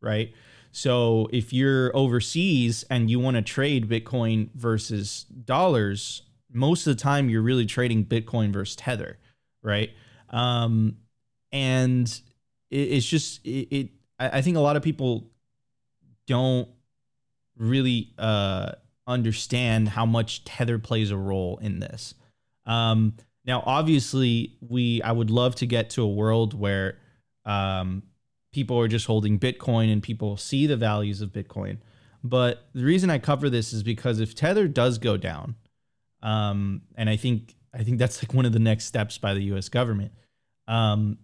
right? 0.00 0.32
So 0.70 1.28
if 1.32 1.52
you're 1.52 1.90
overseas 1.96 2.84
and 2.90 3.10
you 3.10 3.18
want 3.18 3.36
to 3.36 3.42
trade 3.42 3.88
Bitcoin 3.88 4.50
versus 4.54 5.24
dollars, 5.24 6.22
most 6.52 6.86
of 6.86 6.96
the 6.96 7.02
time 7.02 7.30
you're 7.30 7.42
really 7.42 7.66
trading 7.66 8.04
Bitcoin 8.04 8.52
versus 8.52 8.76
Tether, 8.76 9.18
right? 9.62 9.90
Um, 10.30 10.98
and 11.50 12.06
it, 12.70 12.76
it's 12.76 13.06
just 13.06 13.44
it, 13.44 13.74
it. 13.74 13.88
I 14.20 14.42
think 14.42 14.56
a 14.56 14.60
lot 14.60 14.76
of 14.76 14.82
people 14.82 15.30
don't 16.26 16.68
really 17.58 18.12
uh, 18.18 18.72
understand 19.06 19.88
how 19.88 20.06
much 20.06 20.44
Tether 20.44 20.78
plays 20.78 21.10
a 21.10 21.16
role 21.16 21.58
in 21.58 21.80
this. 21.80 22.14
Um, 22.66 23.14
now, 23.44 23.62
obviously, 23.66 24.56
we 24.60 25.02
I 25.02 25.12
would 25.12 25.30
love 25.30 25.54
to 25.56 25.66
get 25.66 25.90
to 25.90 26.02
a 26.02 26.08
world 26.08 26.54
where 26.54 26.98
um, 27.44 28.02
people 28.52 28.78
are 28.78 28.88
just 28.88 29.06
holding 29.06 29.38
Bitcoin 29.38 29.92
and 29.92 30.02
people 30.02 30.36
see 30.36 30.66
the 30.66 30.76
values 30.76 31.20
of 31.20 31.30
Bitcoin. 31.30 31.78
But 32.22 32.68
the 32.74 32.84
reason 32.84 33.10
I 33.10 33.18
cover 33.18 33.48
this 33.48 33.72
is 33.72 33.82
because 33.82 34.20
if 34.20 34.34
Tether 34.34 34.68
does 34.68 34.98
go 34.98 35.16
down, 35.16 35.54
um, 36.22 36.82
and 36.96 37.08
I 37.08 37.16
think 37.16 37.54
I 37.72 37.84
think 37.84 37.98
that's 37.98 38.22
like 38.22 38.34
one 38.34 38.44
of 38.44 38.52
the 38.52 38.58
next 38.58 38.84
steps 38.84 39.18
by 39.18 39.34
the 39.34 39.42
U.S. 39.44 39.68
government. 39.68 40.12
Um, 40.66 41.18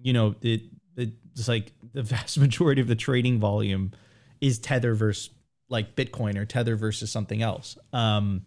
you 0.00 0.12
know, 0.12 0.36
it, 0.42 0.62
it 0.96 1.10
it's 1.32 1.48
like 1.48 1.72
the 1.92 2.02
vast 2.02 2.38
majority 2.46 2.80
of 2.80 2.88
the 2.88 2.94
trading 2.94 3.40
volume 3.40 3.92
is 4.40 4.58
Tether 4.58 4.94
versus 4.94 5.30
like 5.68 5.96
Bitcoin 5.96 6.36
or 6.36 6.44
Tether 6.44 6.76
versus 6.76 7.10
something 7.10 7.42
else. 7.42 7.76
Um, 7.92 8.42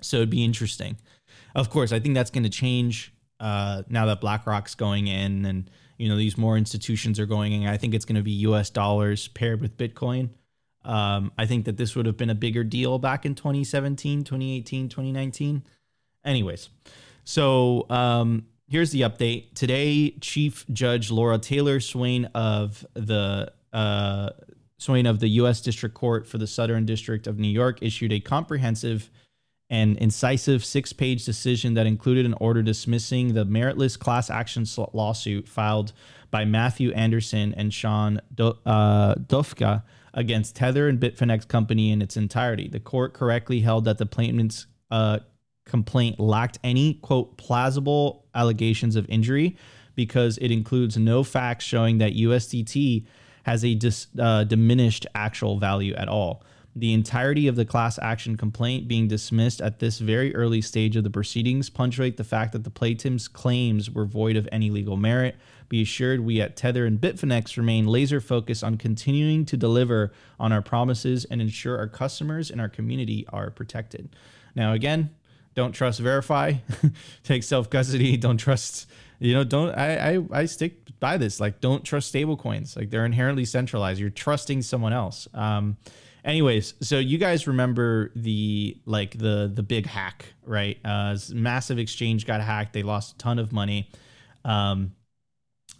so 0.00 0.18
it'd 0.18 0.30
be 0.30 0.44
interesting. 0.44 0.96
Of 1.54 1.70
course, 1.70 1.92
I 1.92 2.00
think 2.00 2.14
that's 2.14 2.30
going 2.30 2.44
to 2.44 2.50
change 2.50 3.12
uh, 3.38 3.82
now 3.88 4.06
that 4.06 4.20
BlackRock's 4.20 4.74
going 4.74 5.08
in, 5.08 5.44
and 5.44 5.70
you 5.98 6.08
know 6.08 6.16
these 6.16 6.38
more 6.38 6.56
institutions 6.56 7.18
are 7.18 7.26
going 7.26 7.52
in. 7.52 7.66
I 7.66 7.76
think 7.76 7.94
it's 7.94 8.04
going 8.04 8.16
to 8.16 8.22
be 8.22 8.32
U.S. 8.32 8.70
dollars 8.70 9.28
paired 9.28 9.60
with 9.60 9.76
Bitcoin. 9.76 10.30
Um, 10.84 11.32
I 11.36 11.46
think 11.46 11.66
that 11.66 11.76
this 11.76 11.94
would 11.94 12.06
have 12.06 12.16
been 12.16 12.30
a 12.30 12.34
bigger 12.34 12.64
deal 12.64 12.98
back 12.98 13.26
in 13.26 13.34
2017, 13.34 14.24
2018, 14.24 14.88
2019. 14.88 15.62
Anyways, 16.24 16.70
so 17.24 17.86
um, 17.90 18.46
here's 18.68 18.90
the 18.90 19.02
update. 19.02 19.54
Today, 19.54 20.10
Chief 20.20 20.64
Judge 20.72 21.10
Laura 21.10 21.38
Taylor 21.38 21.80
Swain 21.80 22.26
of 22.26 22.84
the 22.94 23.52
uh, 23.72 24.30
Swain 24.80 25.04
of 25.04 25.20
the 25.20 25.28
U.S. 25.28 25.60
District 25.60 25.94
Court 25.94 26.26
for 26.26 26.38
the 26.38 26.46
Southern 26.46 26.86
District 26.86 27.26
of 27.26 27.38
New 27.38 27.48
York 27.48 27.82
issued 27.82 28.12
a 28.12 28.18
comprehensive 28.18 29.10
and 29.68 29.98
incisive 29.98 30.64
six 30.64 30.94
page 30.94 31.26
decision 31.26 31.74
that 31.74 31.86
included 31.86 32.24
an 32.24 32.32
order 32.40 32.62
dismissing 32.62 33.34
the 33.34 33.44
meritless 33.44 33.98
class 33.98 34.30
action 34.30 34.64
lawsuit 34.94 35.46
filed 35.46 35.92
by 36.30 36.46
Matthew 36.46 36.92
Anderson 36.92 37.52
and 37.58 37.74
Sean 37.74 38.22
Do- 38.34 38.56
uh, 38.64 39.16
against 40.14 40.56
Tether 40.56 40.88
and 40.88 40.98
Bitfinex 40.98 41.46
Company 41.46 41.92
in 41.92 42.00
its 42.00 42.16
entirety. 42.16 42.66
The 42.66 42.80
court 42.80 43.12
correctly 43.12 43.60
held 43.60 43.84
that 43.84 43.98
the 43.98 44.06
plaintiff's 44.06 44.66
uh, 44.90 45.18
complaint 45.66 46.18
lacked 46.18 46.58
any, 46.64 46.94
quote, 46.94 47.36
plausible 47.36 48.24
allegations 48.34 48.96
of 48.96 49.06
injury 49.10 49.58
because 49.94 50.38
it 50.38 50.50
includes 50.50 50.96
no 50.96 51.22
facts 51.22 51.66
showing 51.66 51.98
that 51.98 52.14
USDT 52.14 53.04
has 53.44 53.64
a 53.64 53.74
dis, 53.74 54.06
uh, 54.18 54.44
diminished 54.44 55.06
actual 55.14 55.58
value 55.58 55.94
at 55.94 56.08
all 56.08 56.42
the 56.76 56.92
entirety 56.92 57.48
of 57.48 57.56
the 57.56 57.64
class 57.64 57.98
action 58.00 58.36
complaint 58.36 58.86
being 58.86 59.08
dismissed 59.08 59.60
at 59.60 59.80
this 59.80 59.98
very 59.98 60.34
early 60.36 60.60
stage 60.60 60.94
of 60.94 61.02
the 61.02 61.10
proceedings 61.10 61.68
punctuate 61.68 62.16
the 62.16 62.24
fact 62.24 62.52
that 62.52 62.62
the 62.62 62.70
plaintiff's 62.70 63.26
claims 63.26 63.90
were 63.90 64.04
void 64.04 64.36
of 64.36 64.48
any 64.52 64.70
legal 64.70 64.96
merit. 64.96 65.36
Be 65.68 65.82
assured 65.82 66.20
we 66.20 66.40
at 66.40 66.56
Tether 66.56 66.86
and 66.86 67.00
Bitfinex 67.00 67.56
remain 67.56 67.86
laser 67.86 68.20
focused 68.20 68.62
on 68.62 68.76
continuing 68.76 69.44
to 69.46 69.56
deliver 69.56 70.12
on 70.38 70.52
our 70.52 70.62
promises 70.62 71.24
and 71.24 71.40
ensure 71.40 71.76
our 71.76 71.88
customers 71.88 72.50
and 72.50 72.60
our 72.60 72.68
community 72.68 73.26
are 73.32 73.50
protected. 73.50 74.14
Now, 74.54 74.72
again, 74.72 75.10
don't 75.56 75.72
trust 75.72 75.98
verify, 75.98 76.54
take 77.24 77.42
self 77.42 77.68
custody, 77.68 78.16
don't 78.16 78.38
trust 78.38 78.88
you 79.20 79.34
know 79.34 79.44
don't 79.44 79.70
I, 79.76 80.14
I 80.14 80.18
i 80.32 80.44
stick 80.46 80.98
by 80.98 81.16
this 81.16 81.38
like 81.38 81.60
don't 81.60 81.84
trust 81.84 82.12
stablecoins 82.12 82.76
like 82.76 82.90
they're 82.90 83.06
inherently 83.06 83.44
centralized. 83.44 84.00
You're 84.00 84.10
trusting 84.10 84.62
someone 84.62 84.92
else. 84.92 85.28
Um 85.34 85.76
anyways 86.24 86.74
so 86.82 86.98
you 86.98 87.16
guys 87.18 87.46
remember 87.46 88.10
the 88.16 88.76
like 88.84 89.16
the 89.18 89.50
the 89.52 89.62
big 89.62 89.86
hack 89.86 90.26
right? 90.44 90.78
Uh 90.84 91.16
massive 91.32 91.78
exchange 91.78 92.26
got 92.26 92.40
hacked. 92.40 92.72
They 92.72 92.82
lost 92.82 93.14
a 93.14 93.18
ton 93.18 93.38
of 93.38 93.52
money. 93.52 93.90
Um 94.44 94.92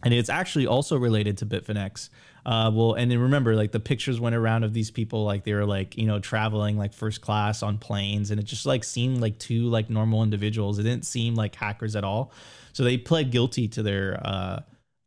and 0.03 0.15
it's 0.15 0.31
actually 0.31 0.67
also 0.67 0.97
related 0.97 1.39
to 1.39 1.47
bitfinex. 1.47 2.09
Uh 2.47 2.71
well 2.75 2.95
and 2.95 3.11
then 3.11 3.19
remember 3.19 3.55
like 3.57 3.73
the 3.73 3.81
pictures 3.81 4.21
went 4.21 4.35
around 4.35 4.65
of 4.65 4.73
these 4.75 4.91
people 4.91 5.25
like 5.25 5.45
they 5.45 5.53
were 5.55 5.67
like 5.67 5.97
you 5.97 6.07
know 6.07 6.19
traveling 6.19 6.79
like 6.79 6.95
first 6.95 7.21
class 7.21 7.63
on 7.63 7.77
planes 7.79 8.31
and 8.31 8.41
it 8.41 8.45
just 8.45 8.65
like 8.65 8.85
seemed 8.85 9.21
like 9.21 9.39
two 9.39 9.65
like 9.69 9.89
normal 9.89 10.23
individuals. 10.23 10.79
It 10.79 10.85
didn't 10.85 11.05
seem 11.07 11.35
like 11.35 11.55
hackers 11.55 11.97
at 11.97 12.05
all 12.05 12.33
so 12.73 12.85
they 12.85 12.97
pled 12.97 13.31
guilty 13.31 13.69
to 13.69 13.83
their 13.83 14.21
uh 14.25 14.61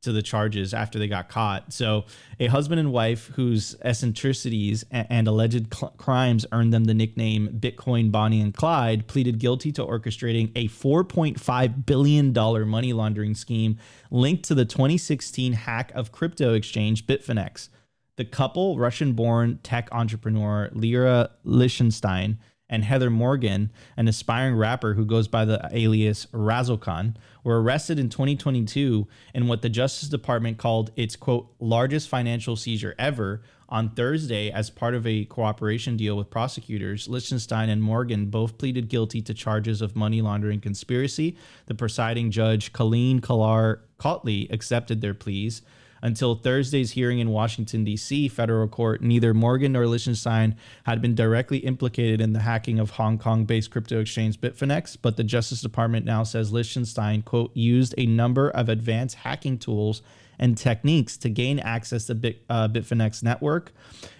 to 0.03 0.11
the 0.11 0.22
charges 0.22 0.74
after 0.74 0.99
they 0.99 1.07
got 1.07 1.30
caught. 1.30 1.74
So, 1.74 2.05
a 2.39 2.47
husband 2.47 2.80
and 2.80 2.91
wife 2.91 3.28
whose 3.36 3.76
eccentricities 3.82 4.86
and, 4.91 5.07
and 5.09 5.28
alleged 5.28 5.74
cl- 5.74 5.93
crimes 5.97 6.45
earned 6.51 6.74
them 6.74 6.84
the 6.84 6.93
nickname 6.93 7.47
Bitcoin 7.59 8.11
Bonnie 8.11 8.41
and 8.41 8.53
Clyde 8.53 9.07
pleaded 9.07 9.39
guilty 9.39 9.72
to 9.72 9.84
orchestrating 9.84 10.51
a 10.55 10.68
$4.5 10.68 11.86
billion 11.86 12.34
money 12.70 12.93
laundering 12.93 13.34
scheme 13.34 13.78
linked 14.11 14.43
to 14.43 14.55
the 14.55 14.66
2016 14.66 15.53
hack 15.53 15.91
of 15.95 16.11
crypto 16.11 16.53
exchange 16.53 17.07
Bitfinex. 17.07 17.70
The 18.18 18.26
couple, 18.26 18.78
Russian 18.78 19.14
born 19.14 19.59
tech 19.64 19.89
entrepreneur 19.91 20.70
Ilya 20.76 21.32
Lichtenstein, 21.43 22.38
and 22.70 22.84
Heather 22.84 23.09
Morgan, 23.09 23.72
an 23.97 24.07
aspiring 24.07 24.55
rapper 24.55 24.93
who 24.93 25.05
goes 25.05 25.28
by 25.28 25.45
the 25.45 25.70
alias 25.72 26.26
Razzlekhan, 26.34 27.16
were 27.43 27.61
arrested 27.61 27.99
in 27.99 28.09
2022 28.09 29.07
in 29.34 29.47
what 29.47 29.61
the 29.61 29.70
Justice 29.70 30.09
Department 30.09 30.57
called 30.57 30.91
its 30.95 31.16
quote 31.16 31.53
largest 31.59 32.09
financial 32.09 32.55
seizure 32.55 32.95
ever 32.97 33.41
on 33.70 33.89
Thursday 33.89 34.51
as 34.51 34.70
part 34.70 34.93
of 34.93 35.05
a 35.07 35.26
cooperation 35.26 35.97
deal 35.97 36.16
with 36.16 36.30
prosecutors. 36.30 37.07
Lichtenstein 37.07 37.70
and 37.70 37.82
Morgan 37.82 38.28
both 38.28 38.57
pleaded 38.57 38.88
guilty 38.88 39.22
to 39.24 39.34
charges 39.34 39.82
of 39.82 39.95
money 39.95 40.22
laundering 40.22 40.61
conspiracy. 40.61 41.36
The 41.66 41.76
presiding 41.76 42.32
judge, 42.32 42.72
Colleen 42.72 43.20
Kalar 43.20 43.80
Cotley, 43.97 44.47
accepted 44.51 45.01
their 45.01 45.14
pleas. 45.14 45.64
Until 46.04 46.36
Thursday's 46.36 46.91
hearing 46.91 47.20
in 47.20 47.30
Washington, 47.30 47.86
D.C., 47.86 48.28
federal 48.28 48.68
court, 48.68 49.01
neither 49.01 49.34
Morgan 49.34 49.72
nor 49.72 49.88
Lichtenstein 49.88 50.58
had 50.84 51.01
been 51.01 51.16
directly 51.16 51.60
implicated 51.60 52.20
in 52.20 52.34
the 52.34 52.41
hacking 52.41 52.78
of 52.78 52.89
Hong 52.89 53.18
Kong 53.18 53.45
based 53.45 53.72
crypto 53.72 54.01
exchange 54.01 54.41
Bitfinex, 54.41 54.97
but 55.01 55.16
the 55.16 55.24
Justice 55.24 55.62
Department 55.62 56.06
now 56.06 56.24
says 56.24 56.51
Lichtenstein, 56.51 57.22
quote, 57.22 57.56
used 57.56 57.95
a 57.97 58.06
number 58.06 58.49
of 58.49 58.68
advanced 58.68 59.16
hacking 59.16 59.58
tools 59.58 60.01
and 60.38 60.58
techniques 60.58 61.16
to 61.16 61.30
gain 61.30 61.60
access 61.60 62.08
to 62.08 62.16
Bit, 62.16 62.43
uh, 62.49 62.68
Bitfinex 62.68 63.24
network 63.24 63.72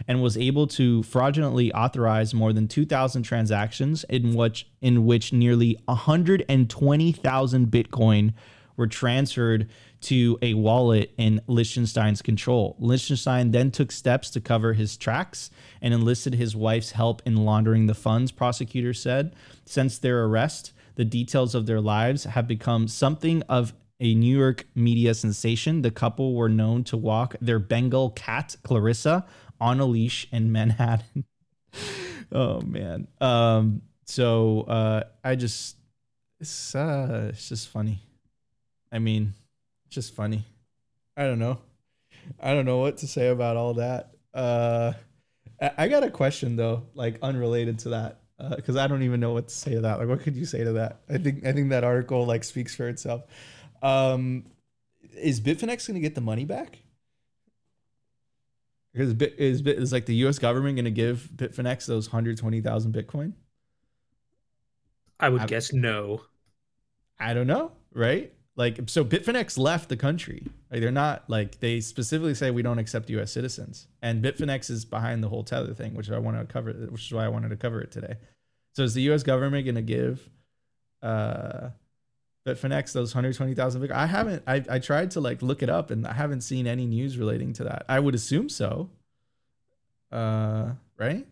and 0.08 0.24
was 0.24 0.38
able 0.38 0.68
to 0.68 1.04
fraudulently 1.04 1.74
authorize 1.74 2.34
more 2.34 2.54
than 2.54 2.70
2,000 2.70 3.24
transactions 3.24 4.06
in 4.06 4.34
which, 4.34 4.68
in 4.80 5.06
which 5.06 5.34
nearly 5.34 5.78
120,000 5.86 7.68
Bitcoin 7.68 8.34
were 8.78 8.88
transferred 8.88 9.70
to 10.04 10.38
a 10.41 10.54
wallet 10.54 11.14
in 11.18 11.41
Lichtenstein's 11.47 12.22
control. 12.22 12.76
Lichtenstein 12.80 13.51
then 13.51 13.72
took 13.72 13.91
steps 13.91 14.30
to 14.32 14.41
cover 14.41 14.74
his 14.74 14.97
tracks 14.97 15.49
and 15.82 15.93
enlisted 15.93 16.36
his 16.36 16.56
wife's 16.56 16.91
help 16.91 17.22
in 17.26 17.38
laundering 17.38 17.88
the 17.88 17.93
funds, 17.93 18.32
prosecutors 18.32 19.01
said. 19.01 19.36
Since 19.66 19.97
their 19.97 20.24
arrest, 20.26 20.74
the 20.95 21.06
details 21.06 21.56
of 21.56 21.66
their 21.66 21.82
lives 21.82 22.26
have 22.26 22.47
become 22.47 22.88
something 22.88 23.41
of 23.43 23.74
a 23.99 24.14
New 24.14 24.38
York 24.38 24.66
media 24.76 25.14
sensation. 25.14 25.82
The 25.82 25.91
couple 25.91 26.36
were 26.36 26.49
known 26.49 26.84
to 26.86 26.97
walk 26.97 27.36
their 27.39 27.60
Bengal 27.60 28.10
cat, 28.10 28.58
Clarissa, 28.64 29.26
on 29.60 29.80
a 29.80 29.86
leash 29.86 30.28
in 30.32 30.51
Manhattan. 30.51 31.24
oh, 32.32 32.60
man. 32.62 33.08
Um, 33.22 33.84
so 34.06 34.62
uh, 34.62 35.04
I 35.24 35.36
just, 35.36 35.78
it's, 36.41 36.76
uh, 36.76 37.28
it's 37.30 37.47
just 37.47 37.70
funny. 37.70 37.99
I 38.91 38.99
mean, 38.99 39.34
just 39.94 40.16
funny. 40.16 40.46
I 41.16 41.24
don't 41.24 41.39
know. 41.39 41.60
I 42.39 42.54
don't 42.54 42.66
know 42.66 42.80
what 42.80 42.98
to 42.98 43.08
say 43.08 43.28
about 43.28 43.58
all 43.58 43.76
that. 43.76 44.12
Uh, 44.34 44.94
I 45.78 45.88
got 45.88 46.04
a 46.04 46.10
question 46.10 46.56
though, 46.56 46.88
like 46.94 47.20
unrelated 47.22 47.80
to 47.80 47.89
that, 47.89 48.22
because 48.56 48.76
uh, 48.76 48.82
I 48.82 48.88
don't 48.88 49.04
even 49.04 49.20
know 49.20 49.34
what 49.34 49.48
to 49.50 49.54
say 49.54 49.76
to 49.76 49.82
that. 49.82 50.00
Like, 50.00 50.08
what 50.08 50.22
could 50.22 50.36
you 50.36 50.46
say 50.46 50.64
to 50.64 50.74
that? 50.74 51.02
I 51.10 51.18
think 51.18 51.46
I 51.46 51.54
think 51.54 51.70
that 51.70 51.84
article 51.84 52.26
like 52.26 52.44
speaks 52.44 52.76
for 52.76 52.88
itself. 52.88 53.24
Um, 53.82 54.46
is 55.16 55.39
Bitfinex 55.39 55.88
going 55.88 55.96
to 55.96 56.02
get 56.02 56.16
the 56.16 56.22
money 56.22 56.46
back? 56.46 56.80
Because 58.94 59.14
Bit 59.14 59.36
is 59.38 59.62
Bit 59.62 59.78
is 59.78 59.91
like 59.94 60.06
the 60.06 60.16
U.S. 60.16 60.39
government 60.39 60.76
going 60.76 60.86
to 60.86 60.91
give 60.91 61.30
Bitfinex 61.36 61.86
those 61.86 62.08
hundred 62.08 62.38
twenty 62.38 62.62
thousand 62.62 62.94
Bitcoin? 62.94 63.34
I 65.20 65.30
would 65.30 65.41
I, 65.41 65.46
guess 65.46 65.72
no. 65.72 66.22
I 67.20 67.34
don't 67.34 67.48
know, 67.48 67.72
right? 67.94 68.34
Like 68.56 68.82
so 68.88 69.04
Bitfinex 69.04 69.58
left 69.58 69.89
the 69.89 69.97
country. 69.97 70.45
Like 70.72 70.82
they're 70.82 70.91
not 70.91 71.28
like 71.28 71.60
they 71.60 71.80
specifically 71.80 72.36
say 72.36 72.51
we 72.51 72.62
don't 72.62 72.78
accept 72.78 73.10
US 73.10 73.32
citizens. 73.32 73.88
And 74.01 74.24
Bitfinex 74.24 74.70
is 74.70 74.86
behind 74.86 75.24
the 75.24 75.30
whole 75.30 75.43
tether 75.43 75.74
thing, 75.74 75.95
which 75.95 76.12
I 76.12 76.20
want 76.20 76.38
to 76.38 76.45
cover 76.45 76.72
which 76.72 77.08
is 77.08 77.12
why 77.12 77.26
I 77.26 77.30
wanted 77.30 77.49
to 77.49 77.56
cover 77.56 77.82
it 77.82 77.91
today. 77.91 78.18
So 78.74 78.84
is 78.84 78.93
the 78.93 79.01
US 79.12 79.24
government 79.24 79.66
going 79.66 79.76
to 79.76 79.82
give 79.82 80.30
uh 81.01 81.70
Bitfinex 82.45 82.91
those 82.91 83.16
120,000 83.16 83.91
I 83.91 84.06
haven't 84.06 84.43
I 84.45 84.64
I 84.70 84.80
tried 84.80 85.12
to 85.12 85.20
like 85.20 85.41
look 85.41 85.64
it 85.64 85.70
up 85.70 85.89
and 85.89 86.06
I 86.06 86.14
haven't 86.14 86.41
seen 86.41 86.68
any 86.68 86.86
news 86.86 87.18
relating 87.18 87.54
to 87.54 87.64
that. 87.64 87.86
I 87.89 87.99
would 87.99 88.14
assume 88.14 88.49
so. 88.49 88.91
Uh 90.12 90.74
right? 90.97 91.26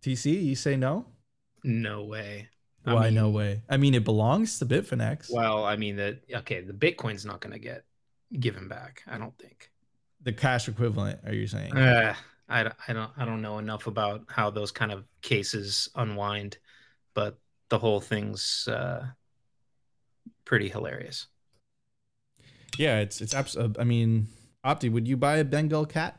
TC, 0.00 0.42
you 0.42 0.54
say 0.54 0.76
no? 0.76 1.04
No 1.64 2.04
way. 2.04 2.48
Why 2.84 3.06
mean, 3.06 3.14
no 3.14 3.30
way? 3.30 3.62
I 3.68 3.76
mean, 3.78 3.94
it 3.94 4.04
belongs 4.04 4.58
to 4.58 4.66
Bitfinex. 4.66 5.30
Well, 5.30 5.64
I 5.64 5.76
mean 5.76 5.96
that. 5.96 6.20
Okay, 6.32 6.60
the 6.60 6.72
Bitcoin's 6.72 7.24
not 7.24 7.40
going 7.40 7.52
to 7.52 7.58
get 7.58 7.84
given 8.38 8.68
back. 8.68 9.02
I 9.06 9.18
don't 9.18 9.36
think. 9.38 9.70
The 10.22 10.32
cash 10.32 10.68
equivalent? 10.68 11.20
Are 11.26 11.34
you 11.34 11.46
saying? 11.46 11.76
Uh, 11.76 12.14
I, 12.48 12.70
I 12.88 12.92
don't 12.92 13.10
I 13.16 13.24
don't 13.24 13.42
know 13.42 13.58
enough 13.58 13.86
about 13.86 14.24
how 14.28 14.50
those 14.50 14.70
kind 14.70 14.92
of 14.92 15.04
cases 15.22 15.88
unwind, 15.94 16.58
but 17.14 17.38
the 17.70 17.78
whole 17.78 18.00
thing's 18.00 18.68
uh, 18.68 19.06
pretty 20.44 20.68
hilarious. 20.68 21.26
Yeah, 22.78 23.00
it's 23.00 23.20
it's 23.20 23.34
absolutely. 23.34 23.80
I 23.80 23.84
mean, 23.84 24.28
Opti, 24.64 24.92
would 24.92 25.08
you 25.08 25.16
buy 25.16 25.36
a 25.36 25.44
Bengal 25.44 25.86
cat? 25.86 26.18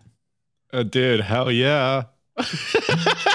Uh, 0.74 0.84
dude, 0.84 1.22
hell 1.22 1.52
yeah. 1.52 2.04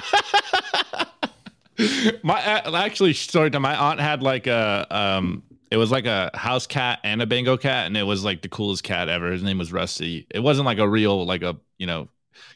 my 2.22 2.40
actually 2.40 3.12
story 3.14 3.50
time. 3.50 3.62
My 3.62 3.76
aunt 3.76 4.00
had 4.00 4.22
like 4.22 4.46
a 4.46 4.86
um, 4.90 5.42
it 5.70 5.76
was 5.76 5.90
like 5.90 6.06
a 6.06 6.30
house 6.34 6.66
cat 6.66 6.98
and 7.04 7.22
a 7.22 7.26
Bengal 7.26 7.56
cat, 7.56 7.86
and 7.86 7.96
it 7.96 8.02
was 8.02 8.24
like 8.24 8.42
the 8.42 8.48
coolest 8.48 8.82
cat 8.82 9.08
ever. 9.08 9.30
His 9.30 9.42
name 9.42 9.58
was 9.58 9.72
Rusty. 9.72 10.26
It 10.30 10.40
wasn't 10.40 10.66
like 10.66 10.78
a 10.78 10.88
real 10.88 11.24
like 11.24 11.42
a 11.42 11.56
you 11.78 11.86
know 11.86 12.08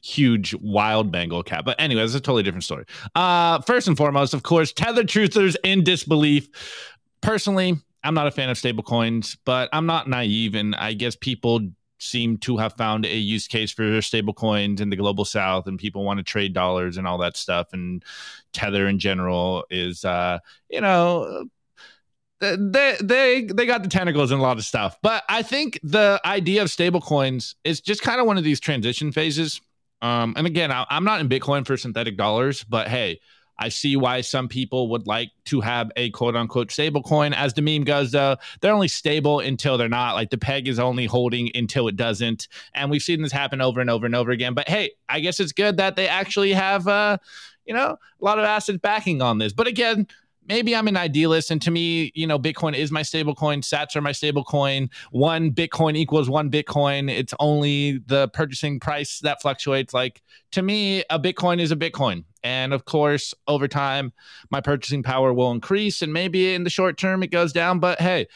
huge 0.03 0.55
wild 0.55 1.13
Bengal 1.13 1.43
cat. 1.43 1.65
But 1.65 1.81
anyway, 1.81 2.03
it's 2.03 2.15
a 2.15 2.21
totally 2.21 2.43
different 2.43 2.65
story. 2.65 2.85
Uh, 3.15 3.61
first 3.63 3.87
and 3.89 3.97
foremost, 3.97 4.35
of 4.35 4.43
course, 4.43 4.73
tether 4.73 5.05
truthers 5.05 5.57
in 5.63 5.85
disbelief. 5.85 6.49
Personally, 7.21 7.77
I'm 8.03 8.15
not 8.15 8.27
a 8.27 8.31
fan 8.31 8.51
of 8.51 8.57
stablecoins, 8.57 9.37
but 9.45 9.69
I'm 9.73 9.87
not 9.87 10.09
naive, 10.09 10.55
and 10.55 10.75
I 10.75 10.93
guess 10.93 11.17
people 11.17 11.61
seem 11.99 12.37
to 12.39 12.57
have 12.57 12.75
found 12.75 13.07
a 13.07 13.17
use 13.17 13.47
case 13.47 13.71
for 13.71 13.83
stablecoins 14.01 14.81
in 14.81 14.91
the 14.91 14.97
global 14.97 15.25
south 15.25 15.67
and 15.67 15.79
people 15.79 16.05
want 16.05 16.19
to 16.19 16.25
trade 16.25 16.53
dollars 16.53 16.97
and 16.97 17.07
all 17.07 17.19
that 17.19 17.37
stuff 17.37 17.69
and 17.73 18.05
tether 18.53 18.89
in 18.89 18.99
general 18.99 19.65
is 19.71 20.05
uh 20.05 20.39
you 20.69 20.81
know 20.81 21.47
they 22.41 22.97
they 23.01 23.45
they 23.45 23.67
got 23.67 23.83
the 23.83 23.89
tentacles 23.89 24.33
in 24.33 24.39
a 24.39 24.43
lot 24.43 24.59
of 24.59 24.65
stuff. 24.65 24.97
But 25.03 25.23
I 25.29 25.43
think 25.43 25.79
the 25.83 26.21
idea 26.25 26.63
of 26.63 26.71
stable 26.71 27.01
coins 27.01 27.57
is 27.65 27.81
just 27.81 28.03
kind 28.03 28.21
of 28.21 28.27
one 28.27 28.39
of 28.39 28.45
these 28.45 28.61
transition 28.61 29.13
phases. 29.13 29.61
Um, 30.03 30.35
and 30.37 30.47
again, 30.47 30.71
I, 30.71 30.85
I'm 30.91 31.05
not 31.05 31.21
in 31.21 31.29
Bitcoin 31.29 31.67
for 31.67 31.77
synthetic 31.77 32.17
dollars, 32.17 32.65
but 32.65 32.89
hey, 32.89 33.21
I 33.59 33.69
see 33.69 33.97
why 33.97 34.21
some 34.21 34.49
people 34.49 34.89
would 34.91 35.07
like 35.07 35.31
to 35.47 35.61
have 35.61 35.91
a 35.97 36.11
quote 36.11 36.37
unquote 36.37 36.71
stable 36.71 37.03
coin. 37.03 37.33
As 37.33 37.55
the 37.55 37.63
meme 37.63 37.85
goes, 37.85 38.13
though, 38.13 38.37
they're 38.61 38.73
only 38.73 38.89
stable 38.89 39.41
until 39.41 39.79
they're 39.79 39.89
not. 39.89 40.15
Like 40.15 40.31
the 40.31 40.39
peg 40.39 40.69
is 40.69 40.79
only 40.79 41.07
holding 41.07 41.51
until 41.55 41.89
it 41.89 41.97
doesn't. 41.97 42.49
And 42.75 42.91
we've 42.91 43.03
seen 43.03 43.23
this 43.23 43.33
happen 43.33 43.61
over 43.61 43.81
and 43.81 43.91
over 43.91 44.07
and 44.07 44.15
over 44.15 44.31
again. 44.31 44.55
But 44.55 44.69
hey, 44.69 44.93
I 45.09 45.21
guess 45.21 45.41
it's 45.41 45.53
good 45.53 45.77
that 45.77 45.97
they 45.97 46.09
actually 46.09 46.53
have, 46.53 46.89
uh, 46.89 47.19
you 47.65 47.75
know, 47.75 47.97
a 48.21 48.25
lot 48.25 48.39
of 48.39 48.45
assets 48.45 48.79
backing 48.79 49.23
on 49.23 49.39
this. 49.39 49.53
But 49.53 49.67
again, 49.67 50.07
maybe 50.49 50.75
I'm 50.75 50.89
an 50.89 50.97
idealist, 50.97 51.51
and 51.51 51.61
to 51.63 51.71
me, 51.71 52.13
you 52.15 52.27
know, 52.27 52.39
Bitcoin 52.39 52.75
is 52.75 52.91
my 52.91 53.03
stable 53.03 53.35
coin. 53.35 53.61
Sats 53.61 53.97
are 53.97 54.01
my 54.01 54.13
stable 54.13 54.45
coin. 54.45 54.91
One 55.11 55.51
Bitcoin 55.51 55.97
equals 55.97 56.29
one 56.29 56.51
Bitcoin. 56.51 57.11
It's 57.11 57.35
only 57.41 57.99
the 58.07 58.29
purchasing 58.29 58.81
price 58.81 59.21
that 59.21 59.41
fluctuates. 59.43 59.95
Like 59.95 60.23
to 60.53 60.63
me, 60.63 61.05
a 61.11 61.19
Bitcoin 61.19 61.61
is 61.61 61.73
a 61.73 61.77
Bitcoin, 61.77 62.25
and 62.43 62.73
of 62.73 62.85
course, 62.85 63.35
over 63.49 63.69
time, 63.69 64.13
my 64.51 64.61
purchasing 64.61 65.03
power 65.03 65.33
will 65.33 65.51
increase, 65.51 66.03
and 66.03 66.13
maybe 66.13 66.55
in 66.55 66.65
the 66.65 66.71
short 66.71 66.99
term 66.99 67.23
it 67.23 67.31
goes 67.31 67.53
down. 67.53 67.79
But 67.79 68.01
hey. 68.01 68.27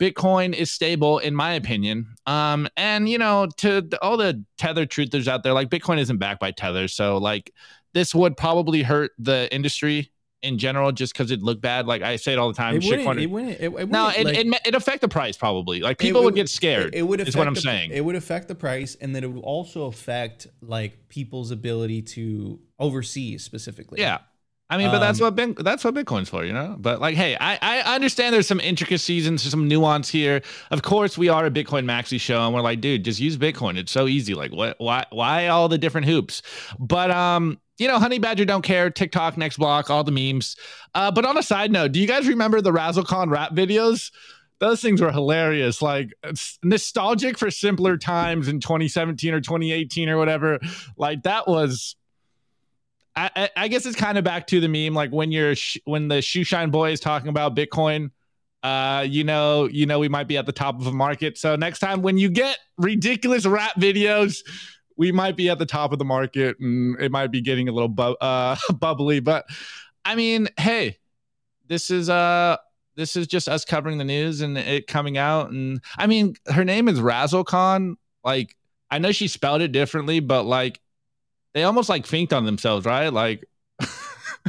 Bitcoin 0.00 0.54
is 0.54 0.70
stable, 0.70 1.18
in 1.18 1.34
my 1.34 1.54
opinion. 1.54 2.06
Um, 2.24 2.68
and 2.76 3.08
you 3.08 3.18
know, 3.18 3.48
to 3.56 3.84
all 4.00 4.16
the 4.16 4.44
tether 4.56 4.86
truthers 4.86 5.26
out 5.26 5.42
there, 5.42 5.52
like 5.52 5.70
Bitcoin 5.70 5.98
isn't 5.98 6.18
backed 6.18 6.38
by 6.38 6.52
Tether, 6.52 6.86
so 6.86 7.18
like 7.18 7.52
this 7.94 8.14
would 8.14 8.36
probably 8.36 8.84
hurt 8.84 9.10
the 9.18 9.52
industry 9.52 10.12
in 10.42 10.58
general 10.58 10.92
just 10.92 11.12
because 11.12 11.30
it 11.30 11.42
looked 11.42 11.60
bad. 11.60 11.86
Like 11.86 12.02
I 12.02 12.16
say 12.16 12.32
it 12.32 12.38
all 12.38 12.48
the 12.48 12.54
time. 12.54 12.76
It 12.76 12.84
wouldn't, 12.84 13.20
it 13.20 13.26
wouldn't, 13.26 13.52
it, 13.52 13.62
it 13.62 13.72
wouldn't, 13.72 13.90
no, 13.90 14.08
it, 14.08 14.24
like, 14.24 14.36
it, 14.36 14.60
it 14.66 14.74
affect 14.74 15.00
the 15.00 15.08
price 15.08 15.36
probably. 15.36 15.80
Like 15.80 15.98
people 15.98 16.20
would, 16.20 16.26
would, 16.26 16.34
get 16.34 16.48
scared. 16.48 16.94
It, 16.94 17.02
would 17.02 17.20
affect 17.20 17.30
is 17.30 17.36
what 17.36 17.48
I'm 17.48 17.54
the, 17.54 17.60
saying. 17.60 17.90
It 17.92 18.04
would 18.04 18.16
affect 18.16 18.48
the 18.48 18.54
price, 18.54 18.96
and 19.00 19.14
then 19.14 19.24
it 19.24 19.32
would 19.32 19.42
also 19.42 19.86
affect 19.86 20.46
like 20.60 21.08
people's 21.08 21.50
ability 21.50 22.02
to 22.02 22.60
oversee 22.78 23.38
specifically. 23.38 24.00
Yeah. 24.00 24.18
I 24.70 24.76
mean, 24.76 24.90
but 24.90 24.98
that's 24.98 25.20
um, 25.20 25.34
what 25.34 25.64
that's 25.64 25.82
what 25.82 25.94
Bitcoin's 25.94 26.28
for, 26.28 26.44
you 26.44 26.52
know. 26.52 26.76
But 26.78 27.00
like, 27.00 27.16
hey, 27.16 27.36
I 27.40 27.58
I 27.62 27.94
understand 27.94 28.34
there's 28.34 28.46
some 28.46 28.60
intricacies 28.60 29.26
and 29.26 29.40
some 29.40 29.66
nuance 29.66 30.10
here. 30.10 30.42
Of 30.70 30.82
course, 30.82 31.16
we 31.16 31.30
are 31.30 31.46
a 31.46 31.50
Bitcoin 31.50 31.86
maxi 31.86 32.20
show, 32.20 32.44
and 32.44 32.54
we're 32.54 32.60
like, 32.60 32.82
dude, 32.82 33.02
just 33.04 33.18
use 33.18 33.38
Bitcoin. 33.38 33.78
It's 33.78 33.92
so 33.92 34.06
easy. 34.06 34.34
Like, 34.34 34.52
what? 34.52 34.76
Why? 34.78 35.06
Why 35.10 35.46
all 35.46 35.68
the 35.68 35.78
different 35.78 36.06
hoops? 36.06 36.42
But 36.78 37.10
um, 37.10 37.58
you 37.78 37.88
know, 37.88 37.98
Honey 37.98 38.18
Badger 38.18 38.44
don't 38.44 38.62
care, 38.62 38.90
TikTok, 38.90 39.38
next 39.38 39.56
block, 39.56 39.88
all 39.88 40.04
the 40.04 40.12
memes. 40.12 40.56
Uh, 40.94 41.10
but 41.10 41.24
on 41.24 41.38
a 41.38 41.42
side 41.42 41.72
note, 41.72 41.92
do 41.92 42.00
you 42.00 42.06
guys 42.06 42.28
remember 42.28 42.60
the 42.60 42.72
Razzlekhan 42.72 43.30
rap 43.30 43.52
videos? 43.52 44.10
Those 44.58 44.82
things 44.82 45.00
were 45.00 45.12
hilarious. 45.12 45.80
Like 45.80 46.12
nostalgic 46.62 47.38
for 47.38 47.50
simpler 47.50 47.96
times 47.96 48.48
in 48.48 48.60
2017 48.60 49.32
or 49.32 49.40
2018 49.40 50.08
or 50.08 50.18
whatever. 50.18 50.58
Like 50.98 51.22
that 51.22 51.48
was. 51.48 51.94
I, 53.18 53.50
I 53.56 53.68
guess 53.68 53.84
it's 53.84 53.96
kind 53.96 54.16
of 54.16 54.24
back 54.24 54.46
to 54.48 54.60
the 54.60 54.68
meme, 54.68 54.94
like 54.94 55.10
when 55.10 55.32
you're 55.32 55.56
sh- 55.56 55.78
when 55.84 56.08
the 56.08 56.22
shoe 56.22 56.44
shine 56.44 56.70
boy 56.70 56.92
is 56.92 57.00
talking 57.00 57.28
about 57.28 57.56
Bitcoin, 57.56 58.10
uh, 58.62 59.04
you 59.08 59.24
know, 59.24 59.68
you 59.68 59.86
know, 59.86 59.98
we 59.98 60.08
might 60.08 60.28
be 60.28 60.36
at 60.36 60.46
the 60.46 60.52
top 60.52 60.80
of 60.80 60.86
a 60.86 60.92
market. 60.92 61.36
So 61.36 61.56
next 61.56 61.80
time 61.80 62.02
when 62.02 62.16
you 62.16 62.28
get 62.28 62.58
ridiculous 62.76 63.44
rap 63.44 63.74
videos, 63.76 64.38
we 64.96 65.12
might 65.12 65.36
be 65.36 65.48
at 65.48 65.58
the 65.58 65.66
top 65.66 65.92
of 65.92 65.98
the 65.98 66.04
market 66.04 66.58
and 66.60 67.00
it 67.00 67.10
might 67.10 67.32
be 67.32 67.40
getting 67.40 67.68
a 67.68 67.72
little 67.72 67.88
bu- 67.88 68.16
uh, 68.20 68.56
bubbly. 68.78 69.20
But 69.20 69.46
I 70.04 70.14
mean, 70.14 70.48
hey, 70.56 70.98
this 71.66 71.90
is 71.90 72.08
uh 72.08 72.56
this 72.96 73.14
is 73.14 73.28
just 73.28 73.48
us 73.48 73.64
covering 73.64 73.98
the 73.98 74.04
news 74.04 74.40
and 74.40 74.58
it 74.58 74.88
coming 74.88 75.16
out. 75.18 75.50
And 75.50 75.80
I 75.96 76.06
mean, 76.08 76.34
her 76.46 76.64
name 76.64 76.88
is 76.88 76.98
Razzlekhan. 76.98 77.94
Like, 78.24 78.56
I 78.90 78.98
know 78.98 79.12
she 79.12 79.28
spelled 79.28 79.62
it 79.62 79.70
differently, 79.70 80.18
but 80.18 80.44
like 80.44 80.80
they 81.54 81.64
almost 81.64 81.88
like 81.88 82.06
finked 82.06 82.32
on 82.32 82.44
themselves, 82.44 82.86
right? 82.86 83.12
Like 83.12 83.44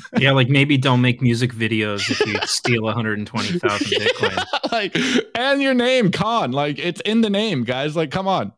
yeah, 0.17 0.31
like 0.31 0.49
maybe 0.49 0.77
don't 0.77 1.01
make 1.01 1.21
music 1.21 1.53
videos 1.53 2.09
if 2.09 2.19
you 2.25 2.37
steal 2.45 2.83
120,000 2.83 3.59
Bitcoin. 3.87 4.71
like, 4.71 4.97
and 5.35 5.61
your 5.61 5.73
name, 5.73 6.11
Con. 6.11 6.51
Like, 6.51 6.79
it's 6.79 7.01
in 7.01 7.21
the 7.21 7.29
name, 7.29 7.63
guys. 7.63 7.95
Like, 7.95 8.11
come 8.11 8.27
on. 8.27 8.53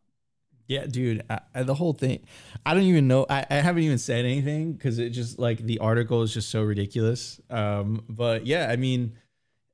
Yeah, 0.68 0.86
dude, 0.86 1.24
I, 1.30 1.40
I, 1.54 1.64
the 1.64 1.74
whole 1.74 1.94
thing. 1.94 2.22
I 2.66 2.74
don't 2.74 2.84
even 2.84 3.08
know. 3.08 3.26
I, 3.30 3.46
I 3.50 3.56
haven't 3.56 3.84
even 3.84 3.98
said 3.98 4.24
anything 4.24 4.74
because 4.74 5.00
it 5.00 5.10
just 5.10 5.38
like 5.38 5.60
the 5.60 5.80
article 5.80 6.22
is 6.22 6.34
just 6.34 6.50
so 6.50 6.64
ridiculous. 6.64 7.42
Um, 7.50 8.06
but 8.08 8.46
yeah, 8.46 8.70
I 8.70 8.78
mean, 8.78 9.18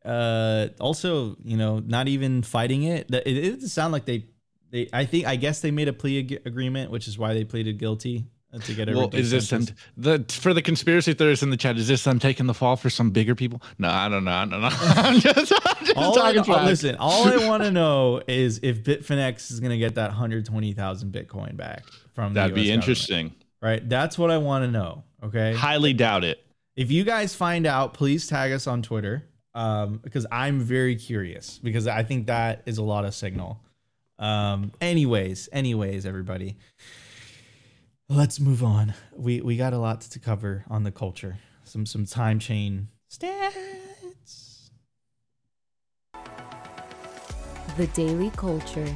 uh, 0.04 0.70
also 0.80 1.36
you 1.44 1.58
know, 1.58 1.80
not 1.80 2.08
even 2.08 2.42
fighting 2.42 2.84
it. 2.84 3.14
It, 3.14 3.28
it 3.28 3.54
doesn't 3.54 3.70
sound 3.70 3.94
like 3.94 4.06
they. 4.06 4.26
They, 4.70 4.90
I 4.92 5.06
think, 5.06 5.26
I 5.26 5.38
guess 5.38 5.62
they 5.62 5.72
made 5.72 5.88
a 5.88 5.94
plea 5.94 6.20
ag- 6.20 6.42
agreement, 6.46 6.92
which 6.92 7.08
is 7.08 7.18
why 7.18 7.34
they 7.34 7.46
pleaded 7.46 7.78
guilty 7.78 8.26
to 8.62 8.74
get 8.74 8.88
well, 8.88 9.10
is 9.14 9.32
this 9.32 9.50
them, 9.50 9.66
the 9.98 10.24
for 10.30 10.54
the 10.54 10.62
conspiracy 10.62 11.14
theorists 11.14 11.44
in 11.44 11.50
the 11.50 11.58
chat? 11.58 11.78
Is 11.78 11.88
this 11.88 12.04
them 12.04 12.18
taking 12.18 12.48
the 12.48 12.54
fall 12.54 12.78
for 12.78 12.90
some 12.90 13.12
bigger 13.12 13.36
people? 13.36 13.62
No, 13.78 13.90
I 13.90 14.08
don't 14.08 14.24
know. 14.24 14.32
I 14.32 14.46
don't 14.46 14.62
know. 14.62 14.70
I'm 14.72 15.20
just, 15.20 15.52
I'm 15.66 15.86
just 15.86 15.98
all 15.98 16.14
talking 16.14 16.54
I, 16.54 16.66
Listen, 16.66 16.96
all 16.96 17.28
I 17.28 17.46
want 17.48 17.64
to 17.64 17.72
know 17.72 18.22
is 18.28 18.60
if 18.64 18.84
Bitfinex 18.84 19.52
is 19.52 19.60
going 19.60 19.72
to 19.72 19.78
get 19.78 19.96
that 19.96 20.12
hundred 20.12 20.46
twenty 20.46 20.74
thousand 20.74 21.12
Bitcoin 21.12 21.58
back 21.58 21.84
from. 22.14 22.34
That'd 22.34 22.56
be 22.56 22.72
interesting, 22.72 23.36
right? 23.62 23.88
That's 23.88 24.18
what 24.18 24.32
I 24.32 24.38
want 24.38 24.64
to 24.64 24.72
know. 24.72 25.04
Okay, 25.24 25.54
highly 25.54 25.94
doubt 25.94 26.24
it. 26.24 26.44
If 26.76 26.90
you 26.92 27.04
guys 27.04 27.36
find 27.36 27.66
out, 27.66 27.94
please 27.94 28.28
tag 28.28 28.52
us 28.54 28.66
on 28.66 28.82
Twitter 28.82 29.26
um, 29.56 30.00
because 30.04 30.26
I'm 30.32 30.62
very 30.62 30.96
curious 30.96 31.60
because 31.62 31.88
I 31.88 32.04
think 32.04 32.28
that 32.28 32.62
is 32.66 32.78
a 32.78 32.84
lot 32.84 33.04
of 33.04 33.14
signal. 33.14 33.60
Um, 34.20 34.72
anyways, 34.80 35.50
anyways, 35.52 36.06
everybody 36.06 36.58
let's 38.10 38.40
move 38.40 38.64
on. 38.64 38.94
We 39.16 39.42
we 39.42 39.58
got 39.58 39.74
a 39.74 39.78
lot 39.78 40.02
to 40.02 40.20
cover 40.20 40.66
on 40.70 40.84
the 40.84 40.92
culture. 40.92 41.38
Some 41.64 41.86
some 41.86 42.06
time 42.06 42.40
chain 42.40 42.90
stats. 43.10 44.70
The 47.76 47.88
Daily 47.88 48.32
Culture. 48.32 48.96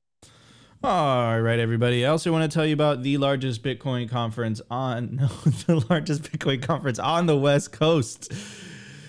All 0.83 1.39
right, 1.39 1.59
everybody. 1.59 2.07
I 2.07 2.09
also 2.09 2.31
want 2.31 2.51
to 2.51 2.55
tell 2.55 2.65
you 2.65 2.73
about 2.73 3.03
the 3.03 3.19
largest 3.19 3.61
Bitcoin 3.61 4.09
conference 4.09 4.61
on 4.71 5.15
no, 5.21 5.27
the 5.67 5.85
largest 5.87 6.23
Bitcoin 6.23 6.59
conference 6.59 6.97
on 6.97 7.27
the 7.27 7.37
West 7.37 7.71
Coast. 7.71 8.33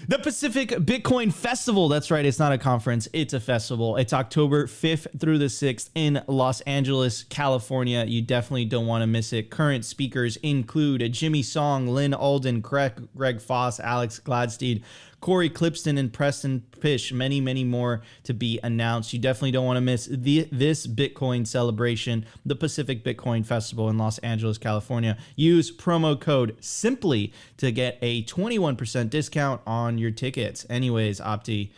The 0.06 0.18
Pacific 0.18 0.68
Bitcoin 0.68 1.32
Festival. 1.32 1.88
That's 1.88 2.10
right. 2.10 2.26
It's 2.26 2.38
not 2.38 2.52
a 2.52 2.58
conference, 2.58 3.08
it's 3.14 3.32
a 3.32 3.40
festival. 3.40 3.96
It's 3.96 4.12
October 4.12 4.66
5th 4.66 5.18
through 5.18 5.38
the 5.38 5.46
6th 5.46 5.88
in 5.94 6.22
Los 6.26 6.60
Angeles, 6.62 7.24
California. 7.24 8.04
You 8.04 8.20
definitely 8.20 8.66
don't 8.66 8.86
want 8.86 9.00
to 9.00 9.06
miss 9.06 9.32
it. 9.32 9.48
Current 9.48 9.86
speakers 9.86 10.36
include 10.38 11.10
Jimmy 11.10 11.42
Song, 11.42 11.88
Lyn 11.88 12.12
Alden, 12.12 12.60
Greg, 12.60 13.08
Greg 13.16 13.40
Foss, 13.40 13.80
Alex 13.80 14.20
Gladstein, 14.22 14.82
Cory 15.22 15.48
Klippsten 15.48 16.00
and 16.00 16.12
Preston 16.12 16.64
Pysh, 16.80 17.12
many, 17.12 17.40
many 17.40 17.62
more 17.62 18.02
to 18.24 18.34
be 18.34 18.58
announced. 18.64 19.12
You 19.12 19.20
definitely 19.20 19.52
don't 19.52 19.64
want 19.64 19.76
to 19.76 19.80
miss 19.80 20.06
the, 20.06 20.48
this 20.50 20.84
Bitcoin 20.84 21.46
celebration, 21.46 22.26
the 22.44 22.56
Pacific 22.56 23.04
Bitcoin 23.04 23.46
Festival 23.46 23.88
in 23.88 23.96
Los 23.96 24.18
Angeles, 24.18 24.58
California. 24.58 25.16
Use 25.36 25.74
promo 25.74 26.20
code 26.20 26.56
SIMPLY 26.58 27.32
to 27.58 27.70
get 27.70 27.98
a 28.02 28.24
21% 28.24 29.10
discount 29.10 29.60
on 29.64 29.96
your 29.96 30.10
tickets. 30.10 30.66
Anyways, 30.68 31.20
Opti, 31.20 31.70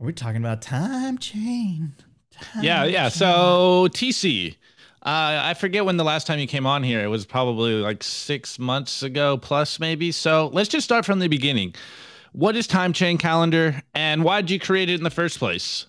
are 0.00 0.06
we 0.06 0.14
talking 0.14 0.40
about 0.40 0.62
time 0.62 1.18
chain? 1.18 1.92
Time 2.30 2.64
yeah, 2.64 2.84
yeah. 2.84 3.10
Chain. 3.10 3.18
So 3.18 3.88
TC. 3.90 4.56
Uh, 5.02 5.40
I 5.42 5.54
forget 5.54 5.84
when 5.84 5.98
the 5.98 6.04
last 6.04 6.26
time 6.26 6.38
you 6.38 6.46
came 6.46 6.66
on 6.66 6.82
here. 6.82 7.04
It 7.04 7.08
was 7.08 7.26
probably 7.26 7.74
like 7.74 8.02
six 8.02 8.58
months 8.58 9.02
ago, 9.02 9.36
plus 9.36 9.78
maybe. 9.78 10.10
So 10.10 10.48
let's 10.54 10.70
just 10.70 10.84
start 10.84 11.04
from 11.04 11.18
the 11.18 11.28
beginning 11.28 11.74
what 12.36 12.54
is 12.54 12.66
Time 12.66 12.92
Chain 12.92 13.16
Calendar 13.16 13.82
and 13.94 14.22
why 14.22 14.42
did 14.42 14.50
you 14.50 14.60
create 14.60 14.90
it 14.90 14.96
in 14.96 15.02
the 15.02 15.10
first 15.10 15.38
place? 15.38 15.86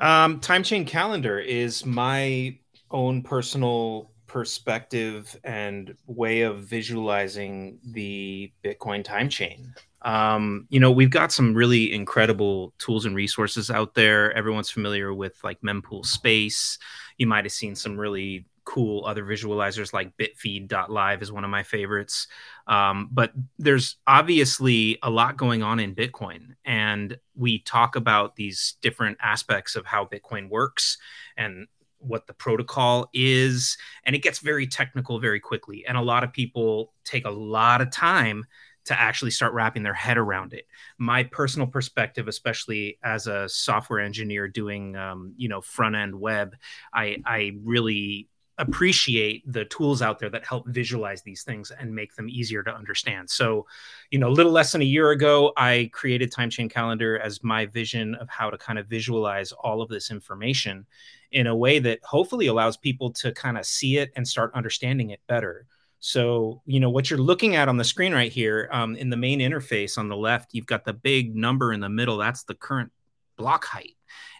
Um, 0.00 0.38
Time 0.38 0.62
Chain 0.62 0.84
Calendar 0.84 1.40
is 1.40 1.84
my 1.84 2.56
own 2.92 3.22
personal 3.22 4.12
perspective 4.28 5.36
and 5.42 5.96
way 6.06 6.42
of 6.42 6.60
visualizing 6.60 7.80
the 7.92 8.52
Bitcoin 8.64 9.02
time 9.02 9.28
chain. 9.28 9.74
Um, 10.02 10.68
you 10.70 10.78
know, 10.78 10.92
we've 10.92 11.10
got 11.10 11.32
some 11.32 11.52
really 11.52 11.92
incredible 11.92 12.72
tools 12.78 13.04
and 13.04 13.16
resources 13.16 13.68
out 13.68 13.94
there. 13.94 14.32
Everyone's 14.32 14.70
familiar 14.70 15.12
with 15.12 15.42
like 15.42 15.60
Mempool 15.60 16.06
Space. 16.06 16.78
You 17.18 17.26
might 17.26 17.44
have 17.44 17.52
seen 17.52 17.74
some 17.74 17.98
really 17.98 18.46
cool 18.66 19.04
other 19.06 19.24
visualizers 19.24 19.92
like 19.92 20.16
bitfeed.live 20.18 21.22
is 21.22 21.32
one 21.32 21.44
of 21.44 21.50
my 21.50 21.62
favorites. 21.62 22.26
Um, 22.66 23.08
but 23.10 23.32
there's 23.58 23.96
obviously 24.06 24.98
a 25.02 25.08
lot 25.08 25.38
going 25.38 25.62
on 25.62 25.80
in 25.80 25.94
Bitcoin. 25.94 26.56
And 26.64 27.16
we 27.34 27.60
talk 27.60 27.96
about 27.96 28.36
these 28.36 28.76
different 28.82 29.16
aspects 29.22 29.76
of 29.76 29.86
how 29.86 30.04
Bitcoin 30.04 30.50
works 30.50 30.98
and 31.36 31.68
what 31.98 32.26
the 32.26 32.34
protocol 32.34 33.08
is. 33.14 33.78
And 34.04 34.14
it 34.14 34.22
gets 34.22 34.40
very 34.40 34.66
technical 34.66 35.20
very 35.20 35.40
quickly. 35.40 35.86
And 35.86 35.96
a 35.96 36.02
lot 36.02 36.24
of 36.24 36.32
people 36.32 36.92
take 37.04 37.24
a 37.24 37.30
lot 37.30 37.80
of 37.80 37.90
time 37.90 38.44
to 38.86 39.00
actually 39.00 39.32
start 39.32 39.52
wrapping 39.52 39.82
their 39.82 39.94
head 39.94 40.18
around 40.18 40.52
it. 40.52 40.66
My 40.98 41.24
personal 41.24 41.66
perspective, 41.66 42.28
especially 42.28 42.98
as 43.02 43.26
a 43.26 43.48
software 43.48 44.00
engineer 44.00 44.48
doing, 44.48 44.96
um, 44.96 45.34
you 45.36 45.48
know, 45.48 45.60
front 45.60 45.96
end 45.96 46.14
web, 46.14 46.54
I, 46.92 47.18
I 47.24 47.52
really 47.62 48.28
appreciate 48.58 49.42
the 49.50 49.64
tools 49.66 50.00
out 50.00 50.18
there 50.18 50.30
that 50.30 50.46
help 50.46 50.66
visualize 50.66 51.22
these 51.22 51.42
things 51.42 51.70
and 51.70 51.94
make 51.94 52.14
them 52.14 52.28
easier 52.28 52.62
to 52.62 52.74
understand. 52.74 53.28
So, 53.28 53.66
you 54.10 54.18
know, 54.18 54.28
a 54.28 54.30
little 54.30 54.52
less 54.52 54.72
than 54.72 54.80
a 54.80 54.84
year 54.84 55.10
ago, 55.10 55.52
I 55.56 55.90
created 55.92 56.32
Time 56.32 56.48
Chain 56.48 56.68
Calendar 56.68 57.18
as 57.18 57.42
my 57.42 57.66
vision 57.66 58.14
of 58.14 58.28
how 58.28 58.48
to 58.50 58.56
kind 58.56 58.78
of 58.78 58.86
visualize 58.86 59.52
all 59.52 59.82
of 59.82 59.88
this 59.88 60.10
information 60.10 60.86
in 61.32 61.46
a 61.46 61.56
way 61.56 61.78
that 61.80 62.00
hopefully 62.02 62.46
allows 62.46 62.76
people 62.76 63.10
to 63.12 63.32
kind 63.32 63.58
of 63.58 63.66
see 63.66 63.98
it 63.98 64.10
and 64.16 64.26
start 64.26 64.52
understanding 64.54 65.10
it 65.10 65.20
better. 65.26 65.66
So, 66.00 66.62
you 66.66 66.80
know, 66.80 66.90
what 66.90 67.10
you're 67.10 67.18
looking 67.18 67.56
at 67.56 67.68
on 67.68 67.76
the 67.76 67.84
screen 67.84 68.14
right 68.14 68.32
here 68.32 68.68
um, 68.72 68.96
in 68.96 69.10
the 69.10 69.16
main 69.16 69.40
interface 69.40 69.98
on 69.98 70.08
the 70.08 70.16
left, 70.16 70.54
you've 70.54 70.66
got 70.66 70.84
the 70.84 70.92
big 70.92 71.34
number 71.34 71.72
in 71.72 71.80
the 71.80 71.88
middle. 71.88 72.16
That's 72.16 72.44
the 72.44 72.54
current 72.54 72.92
block 73.36 73.64
height 73.64 73.95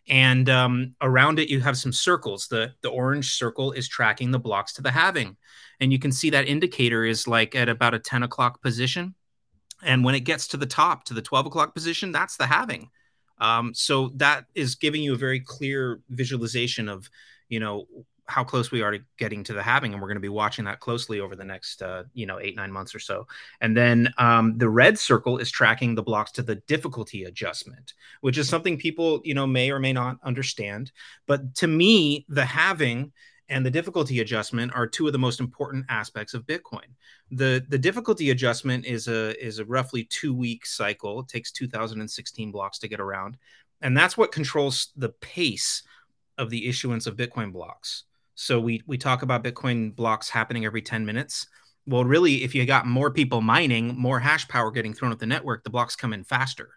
and 0.09 0.49
um, 0.49 0.95
around 1.01 1.39
it 1.39 1.49
you 1.49 1.61
have 1.61 1.77
some 1.77 1.93
circles. 1.93 2.49
The 2.49 2.73
the 2.83 2.91
orange 2.91 3.35
circle 3.35 3.73
is 3.73 3.89
tracking 3.89 4.31
the 4.31 4.39
blocks 4.39 4.73
to 4.75 4.83
the 4.83 4.91
halving 4.91 5.37
and 5.81 5.93
you 5.93 5.99
can 5.99 6.13
see 6.13 6.31
that 6.31 6.47
indicator 6.47 7.05
is 7.05 7.27
like 7.27 7.55
at 7.55 7.69
about 7.69 7.95
a 7.95 7.99
10 7.99 8.23
o'clock 8.23 8.63
position 8.63 9.15
and 9.83 10.05
when 10.05 10.15
it 10.15 10.21
gets 10.21 10.49
to 10.49 10.57
the 10.57 10.67
top 10.67 11.05
to 11.05 11.15
the 11.15 11.23
12 11.23 11.47
o'clock 11.47 11.75
position 11.75 12.13
that's 12.13 12.37
the 12.37 12.47
halving. 12.47 12.91
Um, 13.39 13.75
so 13.75 14.11
that 14.17 14.47
is 14.55 14.77
giving 14.77 15.03
you 15.03 15.13
a 15.13 15.19
very 15.19 15.41
clear 15.41 16.01
visualization 16.09 16.89
of 16.89 17.11
you 17.49 17.61
know 17.61 17.87
how 18.29 18.43
close 18.43 18.70
we 18.70 18.83
are 18.83 18.91
to 18.91 18.99
getting 19.18 19.45
to 19.45 19.53
the 19.53 19.62
halving 19.62 19.93
and 19.93 20.03
we're 20.03 20.09
going 20.09 20.16
to 20.16 20.20
be 20.20 20.29
watching 20.29 20.64
that 20.64 20.81
closely 20.81 21.20
over 21.20 21.37
the 21.37 21.45
next 21.45 21.83
uh, 21.83 22.03
you 22.12 22.27
know 22.27 22.41
eight 22.41 22.57
nine 22.57 22.72
months 22.72 22.95
or 22.95 22.99
so. 22.99 23.27
And 23.61 23.77
then 23.77 24.12
um, 24.18 24.59
the 24.59 24.68
red 24.68 24.99
circle 24.99 25.39
is 25.39 25.51
tracking 25.51 25.95
the 25.95 26.03
blocks 26.03 26.33
to 26.33 26.43
the 26.43 26.57
difficulty 26.57 27.24
adjustment 27.24 27.95
which 28.20 28.39
is 28.39 28.49
something 28.49 28.79
people 28.79 29.20
you 29.24 29.35
know 29.35 29.47
may 29.47 29.70
or 29.70 29.79
may 29.79 29.93
not 29.93 30.18
understand. 30.22 30.93
But 31.27 31.55
to 31.57 31.66
me 31.66 32.27
the 32.29 32.45
halving 32.45 33.12
and 33.49 33.64
the 33.64 33.70
difficulty 33.70 34.20
adjustment 34.20 34.72
are 34.74 34.87
two 34.87 35.07
of 35.07 35.12
the 35.12 35.18
most 35.18 35.39
important 35.39 35.87
aspects 35.89 36.35
of 36.35 36.47
bitcoin. 36.47 36.87
The 37.31 37.64
the 37.68 37.79
difficulty 37.79 38.31
adjustment 38.31 38.85
is 38.85 39.09
a 39.09 39.41
is 39.45 39.59
a 39.59 39.64
roughly 39.64 40.05
two 40.05 40.35
week 40.35 40.66
cycle. 40.66 41.20
It 41.20 41.29
takes 41.29 41.53
2016 41.53 42.51
blocks 42.51 42.79
to 42.81 42.89
get 42.89 43.01
around. 43.01 43.37
And 43.83 43.97
that's 43.97 44.16
what 44.16 44.33
controls 44.33 44.89
the 44.97 45.11
pace 45.11 45.83
of 46.39 46.51
the 46.51 46.66
issuance 46.68 47.07
of 47.07 47.16
bitcoin 47.16 47.53
blocks 47.53 48.05
so 48.37 48.61
we 48.61 48.82
we 48.87 48.99
talk 48.99 49.22
about 49.22 49.43
Bitcoin 49.43 49.97
blocks 49.97 50.28
happening 50.28 50.64
every 50.64 50.82
10 50.82 51.05
minutes. 51.05 51.47
Well, 51.87 52.05
really, 52.05 52.45
if 52.45 52.55
you 52.55 52.64
got 52.66 52.87
more 52.87 53.11
people 53.11 53.41
mining, 53.41 53.97
more 53.99 54.20
hash 54.20 54.47
power 54.47 54.70
getting 54.70 54.93
thrown 54.93 55.11
at 55.11 55.18
the 55.18 55.26
network, 55.26 55.64
the 55.64 55.70
blocks 55.70 55.97
come 55.97 56.12
in 56.12 56.22
faster. 56.22 56.70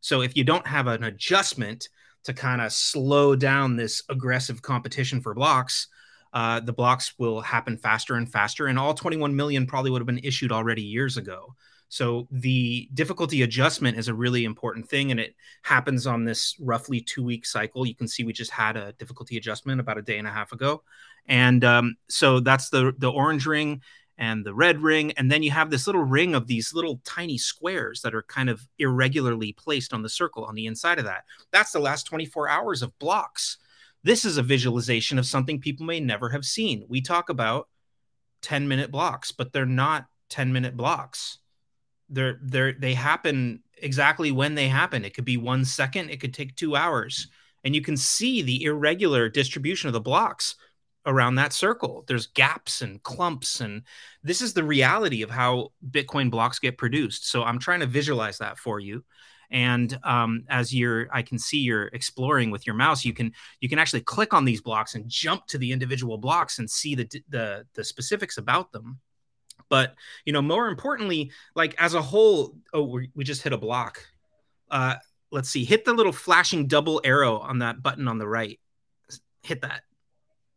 So 0.00 0.20
if 0.20 0.36
you 0.36 0.44
don't 0.44 0.66
have 0.66 0.86
an 0.86 1.04
adjustment 1.04 1.88
to 2.24 2.34
kind 2.34 2.60
of 2.60 2.72
slow 2.72 3.34
down 3.34 3.76
this 3.76 4.02
aggressive 4.10 4.60
competition 4.60 5.20
for 5.20 5.34
blocks, 5.34 5.88
uh, 6.32 6.60
the 6.60 6.72
blocks 6.72 7.14
will 7.18 7.40
happen 7.40 7.78
faster 7.78 8.16
and 8.16 8.30
faster. 8.30 8.66
And 8.66 8.78
all 8.78 8.92
21 8.92 9.34
million 9.34 9.66
probably 9.66 9.90
would 9.90 10.02
have 10.02 10.06
been 10.06 10.18
issued 10.18 10.52
already 10.52 10.82
years 10.82 11.16
ago. 11.16 11.54
So 11.88 12.26
the 12.30 12.88
difficulty 12.94 13.42
adjustment 13.42 13.96
is 13.96 14.08
a 14.08 14.14
really 14.14 14.44
important 14.44 14.88
thing, 14.88 15.10
and 15.10 15.20
it 15.20 15.34
happens 15.62 16.06
on 16.06 16.24
this 16.24 16.56
roughly 16.60 17.00
two 17.00 17.22
week 17.22 17.46
cycle. 17.46 17.86
You 17.86 17.94
can 17.94 18.08
see 18.08 18.24
we 18.24 18.32
just 18.32 18.50
had 18.50 18.76
a 18.76 18.92
difficulty 18.92 19.36
adjustment 19.36 19.80
about 19.80 19.98
a 19.98 20.02
day 20.02 20.18
and 20.18 20.26
a 20.26 20.32
half 20.32 20.52
ago, 20.52 20.82
and 21.26 21.64
um, 21.64 21.96
so 22.08 22.40
that's 22.40 22.70
the 22.70 22.92
the 22.98 23.10
orange 23.10 23.46
ring 23.46 23.82
and 24.18 24.44
the 24.44 24.54
red 24.54 24.80
ring, 24.80 25.12
and 25.12 25.30
then 25.30 25.42
you 25.42 25.50
have 25.50 25.70
this 25.70 25.86
little 25.86 26.02
ring 26.02 26.34
of 26.34 26.46
these 26.46 26.74
little 26.74 27.00
tiny 27.04 27.38
squares 27.38 28.00
that 28.00 28.14
are 28.14 28.22
kind 28.22 28.48
of 28.48 28.66
irregularly 28.78 29.52
placed 29.52 29.92
on 29.92 30.02
the 30.02 30.08
circle 30.08 30.44
on 30.44 30.54
the 30.54 30.66
inside 30.66 30.98
of 30.98 31.04
that. 31.04 31.24
That's 31.52 31.72
the 31.72 31.78
last 31.78 32.04
24 32.04 32.48
hours 32.48 32.82
of 32.82 32.98
blocks. 32.98 33.58
This 34.02 34.24
is 34.24 34.38
a 34.38 34.42
visualization 34.42 35.18
of 35.18 35.26
something 35.26 35.60
people 35.60 35.84
may 35.84 36.00
never 36.00 36.30
have 36.30 36.44
seen. 36.44 36.84
We 36.88 37.00
talk 37.00 37.28
about 37.28 37.68
10 38.42 38.66
minute 38.68 38.90
blocks, 38.90 39.32
but 39.32 39.52
they're 39.52 39.66
not 39.66 40.06
10 40.30 40.52
minute 40.52 40.76
blocks 40.76 41.38
they're 42.08 42.38
they're 42.42 42.72
they 42.72 42.94
happen 42.94 43.62
exactly 43.78 44.30
when 44.32 44.54
they 44.54 44.68
happen. 44.68 45.04
It 45.04 45.14
could 45.14 45.24
be 45.24 45.36
one 45.36 45.64
second 45.64 46.10
it 46.10 46.20
could 46.20 46.34
take 46.34 46.56
two 46.56 46.76
hours. 46.76 47.28
And 47.64 47.74
you 47.74 47.82
can 47.82 47.96
see 47.96 48.42
the 48.42 48.64
irregular 48.64 49.28
distribution 49.28 49.88
of 49.88 49.92
the 49.92 50.00
blocks 50.00 50.54
around 51.04 51.36
that 51.36 51.52
circle. 51.52 52.04
There's 52.06 52.28
gaps 52.28 52.82
and 52.82 53.02
clumps 53.02 53.60
and 53.60 53.82
this 54.22 54.40
is 54.40 54.52
the 54.52 54.64
reality 54.64 55.22
of 55.22 55.30
how 55.30 55.72
bitcoin 55.90 56.30
blocks 56.30 56.58
get 56.58 56.78
produced. 56.78 57.28
So 57.28 57.42
i'm 57.42 57.58
trying 57.58 57.80
to 57.80 57.86
visualize 57.86 58.38
that 58.38 58.58
for 58.58 58.80
you. 58.80 59.04
And 59.50 59.96
um, 60.02 60.44
as 60.48 60.74
you're 60.74 61.08
i 61.12 61.22
can 61.22 61.38
see 61.38 61.58
you're 61.58 61.86
exploring 61.88 62.50
with 62.50 62.66
your 62.66 62.74
mouse 62.74 63.04
you 63.04 63.12
can 63.12 63.32
you 63.60 63.68
can 63.68 63.78
actually 63.78 64.00
click 64.00 64.34
on 64.34 64.44
these 64.44 64.60
blocks 64.60 64.94
and 64.94 65.08
jump 65.08 65.46
to 65.46 65.58
the 65.58 65.70
individual 65.72 66.18
blocks 66.18 66.58
and 66.58 66.68
see 66.68 66.94
the 66.94 67.08
the, 67.28 67.66
the 67.74 67.84
specifics 67.84 68.38
about 68.38 68.72
them 68.72 68.98
but 69.68 69.94
you 70.24 70.32
know, 70.32 70.42
more 70.42 70.68
importantly, 70.68 71.30
like 71.54 71.74
as 71.78 71.94
a 71.94 72.02
whole, 72.02 72.56
oh, 72.72 73.00
we, 73.14 73.24
just 73.24 73.42
hit 73.42 73.52
a 73.52 73.58
block. 73.58 74.04
Uh, 74.70 74.96
let's 75.30 75.48
see, 75.48 75.64
hit 75.64 75.84
the 75.84 75.94
little 75.94 76.12
flashing 76.12 76.66
double 76.66 77.00
arrow 77.04 77.38
on 77.38 77.60
that 77.60 77.82
button 77.82 78.08
on 78.08 78.18
the 78.18 78.28
right. 78.28 78.58
Hit 79.42 79.62
that. 79.62 79.82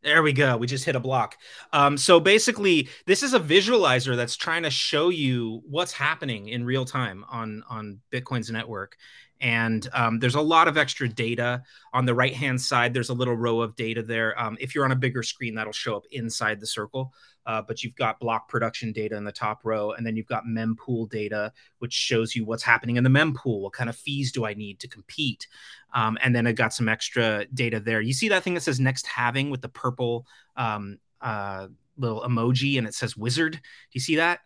There 0.02 0.24
we 0.24 0.32
go. 0.32 0.56
We 0.56 0.66
just 0.66 0.86
hit 0.86 0.95
a 0.95 1.00
block. 1.00 1.36
Um, 1.74 1.97
so 1.97 2.22
basically, 2.22 2.88
this 3.06 3.22
is 3.22 3.34
a 3.34 3.39
visualizer 3.39 4.16
that's 4.16 4.38
trying 4.38 4.64
to 4.64 4.70
show 4.70 5.10
you 5.10 5.62
what's 5.68 5.91
happening 5.91 6.47
in 6.47 6.64
real 6.64 6.86
time 6.86 7.26
on 7.30 7.64
on 7.70 8.00
Bitcoin's 8.12 8.50
network. 8.50 8.95
And 9.41 9.88
um, 9.93 10.20
there's 10.20 10.36
a 10.36 10.41
lot 10.41 10.68
of 10.68 10.78
extra 10.78 11.08
data 11.08 11.64
on 11.93 12.06
the 12.06 12.14
right 12.14 12.34
hand 12.34 12.62
side. 12.62 12.93
There's 12.93 13.10
a 13.10 13.14
little 13.14 13.36
row 13.36 13.62
of 13.62 13.76
data 13.76 14.02
there. 14.02 14.39
Um, 14.39 14.58
if 14.60 14.76
you're 14.76 14.84
on 14.86 14.91
a 14.91 14.97
bigger 14.97 15.24
screen, 15.24 15.56
that'll 15.56 15.72
show 15.72 15.95
up 15.95 16.04
inside 16.12 16.60
the 16.60 16.68
circle 16.68 17.14
uh, 17.50 17.64
but 17.64 17.84
you've 17.84 17.95
got 17.95 18.20
block 18.20 18.47
production 18.47 18.91
data 18.91 19.16
in 19.16 19.24
the 19.24 19.32
top 19.32 19.62
row, 19.64 19.93
and 19.93 20.06
then 20.06 20.16
you've 20.16 20.28
got 20.28 20.43
mempool 20.45 21.10
data, 21.10 21.52
which 21.80 21.91
shows 21.91 22.36
you 22.36 22.45
what's 22.45 22.62
happening 22.62 22.97
in 22.97 23.04
the 23.04 23.10
mempool. 23.10 23.62
What 23.62 23.74
kind 23.74 23.89
of 23.89 23.95
fees 23.95 24.32
do 24.32 24.45
I 24.45 24.54
need 24.54 24.80
to 24.82 24.88
compete? 24.88 25.47
Um, 25.95 26.16
and 26.22 26.36
then 26.36 26.45
I 26.45 26.52
got 26.52 26.76
some 26.76 26.88
extra 26.88 27.47
data 27.52 27.80
there. 27.80 28.02
You 28.02 28.14
see 28.14 28.30
that 28.30 28.43
thing 28.43 28.54
that 28.54 28.62
says 28.62 28.80
next 28.80 29.08
halving 29.08 29.50
with 29.50 29.64
the 29.64 29.70
purple 29.70 30.28
um, 30.58 31.00
uh, 31.22 31.70
little 31.97 32.22
emoji, 32.22 32.78
and 32.78 32.86
it 32.86 32.93
says 32.93 33.18
wizard. 33.18 33.54
Do 33.54 33.60
you 33.93 34.02
see 34.02 34.18
that? 34.18 34.41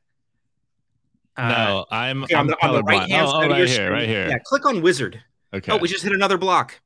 Uh, 1.35 1.49
no, 1.49 1.85
I'm, 1.91 2.23
okay, 2.23 2.35
I'm 2.35 2.39
on 2.39 2.47
the, 2.47 2.65
on 2.65 2.73
the 2.75 2.83
right 2.83 3.09
hand 3.09 3.27
oh, 3.27 3.43
oh, 3.43 3.49
right 3.49 3.67
here, 3.67 3.91
right 3.91 4.07
here. 4.07 4.29
Yeah, 4.29 4.37
click 4.45 4.65
on 4.65 4.81
wizard. 4.81 5.21
Okay. 5.53 5.73
Oh, 5.73 5.77
we 5.77 5.89
just 5.89 6.05
hit 6.05 6.13
another 6.13 6.37
block. 6.37 6.79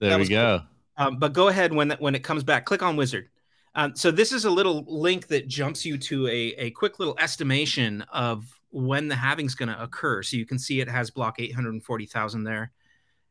There 0.00 0.18
we 0.18 0.28
go. 0.28 0.58
Cool. 0.98 1.06
Um, 1.06 1.18
but 1.18 1.32
go 1.32 1.48
ahead 1.48 1.72
when 1.72 1.92
when 1.92 2.14
it 2.14 2.22
comes 2.22 2.44
back. 2.44 2.66
Click 2.66 2.82
on 2.82 2.94
wizard. 2.96 3.30
Um, 3.74 3.96
so 3.96 4.10
this 4.10 4.32
is 4.32 4.44
a 4.44 4.50
little 4.50 4.84
link 4.86 5.28
that 5.28 5.48
jumps 5.48 5.84
you 5.84 5.96
to 5.98 6.26
a, 6.26 6.54
a 6.58 6.70
quick 6.72 6.98
little 6.98 7.16
estimation 7.18 8.02
of 8.12 8.44
when 8.70 9.08
the 9.08 9.16
halving 9.16 9.46
is 9.46 9.54
going 9.54 9.70
to 9.70 9.82
occur. 9.82 10.22
So 10.22 10.36
you 10.36 10.46
can 10.46 10.58
see 10.58 10.80
it 10.80 10.88
has 10.88 11.10
block 11.10 11.40
840,000 11.40 12.44
there. 12.44 12.72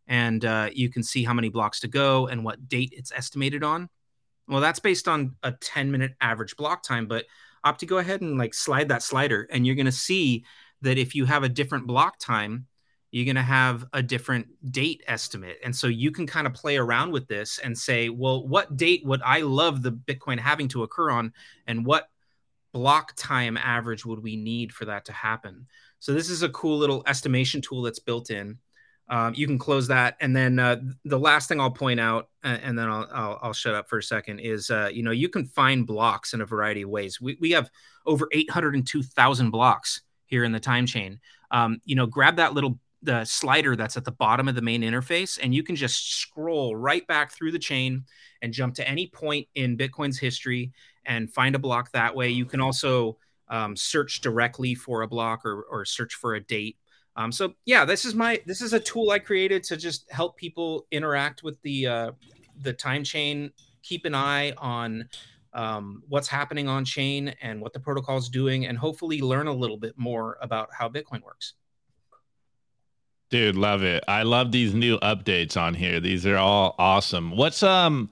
And 0.08 0.44
uh, 0.44 0.70
you 0.74 0.90
can 0.90 1.04
see 1.04 1.24
how 1.24 1.34
many 1.34 1.50
blocks 1.50 1.80
to 1.82 1.88
go 1.88 2.28
and 2.28 2.44
what 2.44 2.68
date 2.68 2.94
it's 2.96 3.12
estimated 3.12 3.64
on. 3.64 3.90
Well, 4.48 4.62
that's 4.62 4.80
based 4.80 5.08
on 5.08 5.36
a 5.44 5.52
10 5.52 5.92
minute 5.92 6.14
average 6.20 6.58
block 6.58 6.84
time, 6.84 7.08
but 7.08 7.26
opt 7.64 7.80
to 7.82 7.86
go 7.86 8.00
ahead 8.00 8.22
and 8.22 8.38
like 8.38 8.54
slide 8.54 8.90
that 8.90 9.04
slider. 9.04 9.48
And 9.52 9.66
you're 9.66 9.76
going 9.76 9.86
to 9.86 9.92
see 9.92 10.44
that 10.82 10.98
if 10.98 11.16
you 11.16 11.26
have 11.26 11.44
a 11.44 11.50
different 11.50 11.88
block 11.88 12.18
time, 12.20 12.66
you're 13.12 13.26
going 13.26 13.36
to 13.36 13.42
have 13.42 13.86
a 13.94 14.02
different 14.02 14.48
date 14.72 15.04
estimate. 15.08 15.58
And 15.64 15.76
so 15.76 15.88
you 15.88 16.12
can 16.12 16.26
kind 16.26 16.48
of 16.48 16.54
play 16.54 16.78
around 16.78 17.12
with 17.12 17.28
this 17.28 17.60
and 17.60 17.78
say, 17.78 18.10
well, 18.10 18.48
what 18.48 18.78
date 18.78 19.06
would 19.06 19.22
I 19.24 19.42
love 19.42 19.84
the 19.84 19.92
Bitcoin 19.92 20.40
halving 20.40 20.70
to 20.70 20.84
occur 20.84 21.12
on? 21.12 21.34
And 21.68 21.86
what 21.86 22.10
block 22.72 23.14
time 23.18 23.58
average 23.58 24.06
would 24.06 24.24
we 24.24 24.38
need 24.38 24.74
for 24.74 24.86
that 24.86 25.06
to 25.06 25.12
happen? 25.12 25.68
So 26.00 26.14
this 26.14 26.30
is 26.30 26.42
a 26.42 26.50
cool 26.50 26.78
little 26.78 27.04
estimation 27.06 27.62
tool 27.62 27.82
that's 27.82 28.00
built 28.00 28.32
in. 28.32 28.58
Um, 29.10 29.34
you 29.36 29.46
can 29.46 29.60
close 29.60 29.90
that, 29.90 30.16
and 30.22 30.34
then 30.34 30.58
uh, 30.58 30.78
the 31.04 31.20
last 31.20 31.50
thing 31.50 31.60
I'll 31.60 31.70
point 31.70 32.00
out, 32.00 32.30
and 32.44 32.80
then 32.80 32.88
I'll, 32.88 33.10
I'll, 33.12 33.40
I'll 33.42 33.54
shut 33.54 33.76
up 33.76 33.90
for 33.90 33.98
a 33.98 34.04
second, 34.04 34.40
is 34.40 34.72
uh, 34.72 34.90
you 34.94 35.04
know 35.04 35.12
you 35.12 35.28
can 35.28 35.44
find 35.44 35.86
blocks 35.86 36.34
in 36.34 36.40
a 36.40 36.46
variety 36.46 36.84
of 36.84 36.90
ways. 36.90 37.20
We 37.20 37.38
we 37.42 37.52
have 37.52 37.70
over 38.06 38.30
eight 38.32 38.50
hundred 38.50 38.74
and 38.76 38.88
two 38.88 39.04
thousand 39.04 39.52
blocks 39.52 40.02
here 40.28 40.46
in 40.46 40.54
the 40.54 40.62
time 40.62 40.86
chain. 40.86 41.20
Um, 41.50 41.82
you 41.84 41.96
know, 41.96 42.06
grab 42.06 42.38
that 42.38 42.54
little 42.54 42.80
the 43.04 43.26
slider 43.26 43.76
that's 43.76 43.98
at 43.98 44.06
the 44.06 44.12
bottom 44.12 44.48
of 44.48 44.56
the 44.56 44.62
main 44.62 44.82
interface, 44.82 45.40
and 45.42 45.54
you 45.56 45.64
can 45.64 45.76
just 45.76 46.20
scroll 46.20 46.76
right 46.76 47.06
back 47.08 47.32
through 47.32 47.52
the 47.52 47.60
chain 47.60 48.04
and 48.42 48.54
jump 48.54 48.76
to 48.76 48.88
any 48.88 49.08
point 49.08 49.48
in 49.56 49.78
Bitcoin's 49.78 50.20
history 50.20 50.72
and 51.06 51.32
find 51.32 51.56
a 51.56 51.60
block 51.60 51.92
that 51.92 52.16
way. 52.16 52.30
You 52.30 52.46
can 52.46 52.62
also 52.62 53.18
um, 53.50 53.76
search 53.76 54.22
directly 54.22 54.76
for 54.76 55.02
a 55.02 55.08
block 55.08 55.46
or, 55.46 55.64
or 55.64 55.86
search 55.86 56.16
for 56.16 56.36
a 56.36 56.40
date. 56.40 56.78
Um, 57.16 57.32
so 57.32 57.54
yeah, 57.66 57.86
this 57.86 58.06
is 58.06 58.16
my 58.16 58.42
this 58.46 58.62
is 58.62 58.74
a 58.74 58.80
tool 58.80 59.12
I 59.12 59.20
created 59.20 59.64
to 59.64 59.78
just 59.78 60.10
help 60.12 60.38
people 60.38 60.88
interact 60.92 61.44
with 61.44 61.62
the 61.62 61.88
uh, 61.88 62.12
the 62.62 62.74
time 62.74 63.04
chain. 63.04 63.52
Keep 63.84 64.06
an 64.06 64.16
eye 64.16 64.54
on 64.58 65.10
um, 65.54 66.04
what's 66.08 66.28
happening 66.28 66.70
on 66.70 66.86
chain 66.86 67.34
and 67.42 67.60
what 67.60 67.74
the 67.74 67.80
protocol 67.80 68.18
is 68.18 68.30
doing, 68.30 68.68
and 68.68 68.78
hopefully 68.78 69.22
learn 69.22 69.48
a 69.48 69.54
little 69.54 69.78
bit 69.78 69.98
more 69.98 70.38
about 70.42 70.70
how 70.72 70.88
Bitcoin 70.88 71.22
works. 71.22 71.56
Dude, 73.32 73.56
love 73.56 73.82
it. 73.82 74.04
I 74.10 74.24
love 74.24 74.52
these 74.52 74.74
new 74.74 75.00
updates 75.00 75.56
on 75.56 75.74
here. 75.74 76.02
These 76.02 76.26
are 76.26 76.36
all 76.36 76.76
awesome. 76.78 77.32
What's 77.32 77.64
um 77.64 78.10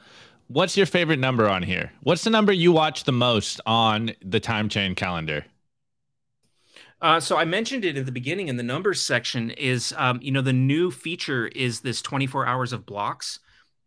what's 0.48 0.78
your 0.78 0.86
favorite 0.86 1.20
number 1.20 1.50
on 1.50 1.62
here? 1.62 1.92
What's 2.02 2.24
the 2.24 2.30
number 2.30 2.54
you 2.54 2.72
watch 2.72 3.04
the 3.04 3.12
most 3.12 3.60
on 3.66 4.12
the 4.24 4.40
time 4.40 4.70
chain 4.70 4.96
calendar? 4.96 5.46
Uh, 7.02 7.20
so 7.20 7.38
I 7.38 7.44
mentioned 7.44 7.84
it 7.84 7.98
at 7.98 8.06
the 8.06 8.12
beginning 8.14 8.48
in 8.48 8.56
the 8.56 8.64
numbers 8.64 9.02
section. 9.02 9.52
Is 9.52 9.94
um, 9.98 10.20
you 10.22 10.32
know 10.32 10.42
the 10.42 10.54
new 10.54 10.90
feature 10.90 11.48
is 11.48 11.82
this 11.82 12.02
24 12.02 12.46
hours 12.48 12.72
of 12.72 12.86
blocks, 12.86 13.40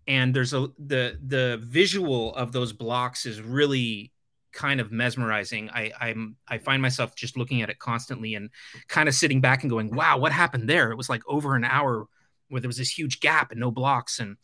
and 0.07 0.35
there's 0.35 0.53
a 0.53 0.68
the 0.78 1.18
the 1.26 1.59
visual 1.62 2.35
of 2.35 2.53
those 2.53 2.74
blocks 2.74 3.24
is 3.24 3.41
really 3.41 4.11
kind 4.53 4.80
of 4.80 4.92
mesmerizing. 4.92 5.70
I 5.70 5.92
I'm 6.00 6.36
I 6.48 6.59
find 6.59 6.82
myself 6.82 7.14
just 7.14 7.36
looking 7.36 7.62
at 7.62 7.70
it 7.70 7.78
constantly 7.78 8.34
and 8.34 8.50
kind 8.88 9.09
of 9.09 9.14
sitting 9.14 9.40
back 9.40 9.62
and 9.62 9.70
going, 9.70 9.94
"Wow, 9.94 10.18
what 10.18 10.32
happened 10.32 10.68
there?" 10.68 10.90
It 10.90 10.96
was 10.96 11.09
like 11.09 11.22
over 11.26 11.57
an 11.57 11.64
hour 11.64 12.07
where 12.48 12.61
there 12.61 12.68
was 12.68 12.76
this 12.76 12.96
huge 12.96 13.20
gap 13.20 13.50
and 13.50 13.61
no 13.61 13.70
blocks, 13.70 14.20
and 14.20 14.36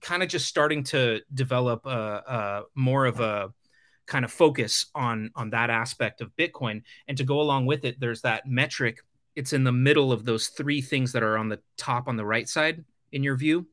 kind 0.00 0.22
of 0.22 0.28
just 0.28 0.46
starting 0.46 0.84
to 0.84 1.20
develop 1.32 1.86
a, 1.86 1.90
a 2.26 2.62
more 2.74 3.06
of 3.06 3.20
a 3.20 3.52
kind 4.06 4.24
of 4.24 4.32
focus 4.32 4.86
on 4.94 5.30
on 5.34 5.50
that 5.50 5.70
aspect 5.70 6.20
of 6.20 6.34
bitcoin 6.36 6.82
and 7.08 7.16
to 7.16 7.24
go 7.24 7.40
along 7.40 7.64
with 7.64 7.84
it 7.84 7.98
there's 7.98 8.20
that 8.20 8.46
metric 8.46 8.98
it's 9.34 9.52
in 9.52 9.64
the 9.64 9.72
middle 9.72 10.12
of 10.12 10.24
those 10.24 10.48
three 10.48 10.80
things 10.80 11.12
that 11.12 11.22
are 11.22 11.38
on 11.38 11.48
the 11.48 11.58
top 11.76 12.06
on 12.06 12.16
the 12.16 12.24
right 12.24 12.48
side 12.48 12.84
in 13.12 13.22
your 13.22 13.36
view 13.36 13.66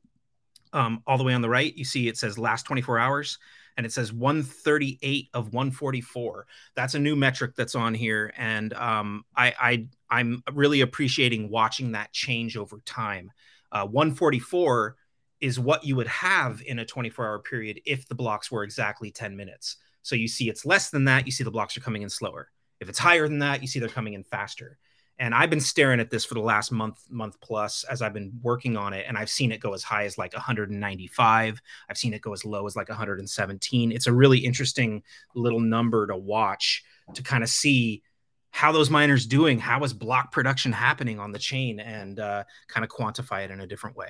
um, 0.74 1.04
all 1.06 1.18
the 1.18 1.24
way 1.24 1.34
on 1.34 1.42
the 1.42 1.50
right 1.50 1.76
you 1.76 1.84
see 1.84 2.08
it 2.08 2.18
says 2.18 2.38
last 2.38 2.64
24 2.64 2.98
hours 2.98 3.38
and 3.78 3.86
it 3.86 3.92
says 3.92 4.14
138 4.14 5.30
of 5.34 5.54
144 5.54 6.46
that's 6.76 6.96
a 6.96 7.00
new 7.00 7.16
metric 7.16 7.54
that's 7.56 7.76
on 7.76 7.94
here 7.94 8.34
and 8.38 8.74
um, 8.74 9.24
I, 9.36 9.54
I 9.60 9.88
i'm 10.10 10.44
really 10.54 10.82
appreciating 10.82 11.50
watching 11.50 11.94
that 11.94 12.12
change 12.12 12.58
over 12.58 12.80
time 12.86 13.32
uh, 13.72 13.86
144 13.86 14.96
is 15.40 15.60
what 15.60 15.84
you 15.84 15.96
would 15.96 16.08
have 16.08 16.62
in 16.62 16.80
a 16.80 16.86
24 16.86 17.26
hour 17.26 17.40
period 17.40 17.82
if 17.86 18.08
the 18.08 18.16
blocks 18.16 18.52
were 18.52 18.64
exactly 18.64 19.12
10 19.12 19.36
minutes 19.36 19.78
so 20.04 20.16
you 20.16 20.28
see 20.28 20.50
it's 20.50 20.66
less 20.66 20.90
than 20.90 21.06
that, 21.06 21.26
you 21.26 21.32
see 21.32 21.44
the 21.44 21.52
blocks 21.52 21.78
are 21.78 21.82
coming 21.82 22.02
in 22.02 22.10
slower. 22.10 22.50
If 22.80 22.90
it's 22.90 23.00
higher 23.00 23.28
than 23.28 23.40
that, 23.40 23.62
you 23.62 23.68
see 23.68 23.80
they're 23.80 23.90
coming 23.90 24.14
in 24.14 24.24
faster. 24.24 24.78
And 25.22 25.36
I've 25.36 25.52
been 25.52 25.62
staring 25.62 26.00
at 26.00 26.10
this 26.10 26.26
for 26.26 26.34
the 26.34 26.42
last 26.42 26.72
month, 26.72 27.00
month 27.08 27.40
plus 27.42 27.84
as 27.84 28.02
I've 28.02 28.12
been 28.12 28.32
working 28.42 28.76
on 28.76 28.92
it. 28.92 29.06
And 29.08 29.16
I've 29.16 29.30
seen 29.30 29.52
it 29.52 29.60
go 29.60 29.74
as 29.74 29.84
high 29.84 30.06
as 30.06 30.18
like 30.18 30.34
195. 30.34 31.62
I've 31.88 31.98
seen 31.98 32.16
it 32.16 32.24
go 32.24 32.34
as 32.34 32.44
low 32.44 32.66
as 32.66 32.76
like 32.76 32.90
117. 32.90 33.92
It's 33.92 34.08
a 34.08 34.14
really 34.14 34.40
interesting 34.40 35.04
little 35.36 35.60
number 35.60 36.08
to 36.08 36.18
watch 36.18 36.84
to 37.14 37.22
kind 37.22 37.44
of 37.44 37.50
see 37.50 38.02
how 38.50 38.72
those 38.72 38.90
miners 38.90 39.28
doing, 39.28 39.60
how 39.60 39.84
is 39.84 39.94
block 39.94 40.32
production 40.32 40.72
happening 40.72 41.20
on 41.20 41.32
the 41.32 41.40
chain, 41.40 41.80
and 41.80 42.20
uh, 42.20 42.44
kind 42.68 42.84
of 42.84 42.90
quantify 42.90 43.46
it 43.46 43.52
in 43.52 43.62
a 43.62 43.68
different 43.68 43.96
way. 43.96 44.10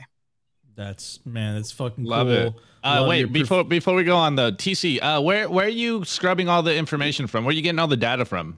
That's 0.78 1.20
man, 1.26 1.55
that's 1.55 1.74
fucking 1.74 2.05
love 2.05 2.28
cool. 2.28 2.36
it. 2.36 2.53
Uh, 2.86 3.05
wait, 3.09 3.24
proof- 3.24 3.34
before 3.34 3.64
before 3.66 3.95
we 3.95 4.05
go 4.05 4.16
on 4.16 4.38
the 4.38 4.53
TC, 4.53 4.99
uh, 5.01 5.22
where 5.22 5.49
where 5.49 5.66
are 5.66 5.70
you 5.70 6.05
scrubbing 6.05 6.47
all 6.47 6.64
the 6.64 6.74
information 6.74 7.28
from? 7.28 7.43
Where 7.43 7.51
are 7.51 7.53
you 7.53 7.62
getting 7.62 7.80
all 7.80 7.88
the 7.88 7.97
data 7.97 8.24
from? 8.24 8.57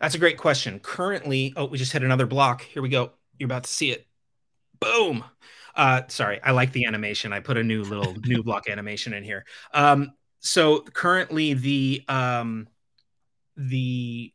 That's 0.00 0.14
a 0.14 0.18
great 0.18 0.38
question. 0.38 0.78
Currently, 0.80 1.54
oh, 1.56 1.66
we 1.66 1.78
just 1.78 1.92
hit 1.92 2.02
another 2.02 2.26
block. 2.26 2.62
Here 2.62 2.82
we 2.82 2.88
go. 2.88 3.12
You're 3.38 3.46
about 3.46 3.64
to 3.64 3.72
see 3.72 3.90
it. 3.90 4.06
Boom. 4.80 5.24
Uh, 5.74 6.02
sorry, 6.08 6.40
I 6.42 6.52
like 6.52 6.72
the 6.72 6.86
animation. 6.86 7.32
I 7.32 7.40
put 7.40 7.56
a 7.56 7.62
new 7.62 7.82
little 7.84 8.14
new 8.24 8.42
block 8.42 8.68
animation 8.68 9.12
in 9.12 9.22
here. 9.22 9.44
Um, 9.74 10.12
so 10.40 10.80
currently 10.80 11.54
the 11.54 12.02
um, 12.08 12.68
the 13.56 14.32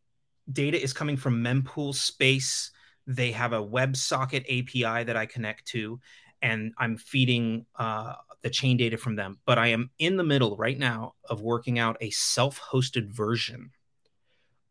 data 0.52 0.82
is 0.82 0.94
coming 0.94 1.18
from 1.18 1.44
mempool 1.44 1.96
space. 1.96 2.72
They 3.08 3.32
have 3.32 3.54
a 3.54 3.64
WebSocket 3.64 4.46
API 4.46 5.04
that 5.06 5.18
I 5.18 5.26
connect 5.26 5.66
to, 5.70 6.00
and 6.42 6.74
I'm 6.78 6.98
feeding 6.98 7.66
uh, 7.76 8.14
the 8.44 8.50
chain 8.50 8.78
data 8.78 8.98
from 8.98 9.16
them. 9.16 9.40
But 9.46 9.58
I 9.58 9.68
am 9.68 9.90
in 10.00 10.18
the 10.18 10.24
middle 10.24 10.58
right 10.58 10.78
now 10.78 11.14
of 11.30 11.42
working 11.42 11.80
out 11.80 11.98
a 12.02 12.12
self 12.12 12.60
hosted 12.60 13.12
version 13.12 13.72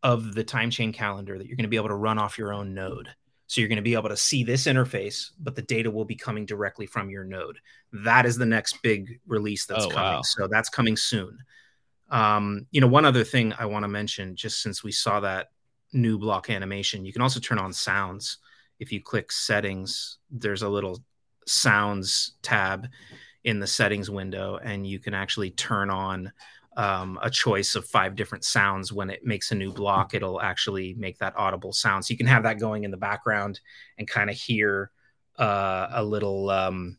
of 0.02 0.34
the 0.34 0.44
time 0.44 0.70
chain 0.70 0.92
calendar 0.92 1.36
that 1.36 1.46
you're 1.46 1.56
going 1.56 1.64
to 1.64 1.68
be 1.68 1.76
able 1.76 1.88
to 1.88 1.94
run 1.94 2.18
off 2.18 2.38
your 2.38 2.52
own 2.52 2.74
node. 2.74 3.08
So 3.46 3.60
you're 3.60 3.68
going 3.68 3.76
to 3.76 3.82
be 3.82 3.94
able 3.94 4.08
to 4.10 4.16
see 4.16 4.44
this 4.44 4.66
interface, 4.66 5.30
but 5.40 5.56
the 5.56 5.62
data 5.62 5.90
will 5.90 6.04
be 6.04 6.14
coming 6.14 6.46
directly 6.46 6.86
from 6.86 7.10
your 7.10 7.24
node. 7.24 7.58
That 7.92 8.24
is 8.24 8.36
the 8.36 8.46
next 8.46 8.80
big 8.80 9.20
release 9.26 9.66
that's 9.66 9.86
oh, 9.86 9.90
coming. 9.90 10.12
Wow. 10.12 10.22
So 10.22 10.46
that's 10.46 10.68
coming 10.68 10.96
soon. 10.96 11.36
Um, 12.10 12.66
you 12.70 12.80
know, 12.80 12.86
one 12.86 13.04
other 13.04 13.24
thing 13.24 13.52
I 13.58 13.66
want 13.66 13.82
to 13.82 13.88
mention, 13.88 14.36
just 14.36 14.62
since 14.62 14.84
we 14.84 14.92
saw 14.92 15.20
that 15.20 15.48
new 15.92 16.18
block 16.18 16.48
animation, 16.48 17.04
you 17.04 17.12
can 17.12 17.22
also 17.22 17.40
turn 17.40 17.58
on 17.58 17.72
sounds. 17.72 18.38
If 18.78 18.92
you 18.92 19.02
click 19.02 19.32
settings, 19.32 20.18
there's 20.30 20.62
a 20.62 20.68
little 20.68 21.02
sounds 21.46 22.34
tab 22.42 22.88
in 23.42 23.58
the 23.58 23.66
settings 23.66 24.10
window, 24.10 24.60
and 24.62 24.86
you 24.86 24.98
can 24.98 25.14
actually 25.14 25.50
turn 25.50 25.90
on 25.90 26.32
um, 26.76 27.18
a 27.22 27.30
choice 27.30 27.74
of 27.74 27.84
five 27.84 28.14
different 28.14 28.44
sounds 28.44 28.92
when 28.92 29.10
it 29.10 29.24
makes 29.24 29.50
a 29.50 29.54
new 29.54 29.72
block. 29.72 30.14
It'll 30.14 30.40
actually 30.40 30.94
make 30.94 31.18
that 31.18 31.36
audible 31.36 31.72
sound, 31.72 32.04
so 32.04 32.12
you 32.12 32.18
can 32.18 32.26
have 32.26 32.44
that 32.44 32.58
going 32.58 32.84
in 32.84 32.90
the 32.90 32.96
background 32.96 33.60
and 33.98 34.08
kind 34.08 34.30
of 34.30 34.36
hear 34.36 34.90
uh, 35.38 35.88
a 35.92 36.04
little. 36.04 36.50
Um, 36.50 36.96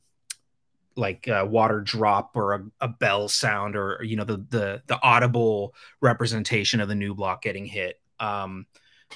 like 0.97 1.29
a 1.29 1.45
water 1.45 1.79
drop 1.79 2.35
or 2.35 2.53
a, 2.53 2.65
a, 2.81 2.87
bell 2.89 3.29
sound 3.29 3.77
or 3.77 4.03
you 4.03 4.17
know 4.17 4.25
the 4.25 4.45
the 4.49 4.83
the 4.87 4.99
audible 5.01 5.73
representation 6.01 6.81
of 6.81 6.89
the 6.89 6.95
new 6.95 7.15
block 7.15 7.41
getting 7.41 7.65
hit 7.65 8.01
um 8.19 8.65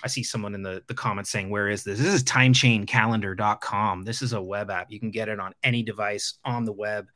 I 0.03 0.07
see 0.07 0.23
someone 0.23 0.55
in 0.55 0.63
the, 0.63 0.83
the 0.87 0.93
comments 0.93 1.29
saying, 1.29 1.49
Where 1.49 1.69
is 1.69 1.83
this? 1.83 1.99
This 1.99 2.13
is 2.13 2.23
timechaincalendar.com. 2.23 4.03
This 4.03 4.21
is 4.21 4.33
a 4.33 4.41
web 4.41 4.69
app. 4.69 4.91
You 4.91 4.99
can 4.99 5.11
get 5.11 5.29
it 5.29 5.39
on 5.39 5.53
any 5.63 5.83
device 5.83 6.35
on 6.43 6.65
the 6.65 6.73
web. 6.73 7.07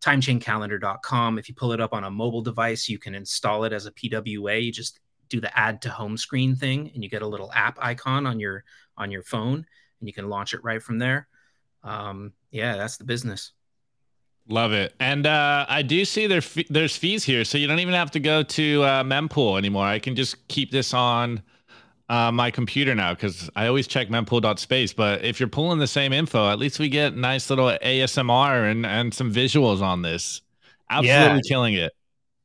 Timechaincalendar.com. 0.00 1.38
If 1.38 1.48
you 1.48 1.54
pull 1.54 1.72
it 1.72 1.80
up 1.80 1.92
on 1.92 2.04
a 2.04 2.10
mobile 2.10 2.42
device, 2.42 2.88
you 2.88 2.98
can 2.98 3.14
install 3.14 3.64
it 3.64 3.72
as 3.72 3.86
a 3.86 3.92
PWA. 3.92 4.64
You 4.64 4.72
just 4.72 5.00
do 5.28 5.40
the 5.40 5.56
add 5.58 5.82
to 5.82 5.90
home 5.90 6.16
screen 6.16 6.56
thing 6.56 6.90
and 6.94 7.02
you 7.02 7.10
get 7.10 7.22
a 7.22 7.26
little 7.26 7.52
app 7.52 7.78
icon 7.80 8.26
on 8.26 8.40
your 8.40 8.64
on 8.96 9.10
your 9.10 9.22
phone 9.22 9.66
and 10.00 10.08
you 10.08 10.12
can 10.12 10.28
launch 10.28 10.54
it 10.54 10.62
right 10.64 10.82
from 10.82 10.98
there. 10.98 11.28
Um, 11.84 12.32
yeah, 12.50 12.76
that's 12.76 12.96
the 12.96 13.04
business. 13.04 13.52
Love 14.48 14.72
it. 14.72 14.94
And 14.98 15.26
uh, 15.26 15.66
I 15.68 15.82
do 15.82 16.04
see 16.04 16.26
there 16.26 16.38
f- 16.38 16.68
there's 16.70 16.96
fees 16.96 17.22
here, 17.22 17.44
so 17.44 17.58
you 17.58 17.66
don't 17.66 17.80
even 17.80 17.94
have 17.94 18.10
to 18.12 18.20
go 18.20 18.42
to 18.42 18.82
uh, 18.82 19.04
mempool 19.04 19.58
anymore. 19.58 19.84
I 19.84 19.98
can 19.98 20.16
just 20.16 20.48
keep 20.48 20.70
this 20.70 20.94
on 20.94 21.42
uh, 22.08 22.32
my 22.32 22.50
computer 22.50 22.94
now 22.94 23.14
because 23.14 23.50
I 23.54 23.66
always 23.66 23.86
check 23.86 24.08
mempool.space. 24.08 24.92
But 24.92 25.24
if 25.24 25.40
you're 25.40 25.48
pulling 25.48 25.78
the 25.78 25.86
same 25.86 26.12
info, 26.12 26.50
at 26.50 26.58
least 26.58 26.78
we 26.78 26.88
get 26.88 27.16
nice 27.16 27.50
little 27.50 27.66
ASMR 27.82 28.70
and, 28.70 28.86
and 28.86 29.12
some 29.12 29.32
visuals 29.32 29.82
on 29.82 30.02
this. 30.02 30.42
Absolutely 30.90 31.36
yeah. 31.36 31.40
killing 31.48 31.74
it. 31.74 31.92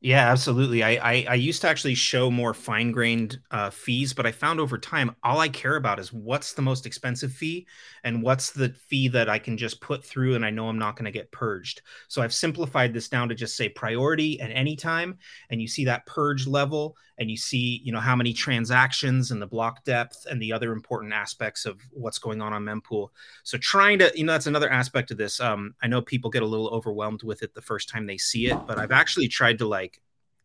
Yeah, 0.04 0.30
absolutely. 0.30 0.82
I, 0.82 0.90
I, 0.96 1.26
I 1.30 1.34
used 1.34 1.62
to 1.62 1.68
actually 1.68 1.94
show 1.94 2.30
more 2.30 2.52
fine 2.52 2.92
grained 2.92 3.40
uh, 3.50 3.70
fees, 3.70 4.12
but 4.12 4.26
I 4.26 4.32
found 4.32 4.60
over 4.60 4.76
time 4.76 5.16
all 5.22 5.38
I 5.40 5.48
care 5.48 5.76
about 5.76 5.98
is 5.98 6.12
what's 6.12 6.52
the 6.52 6.60
most 6.60 6.84
expensive 6.84 7.32
fee 7.32 7.66
and 8.02 8.22
what's 8.22 8.50
the 8.50 8.68
fee 8.88 9.08
that 9.08 9.30
I 9.30 9.38
can 9.38 9.56
just 9.56 9.80
put 9.80 10.04
through 10.04 10.34
and 10.34 10.44
I 10.44 10.50
know 10.50 10.68
I'm 10.68 10.78
not 10.78 10.96
going 10.96 11.06
to 11.06 11.10
get 11.10 11.32
purged. 11.32 11.80
So 12.08 12.20
I've 12.20 12.34
simplified 12.34 12.92
this 12.92 13.08
down 13.08 13.30
to 13.30 13.34
just 13.34 13.56
say 13.56 13.70
priority 13.70 14.38
and 14.42 14.52
anytime, 14.52 15.16
and 15.48 15.62
you 15.62 15.66
see 15.68 15.86
that 15.86 16.04
purge 16.04 16.46
level, 16.46 16.98
and 17.16 17.30
you 17.30 17.36
see 17.36 17.80
you 17.84 17.92
know 17.92 18.00
how 18.00 18.16
many 18.16 18.32
transactions 18.32 19.30
and 19.30 19.40
the 19.40 19.46
block 19.46 19.84
depth 19.84 20.26
and 20.28 20.42
the 20.42 20.52
other 20.52 20.72
important 20.72 21.12
aspects 21.12 21.64
of 21.64 21.80
what's 21.92 22.18
going 22.18 22.42
on 22.42 22.52
on 22.52 22.62
mempool. 22.64 23.08
So 23.44 23.56
trying 23.56 24.00
to 24.00 24.10
you 24.14 24.24
know 24.24 24.32
that's 24.32 24.48
another 24.48 24.68
aspect 24.70 25.10
of 25.12 25.16
this. 25.16 25.40
Um, 25.40 25.74
I 25.82 25.86
know 25.86 26.02
people 26.02 26.28
get 26.30 26.42
a 26.42 26.46
little 26.46 26.68
overwhelmed 26.68 27.22
with 27.22 27.42
it 27.42 27.54
the 27.54 27.62
first 27.62 27.88
time 27.88 28.06
they 28.06 28.18
see 28.18 28.48
it, 28.48 28.58
but 28.66 28.78
I've 28.78 28.90
actually 28.92 29.28
tried 29.28 29.58
to 29.58 29.66
like 29.68 29.93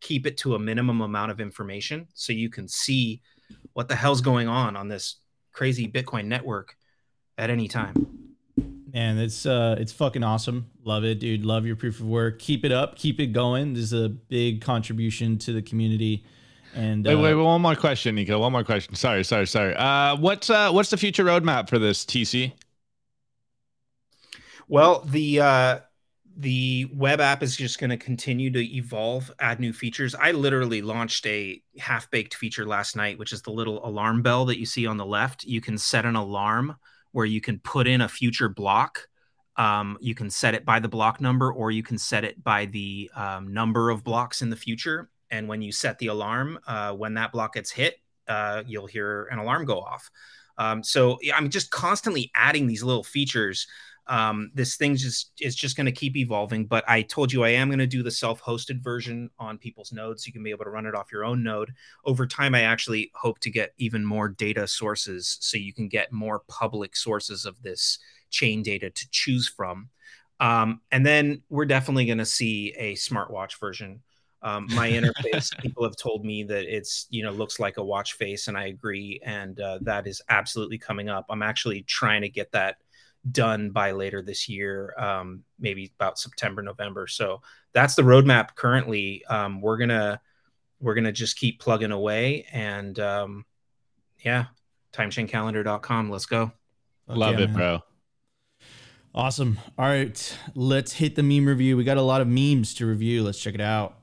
keep 0.00 0.26
it 0.26 0.36
to 0.38 0.54
a 0.54 0.58
minimum 0.58 1.00
amount 1.00 1.30
of 1.30 1.40
information 1.40 2.08
so 2.14 2.32
you 2.32 2.48
can 2.48 2.66
see 2.66 3.20
what 3.72 3.88
the 3.88 3.96
hell's 3.96 4.20
going 4.20 4.48
on 4.48 4.76
on 4.76 4.88
this 4.88 5.16
crazy 5.52 5.86
Bitcoin 5.86 6.26
network 6.26 6.76
at 7.38 7.50
any 7.50 7.68
time. 7.68 7.94
Man, 8.92 9.18
it's 9.18 9.46
uh 9.46 9.76
it's 9.78 9.92
fucking 9.92 10.24
awesome. 10.24 10.68
Love 10.84 11.04
it, 11.04 11.20
dude. 11.20 11.44
Love 11.44 11.64
your 11.64 11.76
proof 11.76 12.00
of 12.00 12.06
work. 12.06 12.40
Keep 12.40 12.64
it 12.64 12.72
up. 12.72 12.96
Keep 12.96 13.20
it 13.20 13.28
going. 13.28 13.74
This 13.74 13.84
is 13.84 13.92
a 13.92 14.08
big 14.08 14.60
contribution 14.60 15.38
to 15.38 15.52
the 15.52 15.62
community. 15.62 16.24
And 16.74 17.04
wait, 17.04 17.14
uh, 17.14 17.20
wait, 17.20 17.34
one 17.34 17.62
more 17.62 17.76
question, 17.76 18.14
Nico. 18.14 18.38
One 18.38 18.52
more 18.52 18.64
question. 18.64 18.94
Sorry, 18.94 19.24
sorry, 19.24 19.46
sorry. 19.46 19.74
Uh, 19.74 20.16
what's 20.16 20.50
uh, 20.50 20.70
what's 20.70 20.90
the 20.90 20.96
future 20.96 21.24
roadmap 21.24 21.68
for 21.68 21.78
this 21.78 22.04
TC? 22.04 22.52
Well, 24.68 25.00
the 25.00 25.40
uh, 25.40 25.78
the 26.40 26.86
web 26.94 27.20
app 27.20 27.42
is 27.42 27.54
just 27.54 27.78
going 27.78 27.90
to 27.90 27.98
continue 27.98 28.50
to 28.50 28.76
evolve, 28.76 29.30
add 29.40 29.60
new 29.60 29.74
features. 29.74 30.14
I 30.14 30.32
literally 30.32 30.80
launched 30.80 31.26
a 31.26 31.62
half 31.78 32.10
baked 32.10 32.34
feature 32.34 32.64
last 32.64 32.96
night, 32.96 33.18
which 33.18 33.34
is 33.34 33.42
the 33.42 33.50
little 33.50 33.86
alarm 33.86 34.22
bell 34.22 34.46
that 34.46 34.58
you 34.58 34.64
see 34.64 34.86
on 34.86 34.96
the 34.96 35.04
left. 35.04 35.44
You 35.44 35.60
can 35.60 35.76
set 35.76 36.06
an 36.06 36.16
alarm 36.16 36.76
where 37.12 37.26
you 37.26 37.42
can 37.42 37.58
put 37.58 37.86
in 37.86 38.00
a 38.00 38.08
future 38.08 38.48
block. 38.48 39.06
Um, 39.56 39.98
you 40.00 40.14
can 40.14 40.30
set 40.30 40.54
it 40.54 40.64
by 40.64 40.80
the 40.80 40.88
block 40.88 41.20
number, 41.20 41.52
or 41.52 41.70
you 41.70 41.82
can 41.82 41.98
set 41.98 42.24
it 42.24 42.42
by 42.42 42.64
the 42.66 43.10
um, 43.14 43.52
number 43.52 43.90
of 43.90 44.02
blocks 44.02 44.40
in 44.40 44.48
the 44.48 44.56
future. 44.56 45.10
And 45.30 45.46
when 45.46 45.60
you 45.60 45.72
set 45.72 45.98
the 45.98 46.06
alarm, 46.06 46.58
uh, 46.66 46.94
when 46.94 47.14
that 47.14 47.32
block 47.32 47.54
gets 47.54 47.70
hit, 47.70 47.96
uh, 48.28 48.62
you'll 48.66 48.86
hear 48.86 49.24
an 49.26 49.38
alarm 49.38 49.66
go 49.66 49.78
off. 49.80 50.10
Um, 50.56 50.82
so 50.82 51.18
I'm 51.34 51.50
just 51.50 51.70
constantly 51.70 52.30
adding 52.34 52.66
these 52.66 52.82
little 52.82 53.04
features 53.04 53.66
um, 54.06 54.50
this 54.54 54.76
thing 54.76 54.96
just 54.96 55.32
is 55.40 55.54
just 55.54 55.76
going 55.76 55.86
to 55.86 55.92
keep 55.92 56.16
evolving. 56.16 56.66
But 56.66 56.84
I 56.88 57.02
told 57.02 57.32
you 57.32 57.44
I 57.44 57.50
am 57.50 57.68
going 57.68 57.78
to 57.78 57.86
do 57.86 58.02
the 58.02 58.10
self-hosted 58.10 58.82
version 58.82 59.30
on 59.38 59.58
people's 59.58 59.92
nodes. 59.92 60.24
So 60.24 60.28
you 60.28 60.32
can 60.32 60.42
be 60.42 60.50
able 60.50 60.64
to 60.64 60.70
run 60.70 60.86
it 60.86 60.94
off 60.94 61.12
your 61.12 61.24
own 61.24 61.42
node. 61.42 61.72
Over 62.04 62.26
time, 62.26 62.54
I 62.54 62.62
actually 62.62 63.10
hope 63.14 63.38
to 63.40 63.50
get 63.50 63.72
even 63.78 64.04
more 64.04 64.28
data 64.28 64.66
sources, 64.66 65.38
so 65.40 65.56
you 65.56 65.72
can 65.72 65.88
get 65.88 66.12
more 66.12 66.42
public 66.48 66.96
sources 66.96 67.44
of 67.44 67.62
this 67.62 67.98
chain 68.30 68.62
data 68.62 68.90
to 68.90 69.10
choose 69.10 69.48
from. 69.48 69.90
Um, 70.40 70.80
and 70.90 71.04
then 71.04 71.42
we're 71.50 71.66
definitely 71.66 72.06
going 72.06 72.18
to 72.18 72.26
see 72.26 72.74
a 72.78 72.94
smartwatch 72.94 73.60
version. 73.60 74.02
Um, 74.42 74.66
my 74.70 74.90
interface, 74.90 75.56
people 75.60 75.84
have 75.84 75.96
told 75.96 76.24
me 76.24 76.42
that 76.44 76.64
it's 76.64 77.06
you 77.10 77.22
know 77.22 77.30
looks 77.30 77.60
like 77.60 77.76
a 77.76 77.84
watch 77.84 78.14
face, 78.14 78.48
and 78.48 78.56
I 78.56 78.66
agree. 78.66 79.20
And 79.24 79.60
uh, 79.60 79.78
that 79.82 80.06
is 80.06 80.22
absolutely 80.28 80.78
coming 80.78 81.08
up. 81.08 81.26
I'm 81.28 81.42
actually 81.42 81.82
trying 81.82 82.22
to 82.22 82.28
get 82.28 82.50
that 82.52 82.78
done 83.30 83.70
by 83.70 83.92
later 83.92 84.22
this 84.22 84.48
year, 84.48 84.94
um, 84.98 85.42
maybe 85.58 85.92
about 85.98 86.18
September, 86.18 86.62
November. 86.62 87.06
So 87.06 87.42
that's 87.72 87.94
the 87.94 88.02
roadmap 88.02 88.54
currently. 88.54 89.24
Um, 89.26 89.60
we're 89.60 89.76
gonna 89.76 90.20
we're 90.80 90.94
gonna 90.94 91.12
just 91.12 91.36
keep 91.36 91.60
plugging 91.60 91.92
away, 91.92 92.46
and 92.52 92.98
um, 92.98 93.44
yeah, 94.24 94.46
timechaincalendar.com. 94.92 96.10
Let's 96.10 96.26
go. 96.26 96.52
Love 97.06 97.38
it, 97.40 97.48
man. 97.48 97.56
bro. 97.56 97.80
Awesome. 99.12 99.58
All 99.76 99.86
right, 99.86 100.38
let's 100.54 100.92
hit 100.92 101.16
the 101.16 101.22
meme 101.22 101.46
review. 101.46 101.76
We 101.76 101.84
got 101.84 101.96
a 101.96 102.02
lot 102.02 102.20
of 102.20 102.28
memes 102.28 102.74
to 102.74 102.86
review. 102.86 103.24
Let's 103.24 103.40
check 103.40 103.54
it 103.54 103.60
out. 103.60 103.96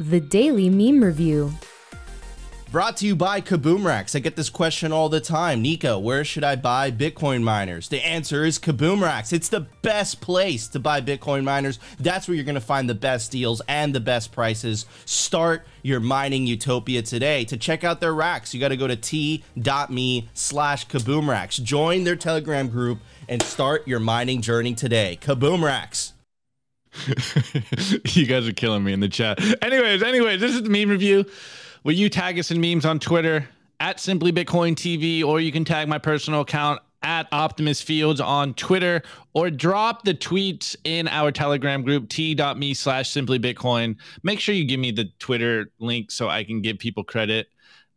The 0.00 0.20
Daily 0.20 0.68
Meme 0.68 1.02
Review. 1.02 1.52
Brought 2.72 2.96
to 2.96 3.06
you 3.06 3.14
by 3.14 3.40
Kaboom 3.40 3.84
Racks. 3.84 4.16
I 4.16 4.18
get 4.18 4.34
this 4.34 4.50
question 4.50 4.90
all 4.90 5.08
the 5.08 5.20
time. 5.20 5.62
Nico, 5.62 6.00
where 6.00 6.24
should 6.24 6.42
I 6.42 6.56
buy 6.56 6.90
Bitcoin 6.90 7.44
miners? 7.44 7.88
The 7.88 8.04
answer 8.04 8.44
is 8.44 8.58
Kaboom 8.58 9.00
Racks. 9.00 9.32
It's 9.32 9.48
the 9.48 9.60
best 9.82 10.20
place 10.20 10.66
to 10.68 10.80
buy 10.80 11.00
Bitcoin 11.00 11.44
miners. 11.44 11.78
That's 12.00 12.26
where 12.26 12.34
you're 12.34 12.44
going 12.44 12.56
to 12.56 12.60
find 12.60 12.90
the 12.90 12.94
best 12.94 13.30
deals 13.30 13.62
and 13.68 13.94
the 13.94 14.00
best 14.00 14.32
prices. 14.32 14.84
Start 15.04 15.64
your 15.82 16.00
mining 16.00 16.44
utopia 16.48 17.02
today. 17.02 17.44
To 17.44 17.56
check 17.56 17.84
out 17.84 18.00
their 18.00 18.12
racks, 18.12 18.52
you 18.52 18.58
got 18.58 18.68
to 18.68 18.76
go 18.76 18.88
to 18.88 18.96
t.me 18.96 20.28
slash 20.34 20.88
Kaboom 20.88 21.28
Racks. 21.28 21.58
Join 21.58 22.02
their 22.02 22.16
Telegram 22.16 22.68
group 22.68 22.98
and 23.28 23.40
start 23.42 23.86
your 23.86 24.00
mining 24.00 24.42
journey 24.42 24.74
today. 24.74 25.18
Kaboom 25.22 25.62
Racks. 25.62 26.14
you 28.14 28.26
guys 28.26 28.48
are 28.48 28.52
killing 28.52 28.82
me 28.82 28.92
in 28.92 28.98
the 28.98 29.08
chat. 29.08 29.38
Anyways, 29.62 30.02
anyways, 30.02 30.40
this 30.40 30.52
is 30.52 30.64
the 30.64 30.70
meme 30.70 30.90
review. 30.90 31.26
Will 31.86 31.92
you 31.92 32.08
tag 32.08 32.36
us 32.36 32.50
in 32.50 32.60
memes 32.60 32.84
on 32.84 32.98
Twitter 32.98 33.48
at 33.78 34.00
Simply 34.00 34.32
Bitcoin 34.32 34.74
TV, 34.74 35.22
or 35.22 35.38
you 35.38 35.52
can 35.52 35.64
tag 35.64 35.86
my 35.86 35.98
personal 35.98 36.40
account 36.40 36.82
at 37.04 37.28
Optimist 37.30 37.84
Fields 37.84 38.20
on 38.20 38.54
Twitter, 38.54 39.02
or 39.34 39.50
drop 39.50 40.02
the 40.02 40.12
tweets 40.12 40.74
in 40.82 41.06
our 41.06 41.30
Telegram 41.30 41.82
group 41.82 42.08
t.me 42.08 42.74
slash 42.74 43.10
Simply 43.10 43.38
Bitcoin. 43.38 43.94
Make 44.24 44.40
sure 44.40 44.52
you 44.52 44.64
give 44.64 44.80
me 44.80 44.90
the 44.90 45.04
Twitter 45.20 45.70
link 45.78 46.10
so 46.10 46.28
I 46.28 46.42
can 46.42 46.60
give 46.60 46.80
people 46.80 47.04
credit. 47.04 47.46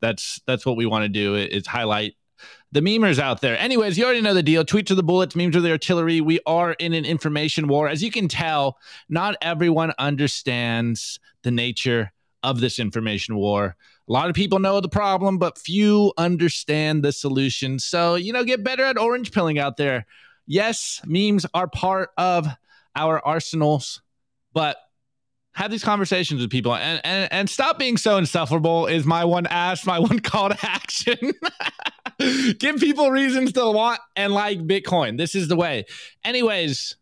That's 0.01 0.39
that's 0.45 0.67
what 0.67 0.77
we 0.77 0.85
want 0.85 1.05
to 1.05 1.09
do. 1.09 1.33
Is 1.33 1.65
highlight 1.65 2.13
the 2.71 2.81
memers 2.81 3.17
out 3.17 3.41
there. 3.41 3.57
Anyways, 3.57 3.97
you 3.97 4.05
already 4.05 4.21
know 4.21 4.35
the 4.35 4.43
deal. 4.43 4.63
Tweets 4.63 4.91
are 4.91 4.95
the 4.95 5.01
bullets, 5.01 5.35
memes 5.35 5.55
are 5.55 5.61
the 5.61 5.71
artillery. 5.71 6.21
We 6.21 6.39
are 6.45 6.73
in 6.73 6.93
an 6.93 7.05
information 7.05 7.67
war. 7.67 7.89
As 7.89 8.03
you 8.03 8.11
can 8.11 8.27
tell, 8.27 8.77
not 9.09 9.35
everyone 9.41 9.93
understands 9.97 11.19
the 11.41 11.49
nature 11.49 12.11
of 12.43 12.59
this 12.59 12.79
information 12.79 13.35
war. 13.35 13.75
A 14.07 14.11
lot 14.11 14.29
of 14.29 14.35
people 14.35 14.59
know 14.59 14.79
the 14.81 14.89
problem, 14.89 15.37
but 15.37 15.57
few 15.57 16.13
understand 16.17 17.03
the 17.03 17.11
solution. 17.11 17.79
So, 17.79 18.15
you 18.15 18.33
know, 18.33 18.43
get 18.43 18.63
better 18.63 18.83
at 18.83 18.97
orange 18.97 19.31
pilling 19.31 19.59
out 19.59 19.77
there. 19.77 20.05
Yes, 20.47 21.01
memes 21.05 21.45
are 21.53 21.67
part 21.67 22.09
of 22.17 22.47
our 22.95 23.23
arsenals, 23.25 24.01
but 24.53 24.77
have 25.53 25.71
these 25.71 25.83
conversations 25.83 26.41
with 26.41 26.49
people 26.49 26.73
and, 26.73 27.01
and, 27.03 27.31
and 27.33 27.49
stop 27.49 27.77
being 27.77 27.97
so 27.97 28.17
insufferable 28.17 28.87
is 28.87 29.05
my 29.05 29.25
one 29.25 29.45
ask, 29.47 29.85
my 29.85 29.99
one 29.99 30.19
call 30.19 30.49
to 30.49 30.57
action. 30.61 31.33
Give 32.59 32.77
people 32.77 33.11
reasons 33.11 33.53
to 33.53 33.69
want 33.69 33.99
and 34.15 34.33
like 34.33 34.59
Bitcoin. 34.59 35.17
This 35.17 35.35
is 35.35 35.47
the 35.47 35.55
way. 35.55 35.85
Anyways, 36.23 36.95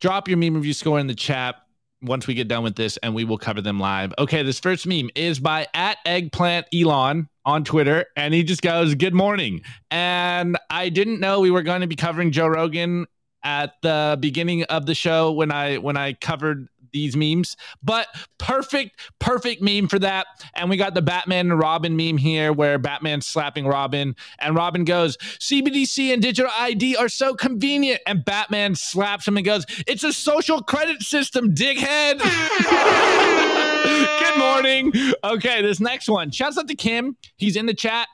drop 0.00 0.28
your 0.28 0.38
meme 0.38 0.54
review 0.54 0.72
score 0.72 0.98
in 0.98 1.06
the 1.06 1.14
chat 1.14 1.56
once 2.02 2.26
we 2.26 2.34
get 2.34 2.48
done 2.48 2.62
with 2.62 2.76
this 2.76 2.96
and 2.98 3.14
we 3.14 3.24
will 3.24 3.38
cover 3.38 3.60
them 3.60 3.80
live. 3.80 4.12
Okay, 4.18 4.42
this 4.42 4.60
first 4.60 4.86
meme 4.86 5.10
is 5.14 5.40
by 5.40 5.66
at 5.74 5.98
eggplant 6.04 6.66
Elon 6.74 7.28
on 7.44 7.64
Twitter 7.64 8.06
and 8.16 8.34
he 8.34 8.42
just 8.42 8.62
goes, 8.62 8.94
Good 8.94 9.14
morning. 9.14 9.62
And 9.90 10.56
I 10.70 10.88
didn't 10.88 11.20
know 11.20 11.40
we 11.40 11.50
were 11.50 11.62
going 11.62 11.80
to 11.80 11.86
be 11.86 11.96
covering 11.96 12.30
Joe 12.30 12.46
Rogan 12.46 13.06
at 13.42 13.74
the 13.82 14.18
beginning 14.20 14.64
of 14.64 14.86
the 14.86 14.94
show 14.94 15.32
when 15.32 15.50
I 15.50 15.78
when 15.78 15.96
I 15.96 16.12
covered 16.12 16.68
these 16.92 17.16
memes. 17.16 17.56
But 17.82 18.08
perfect, 18.38 19.00
perfect 19.18 19.62
meme 19.62 19.88
for 19.88 19.98
that. 19.98 20.26
And 20.54 20.70
we 20.70 20.76
got 20.76 20.94
the 20.94 21.02
Batman 21.02 21.50
and 21.50 21.58
Robin 21.58 21.96
meme 21.96 22.16
here 22.16 22.52
where 22.52 22.78
Batman's 22.78 23.26
slapping 23.26 23.66
Robin 23.66 24.16
and 24.38 24.54
Robin 24.54 24.84
goes, 24.84 25.16
CBDC 25.16 26.12
and 26.12 26.22
digital 26.22 26.50
ID 26.58 26.96
are 26.96 27.08
so 27.08 27.34
convenient. 27.34 28.00
And 28.06 28.24
Batman 28.24 28.74
slaps 28.74 29.26
him 29.26 29.36
and 29.36 29.46
goes, 29.46 29.64
It's 29.86 30.04
a 30.04 30.12
social 30.12 30.62
credit 30.62 31.02
system, 31.02 31.54
dighead. 31.54 32.18
Good 33.84 34.38
morning. 34.38 34.92
Okay, 35.24 35.62
this 35.62 35.80
next 35.80 36.08
one. 36.08 36.30
Shouts 36.30 36.58
out 36.58 36.68
to 36.68 36.74
Kim. 36.74 37.16
He's 37.36 37.56
in 37.56 37.66
the 37.66 37.74
chat. 37.74 38.08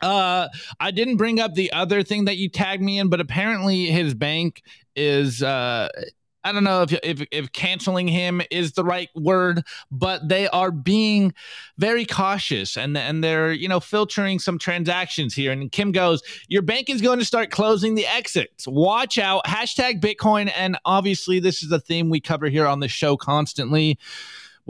Uh, 0.00 0.48
I 0.78 0.90
didn't 0.90 1.16
bring 1.16 1.40
up 1.40 1.54
the 1.54 1.72
other 1.72 2.02
thing 2.02 2.24
that 2.24 2.36
you 2.36 2.48
tagged 2.48 2.82
me 2.82 2.98
in, 2.98 3.08
but 3.08 3.20
apparently 3.20 3.86
his 3.86 4.14
bank 4.14 4.62
is 4.96 5.42
uh 5.42 5.88
I 6.44 6.52
don't 6.52 6.64
know 6.64 6.82
if, 6.82 6.92
if 7.02 7.26
if 7.30 7.52
canceling 7.52 8.08
him 8.08 8.40
is 8.50 8.72
the 8.72 8.84
right 8.84 9.10
word, 9.14 9.62
but 9.90 10.28
they 10.28 10.48
are 10.48 10.70
being 10.70 11.34
very 11.78 12.04
cautious 12.04 12.76
and 12.76 12.96
and 12.96 13.22
they're 13.22 13.52
you 13.52 13.68
know 13.68 13.80
filtering 13.80 14.38
some 14.38 14.58
transactions 14.58 15.34
here. 15.34 15.52
And 15.52 15.70
Kim 15.70 15.92
goes, 15.92 16.22
"Your 16.48 16.62
bank 16.62 16.88
is 16.88 17.02
going 17.02 17.18
to 17.18 17.24
start 17.24 17.50
closing 17.50 17.94
the 17.94 18.06
exits. 18.06 18.66
Watch 18.66 19.18
out!" 19.18 19.44
Hashtag 19.44 20.00
Bitcoin, 20.00 20.50
and 20.56 20.78
obviously 20.84 21.40
this 21.40 21.62
is 21.62 21.70
a 21.72 21.80
theme 21.80 22.08
we 22.08 22.20
cover 22.20 22.48
here 22.48 22.66
on 22.66 22.80
the 22.80 22.88
show 22.88 23.16
constantly 23.16 23.98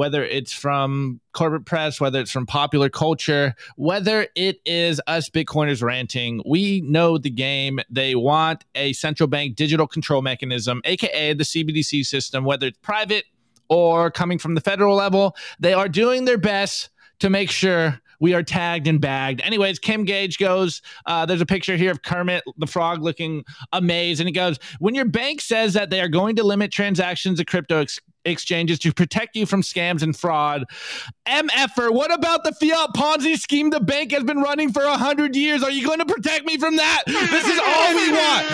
whether 0.01 0.24
it's 0.24 0.51
from 0.51 1.20
corporate 1.34 1.66
press, 1.66 2.01
whether 2.01 2.20
it's 2.20 2.30
from 2.30 2.46
popular 2.46 2.88
culture, 2.88 3.55
whether 3.76 4.26
it 4.34 4.59
is 4.64 4.98
us 5.07 5.28
Bitcoiners 5.28 5.82
ranting, 5.82 6.40
we 6.46 6.80
know 6.80 7.18
the 7.18 7.28
game. 7.28 7.80
They 7.90 8.14
want 8.14 8.64
a 8.74 8.94
central 8.94 9.26
bank 9.26 9.57
digital 9.57 9.86
control 9.86 10.22
mechanism, 10.22 10.80
aka 10.86 11.34
the 11.34 11.44
CBDC 11.44 12.07
system, 12.07 12.44
whether 12.44 12.68
it's 12.68 12.78
private 12.78 13.26
or 13.68 14.11
coming 14.11 14.38
from 14.38 14.55
the 14.55 14.62
federal 14.62 14.96
level. 14.96 15.36
They 15.59 15.74
are 15.74 15.86
doing 15.86 16.24
their 16.24 16.38
best 16.38 16.88
to 17.18 17.28
make 17.28 17.51
sure 17.51 18.01
we 18.20 18.32
are 18.32 18.42
tagged 18.42 18.86
and 18.86 19.03
bagged. 19.03 19.42
Anyways, 19.42 19.78
Kim 19.78 20.05
Gage 20.05 20.38
goes, 20.38 20.80
uh, 21.05 21.26
there's 21.26 21.40
a 21.40 21.46
picture 21.46 21.76
here 21.76 21.90
of 21.90 22.03
Kermit 22.03 22.42
the 22.57 22.66
Frog 22.66 23.03
looking 23.03 23.44
amazed. 23.72 24.20
And 24.20 24.28
he 24.28 24.32
goes, 24.32 24.59
when 24.78 24.94
your 24.94 25.07
bank 25.07 25.40
says 25.40 25.74
that 25.74 25.90
they 25.90 26.01
are 26.01 26.09
going 26.09 26.36
to 26.36 26.42
limit 26.42 26.70
transactions 26.70 27.40
of 27.40 27.46
crypto 27.46 27.80
ex- 27.80 28.01
exchanges 28.24 28.78
to 28.80 28.92
protect 28.92 29.36
you 29.36 29.46
from 29.46 29.62
scams 29.62 30.02
and 30.02 30.16
fraud. 30.16 30.64
MFer, 31.26 31.92
what 31.92 32.12
about 32.12 32.44
the 32.44 32.52
fiat 32.52 32.90
Ponzi 32.94 33.36
scheme 33.38 33.70
the 33.70 33.80
bank 33.80 34.12
has 34.12 34.24
been 34.24 34.40
running 34.40 34.72
for 34.72 34.82
a 34.82 34.96
hundred 34.96 35.36
years? 35.36 35.62
Are 35.62 35.70
you 35.70 35.86
going 35.86 35.98
to 35.98 36.06
protect 36.06 36.44
me 36.44 36.58
from 36.58 36.76
that? 36.76 37.02
This 37.06 37.46
is 37.46 37.58
all 37.58 37.94
we 37.94 38.10
want. 38.12 38.46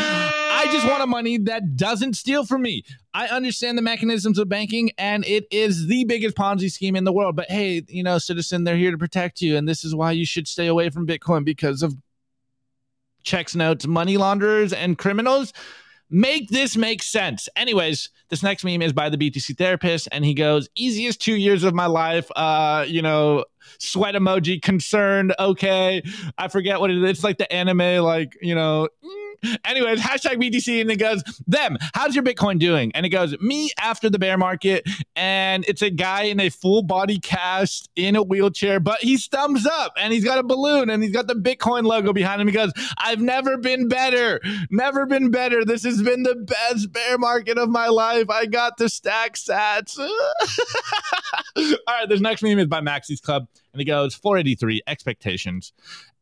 I 0.59 0.69
just 0.73 0.87
want 0.89 1.03
a 1.03 1.07
money 1.07 1.39
that 1.39 1.77
doesn't 1.77 2.15
steal 2.15 2.47
from 2.47 2.63
me. 2.63 2.83
I 3.13 3.29
understand 3.29 3.77
the 3.77 3.83
mechanisms 3.83 4.39
of 4.39 4.49
banking, 4.49 4.91
and 4.99 5.25
it 5.27 5.47
is 5.51 5.87
the 5.87 6.05
biggest 6.05 6.37
Ponzi 6.37 6.71
scheme 6.71 6.97
in 6.97 7.05
the 7.05 7.13
world. 7.13 7.37
But 7.37 7.51
hey, 7.51 7.83
you 7.89 8.03
know, 8.03 8.19
citizen, 8.19 8.65
they're 8.65 8.77
here 8.77 8.91
to 8.91 8.99
protect 8.99 9.41
you, 9.41 9.57
and 9.57 9.69
this 9.69 9.85
is 9.85 9.95
why 9.95 10.13
you 10.13 10.27
should 10.27 10.49
stay 10.49 10.67
away 10.67 10.91
from 10.91 11.07
Bitcoin 11.07 11.45
because 11.45 11.83
of 11.83 11.95
checks 13.23 13.55
notes, 13.55 13.87
money 13.87 14.17
launderers, 14.17 14.73
and 14.73 14.97
criminals. 14.97 15.53
Make 16.09 16.51
this 16.51 16.77
make 16.77 17.03
sense. 17.03 17.49
Anyways, 17.57 18.11
this 18.29 18.43
next 18.43 18.65
meme 18.65 18.83
is 18.83 18.93
by 18.93 19.09
the 19.09 19.17
BTC 19.17 19.57
therapist, 19.59 20.09
and 20.13 20.25
he 20.25 20.35
goes, 20.35 20.69
"Easiest 20.77 21.21
two 21.21 21.35
years 21.35 21.65
of 21.65 21.75
my 21.75 21.87
life." 21.87 22.31
Uh, 22.37 22.85
you 22.87 23.03
know, 23.03 23.45
sweat 23.79 24.15
emoji, 24.15 24.63
concerned. 24.63 25.35
Okay, 25.39 26.03
I 26.39 26.49
forget 26.49 26.81
what 26.81 26.91
it 26.91 27.03
is. 27.03 27.11
It's 27.11 27.25
like 27.25 27.39
the 27.39 27.53
anime, 27.53 28.05
like 28.05 28.37
you 28.41 28.55
know. 28.55 28.89
Mm, 29.05 29.26
Anyways, 29.65 30.01
hashtag 30.01 30.37
BTC, 30.43 30.81
and 30.81 30.91
it 30.91 30.97
goes, 30.97 31.23
them, 31.47 31.77
how's 31.95 32.15
your 32.15 32.25
Bitcoin 32.25 32.59
doing? 32.59 32.93
And 32.95 33.07
it 33.07 33.11
goes, 33.11 33.39
me 33.41 33.71
after 33.79 34.11
the 34.11 34.19
bear 34.19 34.39
market. 34.39 34.89
And 35.15 35.65
it's 35.69 35.83
a 35.83 35.91
guy 35.91 36.23
in 36.23 36.41
a 36.41 36.49
full 36.49 36.83
body 36.83 37.19
cast 37.19 37.91
in 37.97 38.17
a 38.17 38.23
wheelchair, 38.23 38.81
but 38.81 39.01
he's 39.01 39.27
thumbs 39.27 39.67
up 39.67 39.93
and 39.97 40.13
he's 40.13 40.25
got 40.25 40.39
a 40.39 40.43
balloon 40.43 40.91
and 40.91 41.03
he's 41.03 41.13
got 41.13 41.27
the 41.27 41.35
Bitcoin 41.35 41.85
logo 41.85 42.13
behind 42.13 42.41
him. 42.41 42.49
He 42.49 42.53
goes, 42.53 42.73
I've 42.99 43.21
never 43.21 43.57
been 43.57 43.89
better. 43.89 44.41
Never 44.71 45.07
been 45.07 45.31
better. 45.31 45.65
This 45.65 45.85
has 45.85 46.03
been 46.03 46.23
the 46.23 46.35
best 46.35 46.93
bear 46.93 47.19
market 47.19 47.59
of 47.59 47.69
my 47.69 47.89
life. 47.89 48.31
I 48.31 48.47
got 48.47 48.77
to 48.79 48.89
stack 48.89 49.35
sats. 49.35 49.99
All 51.57 51.77
right, 51.89 52.09
this 52.09 52.21
next 52.21 52.43
meme 52.43 52.59
is 52.59 52.67
by 52.67 52.81
Maxie's 52.81 53.21
Club. 53.21 53.49
And 53.73 53.81
he 53.81 53.85
goes, 53.85 54.15
483 54.15 54.83
expectations 54.87 55.73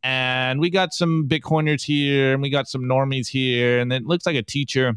and 0.05 0.61
we 0.61 0.71
got 0.71 0.93
some 0.93 1.27
Bitcoiners 1.27 1.83
here, 1.83 2.35
and 2.35 2.43
we 2.43 2.51
got 2.51 2.69
some 2.69 2.83
normies 2.83 3.27
here, 3.27 3.81
and 3.81 3.93
it 3.93 4.05
looks 4.05 4.27
like 4.27 4.37
a 4.37 4.43
teacher 4.43 4.95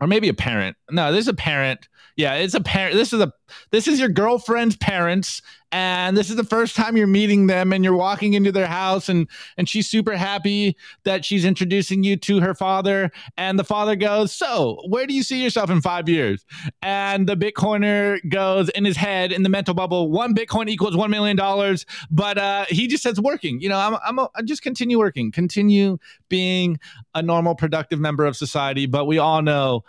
or 0.00 0.06
maybe 0.06 0.28
a 0.28 0.34
parent. 0.34 0.76
No, 0.90 1.12
this 1.12 1.22
is 1.22 1.28
a 1.28 1.34
parent. 1.34 1.88
Yeah, 2.16 2.34
it's 2.34 2.54
a 2.54 2.60
parent. 2.60 2.94
This 2.94 3.12
is 3.12 3.20
a 3.20 3.32
this 3.70 3.88
is 3.88 3.98
your 3.98 4.08
girlfriend's 4.08 4.76
parents, 4.76 5.42
and 5.72 6.16
this 6.16 6.30
is 6.30 6.36
the 6.36 6.44
first 6.44 6.76
time 6.76 6.96
you're 6.96 7.06
meeting 7.06 7.46
them, 7.46 7.72
and 7.72 7.84
you're 7.84 7.96
walking 7.96 8.34
into 8.34 8.50
their 8.52 8.66
house, 8.66 9.08
and 9.08 9.28
and 9.56 9.68
she's 9.68 9.88
super 9.88 10.16
happy 10.16 10.76
that 11.04 11.24
she's 11.24 11.44
introducing 11.44 12.02
you 12.02 12.16
to 12.16 12.40
her 12.40 12.54
father, 12.54 13.10
and 13.36 13.58
the 13.58 13.64
father 13.64 13.96
goes, 13.96 14.32
"So, 14.32 14.82
where 14.88 15.06
do 15.06 15.14
you 15.14 15.22
see 15.22 15.42
yourself 15.42 15.70
in 15.70 15.80
five 15.80 16.08
years?" 16.08 16.44
And 16.82 17.26
the 17.28 17.36
Bitcoiner 17.36 18.18
goes 18.30 18.68
in 18.70 18.84
his 18.84 18.96
head 18.96 19.32
in 19.32 19.42
the 19.42 19.48
mental 19.48 19.74
bubble, 19.74 20.10
one 20.10 20.34
Bitcoin 20.34 20.68
equals 20.68 20.96
one 20.96 21.10
million 21.10 21.36
dollars, 21.36 21.84
but 22.10 22.38
uh, 22.38 22.64
he 22.68 22.86
just 22.86 23.02
says 23.02 23.20
working. 23.20 23.60
You 23.60 23.68
know, 23.68 23.78
I'm 23.78 23.96
I'm 24.04 24.18
a, 24.18 24.42
just 24.44 24.62
continue 24.62 24.98
working, 24.98 25.30
continue 25.32 25.98
being 26.28 26.78
a 27.14 27.22
normal, 27.22 27.54
productive 27.54 28.00
member 28.00 28.24
of 28.24 28.36
society, 28.36 28.86
but 28.86 29.06
we 29.06 29.18
all 29.18 29.42
know 29.42 29.84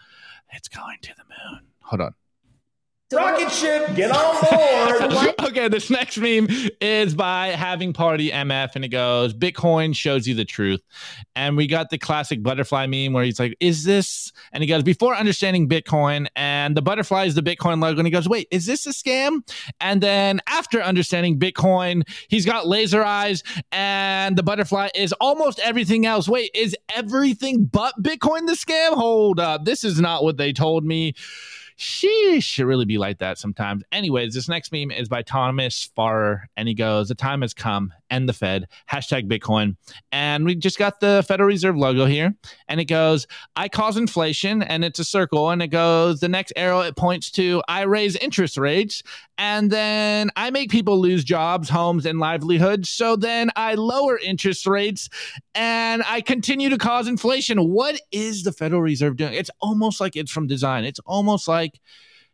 it's 0.53 0.67
going 0.67 0.97
to 1.03 1.13
the 1.15 1.23
moon. 1.23 1.61
Hold 1.83 2.01
on. 2.01 2.15
Rocket 3.11 3.49
ship, 3.51 3.87
get 3.95 4.11
on 4.11 4.35
board. 5.01 5.33
okay, 5.49 5.67
this 5.67 5.89
next 5.89 6.19
meme 6.19 6.47
is 6.79 7.15
by 7.15 7.47
Having 7.47 7.93
Party 7.93 8.29
MF, 8.29 8.75
and 8.75 8.85
it 8.85 8.89
goes 8.89 9.33
Bitcoin 9.33 9.95
shows 9.95 10.27
you 10.27 10.35
the 10.35 10.45
truth. 10.45 10.81
And 11.35 11.57
we 11.57 11.65
got 11.65 11.89
the 11.89 11.97
classic 11.97 12.43
butterfly 12.43 12.85
meme 12.85 13.13
where 13.13 13.23
he's 13.23 13.39
like, 13.39 13.57
Is 13.59 13.83
this? 13.83 14.31
And 14.53 14.61
he 14.61 14.67
goes, 14.67 14.83
Before 14.83 15.15
understanding 15.15 15.67
Bitcoin, 15.67 16.27
and 16.35 16.77
the 16.77 16.83
butterfly 16.83 17.25
is 17.25 17.33
the 17.33 17.41
Bitcoin 17.41 17.81
logo. 17.81 17.97
And 17.97 18.05
he 18.05 18.11
goes, 18.11 18.29
Wait, 18.29 18.47
is 18.51 18.67
this 18.67 18.85
a 18.85 18.91
scam? 18.91 19.41
And 19.81 20.01
then 20.01 20.39
after 20.45 20.79
understanding 20.79 21.39
Bitcoin, 21.39 22.07
he's 22.27 22.45
got 22.45 22.67
laser 22.67 23.03
eyes, 23.03 23.41
and 23.71 24.37
the 24.37 24.43
butterfly 24.43 24.89
is 24.93 25.13
almost 25.13 25.59
everything 25.61 26.05
else. 26.05 26.29
Wait, 26.29 26.51
is 26.53 26.75
everything 26.95 27.65
but 27.65 27.95
Bitcoin 28.03 28.45
the 28.45 28.53
scam? 28.53 28.93
Hold 28.93 29.39
up. 29.39 29.65
This 29.65 29.83
is 29.83 29.99
not 29.99 30.23
what 30.23 30.37
they 30.37 30.53
told 30.53 30.85
me 30.85 31.15
sheesh, 31.79 32.43
should 32.43 32.65
really 32.65 32.85
be 32.85 32.97
like 32.97 33.19
that 33.19 33.37
sometimes. 33.37 33.83
Anyways, 33.91 34.33
this 34.33 34.49
next 34.49 34.71
meme 34.71 34.91
is 34.91 35.07
by 35.07 35.21
Thomas 35.21 35.89
Farrer, 35.95 36.47
and 36.57 36.67
he 36.67 36.73
goes, 36.73 37.07
The 37.07 37.15
time 37.15 37.41
has 37.41 37.53
come, 37.53 37.93
and 38.09 38.27
the 38.27 38.33
Fed, 38.33 38.67
hashtag 38.91 39.29
Bitcoin. 39.29 39.75
And 40.11 40.45
we 40.45 40.55
just 40.55 40.77
got 40.77 40.99
the 40.99 41.23
Federal 41.27 41.47
Reserve 41.47 41.77
logo 41.77 42.05
here, 42.05 42.33
and 42.67 42.79
it 42.79 42.85
goes, 42.85 43.27
I 43.55 43.69
cause 43.69 43.97
inflation, 43.97 44.63
and 44.63 44.83
it's 44.83 44.99
a 44.99 45.05
circle, 45.05 45.49
and 45.49 45.61
it 45.61 45.67
goes, 45.67 46.19
the 46.19 46.29
next 46.29 46.53
arrow 46.55 46.81
it 46.81 46.95
points 46.95 47.31
to, 47.31 47.61
I 47.67 47.81
raise 47.81 48.15
interest 48.15 48.57
rates, 48.57 49.03
and 49.39 49.71
then 49.71 50.29
I 50.35 50.49
make 50.51 50.69
people 50.69 50.99
lose 50.99 51.23
jobs, 51.23 51.69
homes, 51.69 52.05
and 52.05 52.19
livelihoods. 52.19 52.89
So 52.89 53.15
then 53.15 53.49
I 53.55 53.75
lower 53.75 54.19
interest 54.19 54.67
rates 54.67 55.07
and 55.55 56.03
I 56.05 56.19
continue 56.19 56.69
to 56.69 56.77
cause 56.77 57.07
inflation. 57.07 57.69
What 57.69 58.01
is 58.11 58.43
the 58.43 58.51
Federal 58.51 58.81
Reserve 58.81 59.15
doing? 59.15 59.33
It's 59.33 59.49
almost 59.61 60.01
like 60.01 60.17
it's 60.17 60.31
from 60.31 60.47
design. 60.47 60.83
It's 60.83 60.99
almost 61.05 61.47
like 61.47 61.79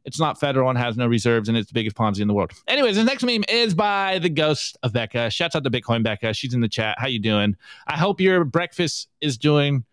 it's 0.05 0.19
not 0.19 0.39
federal 0.39 0.69
and 0.69 0.77
has 0.77 0.95
no 0.95 1.07
reserves 1.07 1.49
and 1.49 1.57
it's 1.57 1.67
the 1.67 1.73
biggest 1.73 1.95
Ponzi 1.95 2.21
in 2.21 2.27
the 2.27 2.33
world. 2.33 2.51
Anyways, 2.67 2.95
the 2.95 3.03
next 3.03 3.23
meme 3.23 3.43
is 3.49 3.73
by 3.73 4.19
the 4.19 4.29
ghost 4.29 4.77
of 4.83 4.93
Becca. 4.93 5.29
Shouts 5.29 5.55
out 5.55 5.63
to 5.63 5.71
Bitcoin 5.71 6.03
Becca. 6.03 6.33
She's 6.33 6.53
in 6.53 6.61
the 6.61 6.69
chat. 6.69 6.97
How 6.99 7.07
you 7.07 7.19
doing? 7.19 7.55
I 7.87 7.97
hope 7.97 8.21
your 8.21 8.45
breakfast 8.45 9.09
is 9.21 9.37
doing 9.37 9.83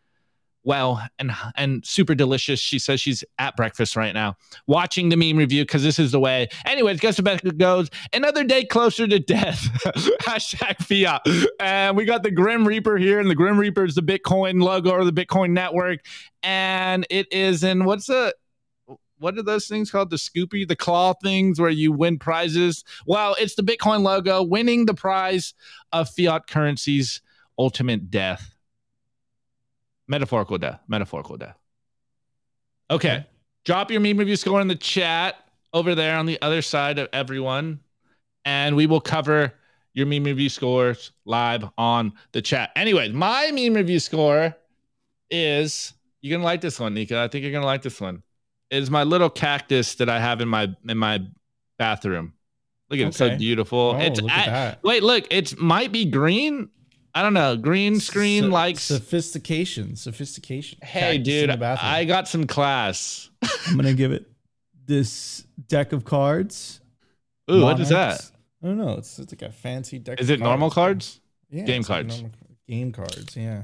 well 0.64 1.02
and 1.18 1.32
and 1.56 1.84
super 1.84 2.14
delicious. 2.14 2.60
She 2.60 2.78
says 2.78 3.00
she's 3.00 3.24
at 3.38 3.56
breakfast 3.56 3.96
right 3.96 4.14
now, 4.14 4.36
watching 4.66 5.08
the 5.08 5.16
meme 5.16 5.36
review 5.36 5.64
because 5.64 5.82
this 5.82 5.98
is 5.98 6.12
the 6.12 6.20
way. 6.20 6.48
Anyways, 6.64 7.00
guess 7.00 7.20
Becca 7.20 7.52
goes 7.52 7.90
another 8.12 8.44
day 8.44 8.64
closer 8.64 9.06
to 9.06 9.18
death. 9.18 9.58
Hashtag 10.22 10.76
fiat. 10.78 11.22
And 11.58 11.96
we 11.96 12.04
got 12.04 12.22
the 12.22 12.30
Grim 12.30 12.66
Reaper 12.66 12.96
here, 12.96 13.18
and 13.18 13.28
the 13.28 13.34
Grim 13.34 13.58
Reaper 13.58 13.84
is 13.84 13.94
the 13.94 14.02
Bitcoin 14.02 14.62
logo 14.62 14.90
or 14.90 15.04
the 15.04 15.12
Bitcoin 15.12 15.50
network, 15.50 16.00
and 16.42 17.06
it 17.10 17.32
is 17.32 17.64
in 17.64 17.84
what's 17.84 18.06
the 18.06 18.34
what 19.22 19.38
are 19.38 19.42
those 19.42 19.68
things 19.68 19.90
called? 19.90 20.10
The 20.10 20.16
Scoopy, 20.16 20.66
the 20.66 20.76
claw 20.76 21.14
things 21.14 21.60
where 21.60 21.70
you 21.70 21.92
win 21.92 22.18
prizes. 22.18 22.84
Well, 23.06 23.36
it's 23.38 23.54
the 23.54 23.62
Bitcoin 23.62 24.02
logo 24.02 24.42
winning 24.42 24.86
the 24.86 24.94
prize 24.94 25.54
of 25.92 26.08
fiat 26.10 26.46
currency's 26.46 27.22
ultimate 27.58 28.10
death. 28.10 28.54
Metaphorical 30.08 30.58
death. 30.58 30.80
Metaphorical 30.88 31.36
death. 31.36 31.56
Okay. 32.90 33.12
okay. 33.12 33.26
Drop 33.64 33.90
your 33.90 34.00
meme 34.00 34.16
review 34.16 34.36
score 34.36 34.60
in 34.60 34.66
the 34.66 34.74
chat 34.74 35.36
over 35.72 35.94
there 35.94 36.16
on 36.16 36.26
the 36.26 36.40
other 36.42 36.60
side 36.60 36.98
of 36.98 37.08
everyone. 37.12 37.80
And 38.44 38.74
we 38.74 38.86
will 38.86 39.00
cover 39.00 39.54
your 39.94 40.06
meme 40.06 40.24
review 40.24 40.48
scores 40.48 41.12
live 41.24 41.64
on 41.78 42.12
the 42.32 42.42
chat. 42.42 42.70
Anyways, 42.74 43.12
my 43.12 43.50
meme 43.52 43.74
review 43.74 44.00
score 44.00 44.56
is 45.30 45.94
you're 46.20 46.36
gonna 46.36 46.44
like 46.44 46.60
this 46.60 46.80
one, 46.80 46.94
Nika. 46.94 47.20
I 47.20 47.28
think 47.28 47.42
you're 47.42 47.52
gonna 47.52 47.66
like 47.66 47.82
this 47.82 48.00
one. 48.00 48.22
Is 48.72 48.90
my 48.90 49.04
little 49.04 49.30
cactus 49.30 49.94
that 49.96 50.08
I 50.08 50.18
have 50.18 50.40
in 50.40 50.48
my 50.48 50.74
in 50.88 50.98
my 50.98 51.22
bathroom. 51.78 52.32
Look 52.90 53.00
at 53.00 53.02
okay. 53.02 53.08
it, 53.08 53.14
so 53.14 53.36
beautiful. 53.36 53.94
Oh, 53.96 53.98
it's 53.98 54.20
look 54.20 54.30
at 54.30 54.46
that. 54.46 54.82
wait, 54.82 55.02
look, 55.02 55.26
it 55.30 55.58
might 55.58 55.92
be 55.92 56.04
green 56.04 56.68
I 57.14 57.22
don't 57.22 57.34
know. 57.34 57.56
Green 57.56 58.00
screen 58.00 58.44
so, 58.44 58.48
like 58.48 58.78
sophistication. 58.78 59.96
Sophistication. 59.96 60.78
Hey, 60.82 61.18
dude, 61.18 61.50
I 61.50 62.04
got 62.04 62.26
some 62.26 62.46
class. 62.46 63.28
I'm 63.66 63.76
gonna 63.76 63.94
give 63.94 64.12
it 64.12 64.30
this 64.86 65.44
deck 65.68 65.92
of 65.92 66.04
cards. 66.04 66.80
Ooh, 67.50 67.60
Monarchs. 67.60 67.64
what 67.64 67.80
is 67.82 67.88
that? 67.90 68.30
I 68.62 68.66
don't 68.68 68.78
know. 68.78 68.92
It's, 68.92 69.18
it's 69.18 69.32
like 69.32 69.42
a 69.42 69.52
fancy 69.52 69.98
deck. 69.98 70.20
Is 70.20 70.30
it 70.30 70.38
cards. 70.38 70.42
normal 70.42 70.70
cards? 70.70 71.20
Yeah, 71.50 71.64
game 71.64 71.82
cards. 71.82 72.22
Like 72.22 72.32
game 72.66 72.92
cards. 72.92 73.36
Yeah. 73.36 73.62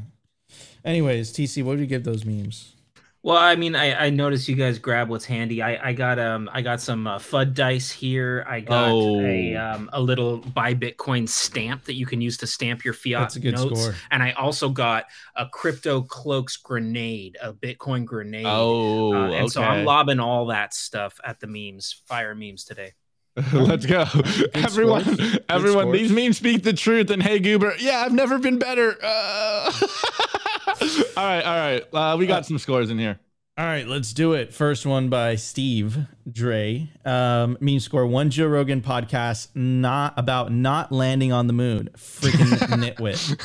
Anyways, 0.84 1.32
TC, 1.32 1.62
what 1.62 1.76
do 1.76 1.80
you 1.80 1.86
give 1.86 2.04
those 2.04 2.24
memes? 2.24 2.74
Well, 3.22 3.36
I 3.36 3.56
mean, 3.56 3.74
I, 3.74 4.06
I 4.06 4.10
noticed 4.10 4.46
you 4.46 4.54
guys 4.54 4.78
grab 4.78 5.08
what's 5.08 5.24
handy. 5.24 5.60
I, 5.60 5.88
I 5.88 5.92
got 5.92 6.20
um 6.20 6.48
I 6.52 6.62
got 6.62 6.80
some 6.80 7.06
uh, 7.06 7.18
FUD 7.18 7.52
dice 7.52 7.90
here. 7.90 8.44
I 8.48 8.60
got 8.60 8.90
oh. 8.90 9.20
a 9.20 9.56
um 9.56 9.90
a 9.92 10.00
little 10.00 10.38
buy 10.38 10.74
Bitcoin 10.74 11.28
stamp 11.28 11.84
that 11.84 11.94
you 11.94 12.06
can 12.06 12.20
use 12.20 12.36
to 12.38 12.46
stamp 12.46 12.84
your 12.84 12.94
fiat 12.94 13.20
That's 13.22 13.36
a 13.36 13.40
good 13.40 13.56
notes. 13.56 13.80
Score. 13.80 13.94
And 14.12 14.22
I 14.22 14.32
also 14.32 14.68
got 14.68 15.06
a 15.34 15.46
crypto 15.48 16.02
cloaks 16.02 16.56
grenade, 16.56 17.36
a 17.42 17.52
Bitcoin 17.52 18.04
grenade. 18.04 18.46
Oh, 18.46 19.12
uh, 19.12 19.24
and 19.24 19.34
okay. 19.34 19.48
so 19.48 19.62
I'm 19.62 19.84
lobbing 19.84 20.20
all 20.20 20.46
that 20.46 20.72
stuff 20.72 21.18
at 21.24 21.40
the 21.40 21.48
memes, 21.48 22.00
fire 22.06 22.36
memes 22.36 22.64
today. 22.64 22.92
Let's 23.52 23.84
go, 23.84 24.04
everyone! 24.54 25.02
scores. 25.02 25.38
everyone, 25.48 25.84
scores. 25.84 25.98
these 25.98 26.12
memes 26.12 26.36
speak 26.38 26.62
the 26.62 26.72
truth. 26.72 27.10
And 27.10 27.22
hey, 27.22 27.40
Goober, 27.40 27.74
yeah, 27.78 27.98
I've 27.98 28.12
never 28.12 28.38
been 28.38 28.58
better. 28.60 28.96
Uh... 29.02 29.72
all 31.16 31.24
right, 31.24 31.42
all 31.44 31.56
right. 31.56 31.84
Uh, 31.92 32.16
we 32.16 32.26
got 32.26 32.46
some 32.46 32.58
scores 32.58 32.90
in 32.90 32.98
here. 32.98 33.18
All 33.56 33.64
right, 33.64 33.88
let's 33.88 34.12
do 34.12 34.34
it. 34.34 34.54
First 34.54 34.86
one 34.86 35.08
by 35.08 35.34
Steve 35.34 35.98
Dre. 36.30 36.88
Um, 37.04 37.58
meme 37.60 37.80
score 37.80 38.06
one 38.06 38.30
Joe 38.30 38.46
Rogan 38.46 38.82
podcast 38.82 39.48
not 39.56 40.14
about 40.16 40.52
not 40.52 40.92
landing 40.92 41.32
on 41.32 41.48
the 41.48 41.52
moon. 41.52 41.88
Freaking 41.96 42.56
nitwit. 42.78 43.36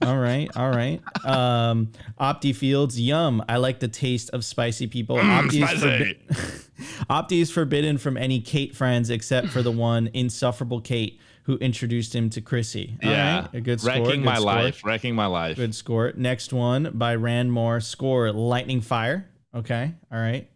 All 0.00 0.16
right, 0.16 0.48
all 0.56 0.70
right. 0.70 1.02
Um, 1.26 1.92
Opti 2.18 2.56
Fields, 2.56 2.98
yum. 2.98 3.44
I 3.50 3.58
like 3.58 3.80
the 3.80 3.88
taste 3.88 4.30
of 4.30 4.46
spicy 4.46 4.86
people. 4.86 5.18
Mm, 5.18 5.42
Opti, 5.42 5.62
is 5.62 5.70
for 5.70 5.76
spicy. 5.76 6.14
bi- 6.14 6.84
Opti 7.10 7.40
is 7.40 7.50
forbidden 7.50 7.98
from 7.98 8.16
any 8.16 8.40
Kate 8.40 8.74
friends 8.74 9.10
except 9.10 9.48
for 9.48 9.62
the 9.62 9.72
one 9.72 10.10
insufferable 10.14 10.80
Kate 10.80 11.18
who 11.42 11.56
introduced 11.56 12.14
him 12.14 12.30
to 12.30 12.40
Chrissy. 12.40 12.96
All 13.02 13.10
yeah, 13.10 13.40
right, 13.40 13.54
a 13.54 13.60
good 13.60 13.80
score. 13.80 13.94
wrecking 13.94 14.20
good 14.20 14.24
my 14.24 14.34
score. 14.36 14.44
life, 14.44 14.84
wrecking 14.84 15.14
my 15.16 15.26
life. 15.26 15.56
Good 15.56 15.74
score. 15.74 16.12
Next 16.16 16.52
one 16.52 16.92
by 16.94 17.16
Rand 17.16 17.52
Moore. 17.52 17.80
Score 17.80 18.30
Lightning 18.30 18.80
Fire. 18.80 19.28
Okay. 19.52 19.92
All 20.12 20.18
right. 20.20 20.48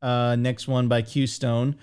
Uh, 0.00 0.36
next 0.36 0.66
one 0.66 0.88
by 0.88 1.02
Q 1.02 1.26
Stone. 1.26 1.76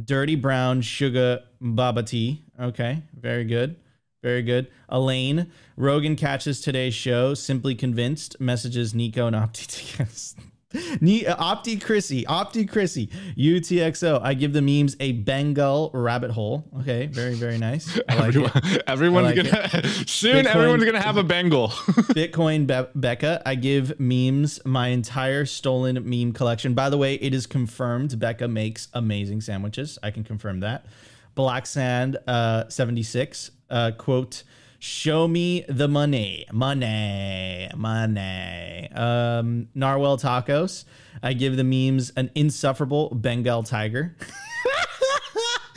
Dirty 0.00 0.36
Brown 0.36 0.82
Sugar 0.82 1.40
Baba 1.60 2.04
Tea. 2.04 2.44
Okay. 2.60 3.02
Very 3.18 3.44
good. 3.44 3.74
Very 4.22 4.42
good. 4.42 4.68
Elaine. 4.88 5.50
Rogan 5.76 6.14
catches 6.14 6.60
today's 6.60 6.94
show. 6.94 7.34
Simply 7.34 7.74
convinced. 7.74 8.40
Messages 8.40 8.94
Nico 8.94 9.26
and 9.26 9.34
Opti. 9.34 10.44
Ne- 11.00 11.26
uh, 11.26 11.36
Opti 11.36 11.80
Chrissy, 11.82 12.24
Opti 12.26 12.68
Chrissy, 12.68 13.08
UTXO. 13.36 14.20
I 14.22 14.34
give 14.34 14.52
the 14.52 14.62
memes 14.62 14.96
a 15.00 15.12
Bengal 15.12 15.90
rabbit 15.92 16.30
hole. 16.30 16.64
Okay, 16.80 17.06
very 17.06 17.34
very 17.34 17.58
nice. 17.58 17.98
I 18.08 18.14
like 18.14 18.28
Everyone, 18.28 18.52
everyone's 18.86 19.26
I 19.26 19.42
like 19.42 19.52
gonna 19.52 19.82
soon. 20.06 20.44
Bitcoin- 20.44 20.54
Everyone's 20.54 20.84
gonna 20.84 21.00
have 21.02 21.16
a 21.16 21.24
Bengal. 21.24 21.68
Bitcoin 21.68 22.66
Be- 22.66 22.90
Becca. 22.98 23.42
I 23.44 23.54
give 23.56 23.98
memes 23.98 24.60
my 24.64 24.88
entire 24.88 25.44
stolen 25.44 26.08
meme 26.08 26.32
collection. 26.32 26.74
By 26.74 26.88
the 26.90 26.98
way, 26.98 27.14
it 27.14 27.34
is 27.34 27.46
confirmed 27.46 28.18
Becca 28.18 28.46
makes 28.48 28.88
amazing 28.94 29.40
sandwiches. 29.40 29.98
I 30.02 30.10
can 30.10 30.22
confirm 30.24 30.60
that. 30.60 30.86
Black 31.34 31.66
Sand 31.66 32.16
uh, 32.26 32.68
76 32.68 33.50
uh, 33.70 33.92
quote 33.92 34.42
Show 34.82 35.28
me 35.28 35.66
the 35.68 35.88
money, 35.88 36.46
money, 36.50 37.68
money. 37.76 38.88
Um, 38.94 39.68
Narwhal 39.74 40.16
tacos. 40.16 40.86
I 41.22 41.34
give 41.34 41.58
the 41.58 41.64
memes 41.64 42.12
an 42.16 42.30
insufferable 42.34 43.10
Bengal 43.10 43.62
tiger. 43.62 44.16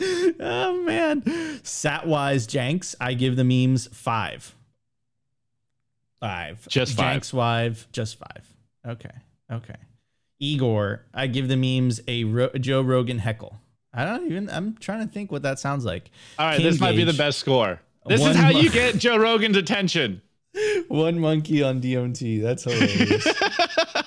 oh 0.40 0.82
man, 0.86 1.20
Satwise 1.20 2.46
Janks. 2.48 2.94
I 2.98 3.12
give 3.12 3.36
the 3.36 3.44
memes 3.44 3.88
five. 3.88 4.54
Five. 6.20 6.66
Just 6.68 6.96
five. 6.96 7.20
Janks 7.20 7.34
wife, 7.34 7.86
just 7.92 8.18
five. 8.18 8.48
Okay. 8.86 9.10
Okay. 9.52 9.76
Igor. 10.40 11.04
I 11.12 11.26
give 11.26 11.48
the 11.48 11.58
memes 11.58 12.00
a 12.08 12.24
Ro- 12.24 12.52
Joe 12.58 12.80
Rogan 12.80 13.18
heckle. 13.18 13.60
I 13.92 14.06
don't 14.06 14.26
even. 14.26 14.48
I'm 14.48 14.78
trying 14.78 15.06
to 15.06 15.12
think 15.12 15.30
what 15.30 15.42
that 15.42 15.58
sounds 15.58 15.84
like. 15.84 16.10
All 16.38 16.46
right, 16.46 16.56
King 16.56 16.64
this 16.64 16.80
might 16.80 16.96
be 16.96 17.04
the 17.04 17.12
best 17.12 17.38
score. 17.38 17.80
This 18.06 18.20
One 18.20 18.32
is 18.32 18.36
how 18.36 18.50
you 18.50 18.70
get 18.70 18.98
Joe 18.98 19.16
Rogan's 19.16 19.56
attention. 19.56 20.20
One 20.88 21.18
monkey 21.18 21.62
on 21.62 21.80
DMT. 21.80 22.42
That's 22.42 22.64
hilarious. 22.64 23.26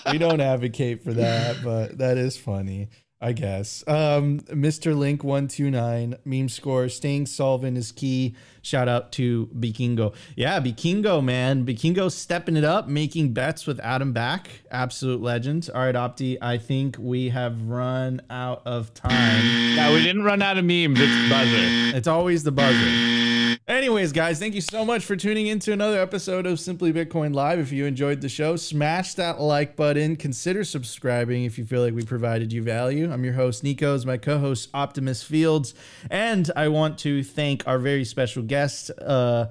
we 0.11 0.17
don't 0.17 0.39
advocate 0.39 1.03
for 1.03 1.13
that, 1.13 1.57
but 1.63 1.97
that 1.97 2.17
is 2.17 2.37
funny, 2.37 2.89
I 3.19 3.33
guess. 3.33 3.83
Um, 3.87 4.39
Mr. 4.41 4.95
Link 4.95 5.23
one 5.23 5.47
two 5.47 5.71
nine 5.71 6.15
meme 6.25 6.47
score. 6.47 6.89
Staying 6.89 7.25
solvent 7.25 7.77
is 7.77 7.91
key. 7.91 8.35
Shout 8.67 8.89
out 8.89 9.13
to 9.13 9.47
Bikingo. 9.57 10.13
Yeah, 10.35 10.59
Bikingo, 10.59 11.23
man. 11.23 11.65
Bikingo 11.65 12.11
stepping 12.11 12.57
it 12.57 12.65
up, 12.65 12.89
making 12.89 13.31
bets 13.31 13.65
with 13.65 13.79
Adam 13.79 14.11
Back. 14.11 14.49
Absolute 14.69 15.21
legend. 15.21 15.69
All 15.73 15.79
right, 15.79 15.95
Opti. 15.95 16.37
I 16.41 16.57
think 16.57 16.97
we 16.99 17.29
have 17.29 17.61
run 17.61 18.21
out 18.29 18.63
of 18.65 18.93
time. 18.93 19.75
No, 19.77 19.93
we 19.93 20.03
didn't 20.03 20.25
run 20.25 20.41
out 20.41 20.57
of 20.57 20.65
memes. 20.65 20.99
It's 20.99 21.29
buzzer. 21.29 21.95
It's 21.97 22.07
always 22.09 22.43
the 22.43 22.51
buzzer. 22.51 23.27
Anyways, 23.67 24.13
guys, 24.13 24.39
thank 24.39 24.55
you 24.55 24.61
so 24.61 24.85
much 24.85 25.03
for 25.03 25.17
tuning 25.17 25.47
in 25.47 25.59
to 25.59 25.73
another 25.73 25.99
episode 25.99 26.45
of 26.45 26.57
Simply 26.57 26.93
Bitcoin 26.93 27.35
Live. 27.35 27.59
If 27.59 27.73
you 27.73 27.85
enjoyed 27.85 28.21
the 28.21 28.29
show, 28.29 28.55
smash 28.55 29.13
that 29.15 29.41
like 29.41 29.75
button. 29.75 30.15
Consider 30.15 30.63
subscribing 30.63 31.43
if 31.43 31.57
you 31.57 31.65
feel 31.65 31.81
like 31.81 31.93
we 31.93 32.03
provided 32.03 32.53
you 32.53 32.63
value. 32.63 33.11
I'm 33.11 33.25
your 33.25 33.33
host, 33.33 33.65
Nico's, 33.65 34.05
my 34.05 34.15
co 34.15 34.39
host, 34.39 34.69
Optimist 34.73 35.25
Fields. 35.25 35.73
And 36.09 36.49
I 36.55 36.69
want 36.69 36.97
to 36.99 37.23
thank 37.23 37.67
our 37.67 37.77
very 37.77 38.05
special 38.05 38.41
guest, 38.41 38.56
uh, 38.65 39.47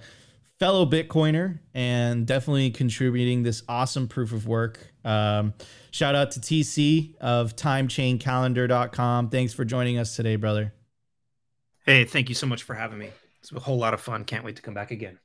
fellow 0.59 0.87
Bitcoiner, 0.87 1.61
and 1.75 2.27
definitely 2.27 2.71
contributing 2.71 3.43
this 3.43 3.63
awesome 3.69 4.09
proof 4.09 4.33
of 4.33 4.47
work. 4.47 4.93
Um, 5.05 5.55
shout 5.91 6.15
out 6.15 6.33
to 6.33 6.41
TC 6.41 7.17
of 7.19 7.57
timechaincalendar.com. 7.57 9.31
Thanks 9.31 9.53
for 9.53 9.65
joining 9.65 9.99
us 9.99 10.17
today, 10.17 10.37
brother. 10.37 10.73
Hey, 11.85 12.05
thank 12.05 12.29
you 12.29 12.35
so 12.35 12.47
much 12.47 12.65
for 12.65 12.75
having 12.75 12.99
me. 12.99 13.11
It's 13.41 13.53
a 13.53 13.61
whole 13.61 13.79
lot 13.79 13.95
of 13.95 14.01
fun. 14.01 14.25
Can't 14.25 14.45
wait 14.45 14.57
to 14.57 14.63
come 14.63 14.75
back 14.75 14.91
again. 14.91 15.19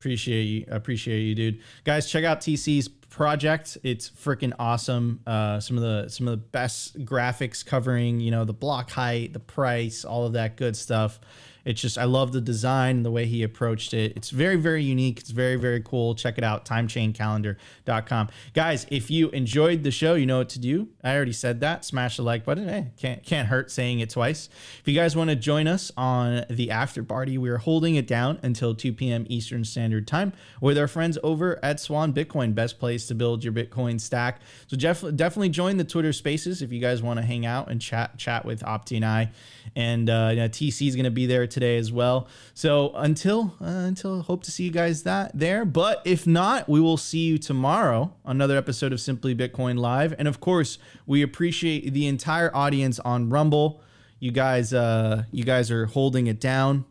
Appreciate 0.00 0.44
you. 0.44 0.64
Appreciate 0.70 1.20
you, 1.20 1.34
dude. 1.34 1.60
Guys, 1.84 2.08
check 2.08 2.22
out 2.22 2.40
TC's 2.40 2.86
project. 2.86 3.78
It's 3.82 4.10
freaking 4.10 4.52
awesome. 4.58 5.20
Uh, 5.26 5.58
some 5.58 5.78
of 5.78 5.82
the 5.82 6.08
some 6.08 6.28
of 6.28 6.32
the 6.32 6.36
best 6.36 7.04
graphics 7.04 7.64
covering, 7.64 8.20
you 8.20 8.30
know, 8.30 8.44
the 8.44 8.52
block 8.52 8.90
height, 8.90 9.32
the 9.32 9.40
price, 9.40 10.04
all 10.04 10.26
of 10.26 10.34
that 10.34 10.56
good 10.56 10.76
stuff. 10.76 11.18
It's 11.66 11.80
just 11.80 11.98
I 11.98 12.04
love 12.04 12.32
the 12.32 12.40
design 12.40 13.02
the 13.02 13.10
way 13.10 13.26
he 13.26 13.42
approached 13.42 13.92
it. 13.92 14.12
It's 14.16 14.30
very 14.30 14.56
very 14.56 14.84
unique. 14.84 15.18
It's 15.18 15.30
very 15.30 15.56
very 15.56 15.82
cool. 15.82 16.14
Check 16.14 16.38
it 16.38 16.44
out 16.44 16.64
timechaincalendar.com. 16.64 18.28
Guys, 18.54 18.86
if 18.88 19.10
you 19.10 19.30
enjoyed 19.30 19.82
the 19.82 19.90
show, 19.90 20.14
you 20.14 20.26
know 20.26 20.38
what 20.38 20.48
to 20.50 20.60
do. 20.60 20.88
I 21.02 21.14
already 21.16 21.32
said 21.32 21.60
that. 21.60 21.84
Smash 21.84 22.16
the 22.16 22.22
like 22.22 22.44
button. 22.44 22.68
Hey, 22.68 22.92
can't 22.96 23.22
can't 23.24 23.48
hurt 23.48 23.70
saying 23.70 23.98
it 23.98 24.10
twice. 24.10 24.48
If 24.80 24.86
you 24.86 24.94
guys 24.94 25.16
want 25.16 25.30
to 25.30 25.36
join 25.36 25.66
us 25.66 25.90
on 25.96 26.44
the 26.48 26.70
after 26.70 27.02
party, 27.02 27.36
we're 27.36 27.58
holding 27.58 27.96
it 27.96 28.06
down 28.06 28.38
until 28.44 28.74
2 28.74 28.92
p.m. 28.92 29.26
Eastern 29.28 29.64
Standard 29.64 30.06
Time 30.06 30.32
with 30.60 30.78
our 30.78 30.86
friends 30.86 31.18
over 31.24 31.58
at 31.64 31.80
Swan 31.80 32.12
Bitcoin. 32.12 32.54
Best 32.54 32.78
place 32.78 33.08
to 33.08 33.14
build 33.16 33.42
your 33.42 33.52
Bitcoin 33.52 34.00
stack. 34.00 34.40
So 34.68 34.76
def- 34.76 35.16
definitely 35.16 35.48
join 35.48 35.78
the 35.78 35.84
Twitter 35.84 36.12
Spaces 36.12 36.62
if 36.62 36.72
you 36.72 36.80
guys 36.80 37.02
want 37.02 37.18
to 37.18 37.26
hang 37.26 37.44
out 37.44 37.70
and 37.70 37.80
chat 37.80 38.18
chat 38.18 38.44
with 38.44 38.60
Opti 38.62 38.96
and 38.96 39.04
I. 39.04 39.32
And 39.74 40.08
uh, 40.08 40.32
yeah, 40.34 40.48
TC 40.48 40.86
is 40.86 40.94
going 40.94 41.04
to 41.04 41.10
be 41.10 41.26
there 41.26 41.46
today 41.56 41.78
as 41.78 41.90
well. 41.90 42.28
So 42.52 42.92
until 42.94 43.54
uh, 43.62 43.88
until 43.88 44.20
hope 44.20 44.42
to 44.42 44.50
see 44.50 44.64
you 44.64 44.70
guys 44.70 45.04
that 45.04 45.30
there. 45.32 45.64
But 45.64 46.02
if 46.04 46.26
not, 46.26 46.68
we 46.68 46.80
will 46.80 46.98
see 46.98 47.20
you 47.20 47.38
tomorrow 47.38 48.12
another 48.26 48.58
episode 48.58 48.92
of 48.92 49.00
Simply 49.00 49.34
Bitcoin 49.34 49.78
Live. 49.78 50.14
And 50.18 50.28
of 50.28 50.38
course, 50.38 50.76
we 51.06 51.22
appreciate 51.22 51.94
the 51.94 52.06
entire 52.08 52.54
audience 52.54 52.98
on 53.00 53.30
Rumble. 53.30 53.80
You 54.20 54.32
guys, 54.32 54.74
uh, 54.74 55.24
you 55.32 55.44
guys 55.44 55.70
are 55.70 55.86
holding 55.86 56.26
it 56.26 56.40
down. 56.40 56.84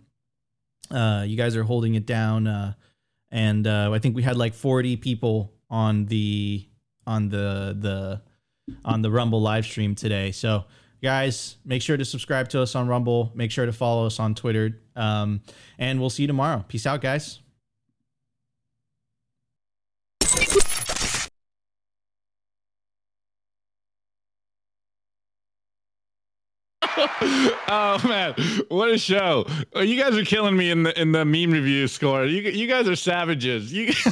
Uh, 0.89 1.23
you 1.27 1.37
guys 1.37 1.55
are 1.55 1.63
holding 1.63 1.93
it 1.93 2.07
down. 2.07 2.47
Uh, 2.47 2.73
and 3.29 3.67
uh, 3.67 3.91
I 3.93 3.99
think 3.99 4.15
we 4.15 4.23
had 4.23 4.35
like 4.35 4.55
40 4.55 4.97
people 4.97 5.53
on 5.69 6.05
the 6.05 6.67
on 7.05 7.29
the 7.29 7.77
the 7.79 8.21
on 8.83 9.03
the 9.03 9.11
Rumble 9.11 9.41
live 9.41 9.65
stream 9.65 9.93
today. 9.93 10.31
So 10.31 10.65
guys, 11.01 11.57
make 11.65 11.81
sure 11.81 11.97
to 11.97 12.05
subscribe 12.05 12.49
to 12.49 12.61
us 12.61 12.75
on 12.75 12.87
Rumble. 12.87 13.31
Make 13.35 13.51
sure 13.51 13.65
to 13.65 13.73
follow 13.73 14.05
us 14.05 14.19
on 14.19 14.35
Twitter. 14.35 14.81
Um, 14.95 15.41
and 15.77 15.99
we'll 15.99 16.09
see 16.09 16.23
you 16.23 16.27
tomorrow. 16.27 16.63
Peace 16.67 16.85
out, 16.85 17.01
guys. 17.01 17.39
oh 27.67 27.99
man, 28.07 28.33
what 28.69 28.89
a 28.89 28.97
show! 28.97 29.45
Oh, 29.73 29.81
You 29.81 30.01
guys 30.01 30.15
are 30.17 30.23
killing 30.23 30.55
me 30.55 30.71
in 30.71 30.83
the 30.83 30.99
in 30.99 31.11
the 31.11 31.25
meme 31.25 31.51
review 31.51 31.87
score. 31.87 32.25
You 32.25 32.41
you 32.41 32.67
guys 32.67 32.87
are 32.87 32.95
savages. 32.95 33.73
You. 33.73 33.91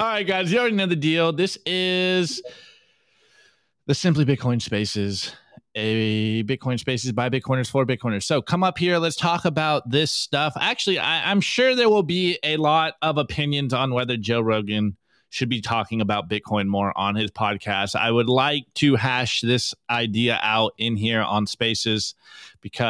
All 0.00 0.08
right, 0.10 0.26
guys, 0.26 0.52
you 0.52 0.58
already 0.58 0.76
know 0.76 0.86
the 0.86 0.96
deal. 0.96 1.32
This 1.32 1.56
is 1.64 2.42
the 3.86 3.94
Simply 3.94 4.24
Bitcoin 4.24 4.62
Spaces, 4.62 5.34
a 5.74 6.42
Bitcoin 6.44 6.78
Spaces 6.78 7.12
by 7.12 7.28
Bitcoiners 7.28 7.70
for 7.70 7.84
Bitcoiners. 7.84 8.22
So 8.22 8.40
come 8.40 8.64
up 8.64 8.78
here. 8.78 8.98
Let's 8.98 9.16
talk 9.16 9.44
about 9.44 9.88
this 9.90 10.10
stuff. 10.10 10.54
Actually, 10.58 10.98
I, 10.98 11.30
I'm 11.30 11.40
sure 11.40 11.74
there 11.74 11.90
will 11.90 12.02
be 12.02 12.38
a 12.42 12.56
lot 12.56 12.94
of 13.02 13.18
opinions 13.18 13.74
on 13.74 13.92
whether 13.92 14.16
Joe 14.16 14.40
Rogan 14.40 14.96
should 15.28 15.48
be 15.48 15.60
talking 15.60 16.00
about 16.00 16.30
Bitcoin 16.30 16.68
more 16.68 16.96
on 16.96 17.16
his 17.16 17.30
podcast. 17.30 17.96
I 17.96 18.10
would 18.10 18.28
like 18.28 18.72
to 18.74 18.94
hash 18.94 19.40
this 19.40 19.74
idea 19.90 20.38
out 20.42 20.74
in 20.78 20.96
here 20.96 21.22
on 21.22 21.46
Spaces 21.46 22.14
because 22.60 22.82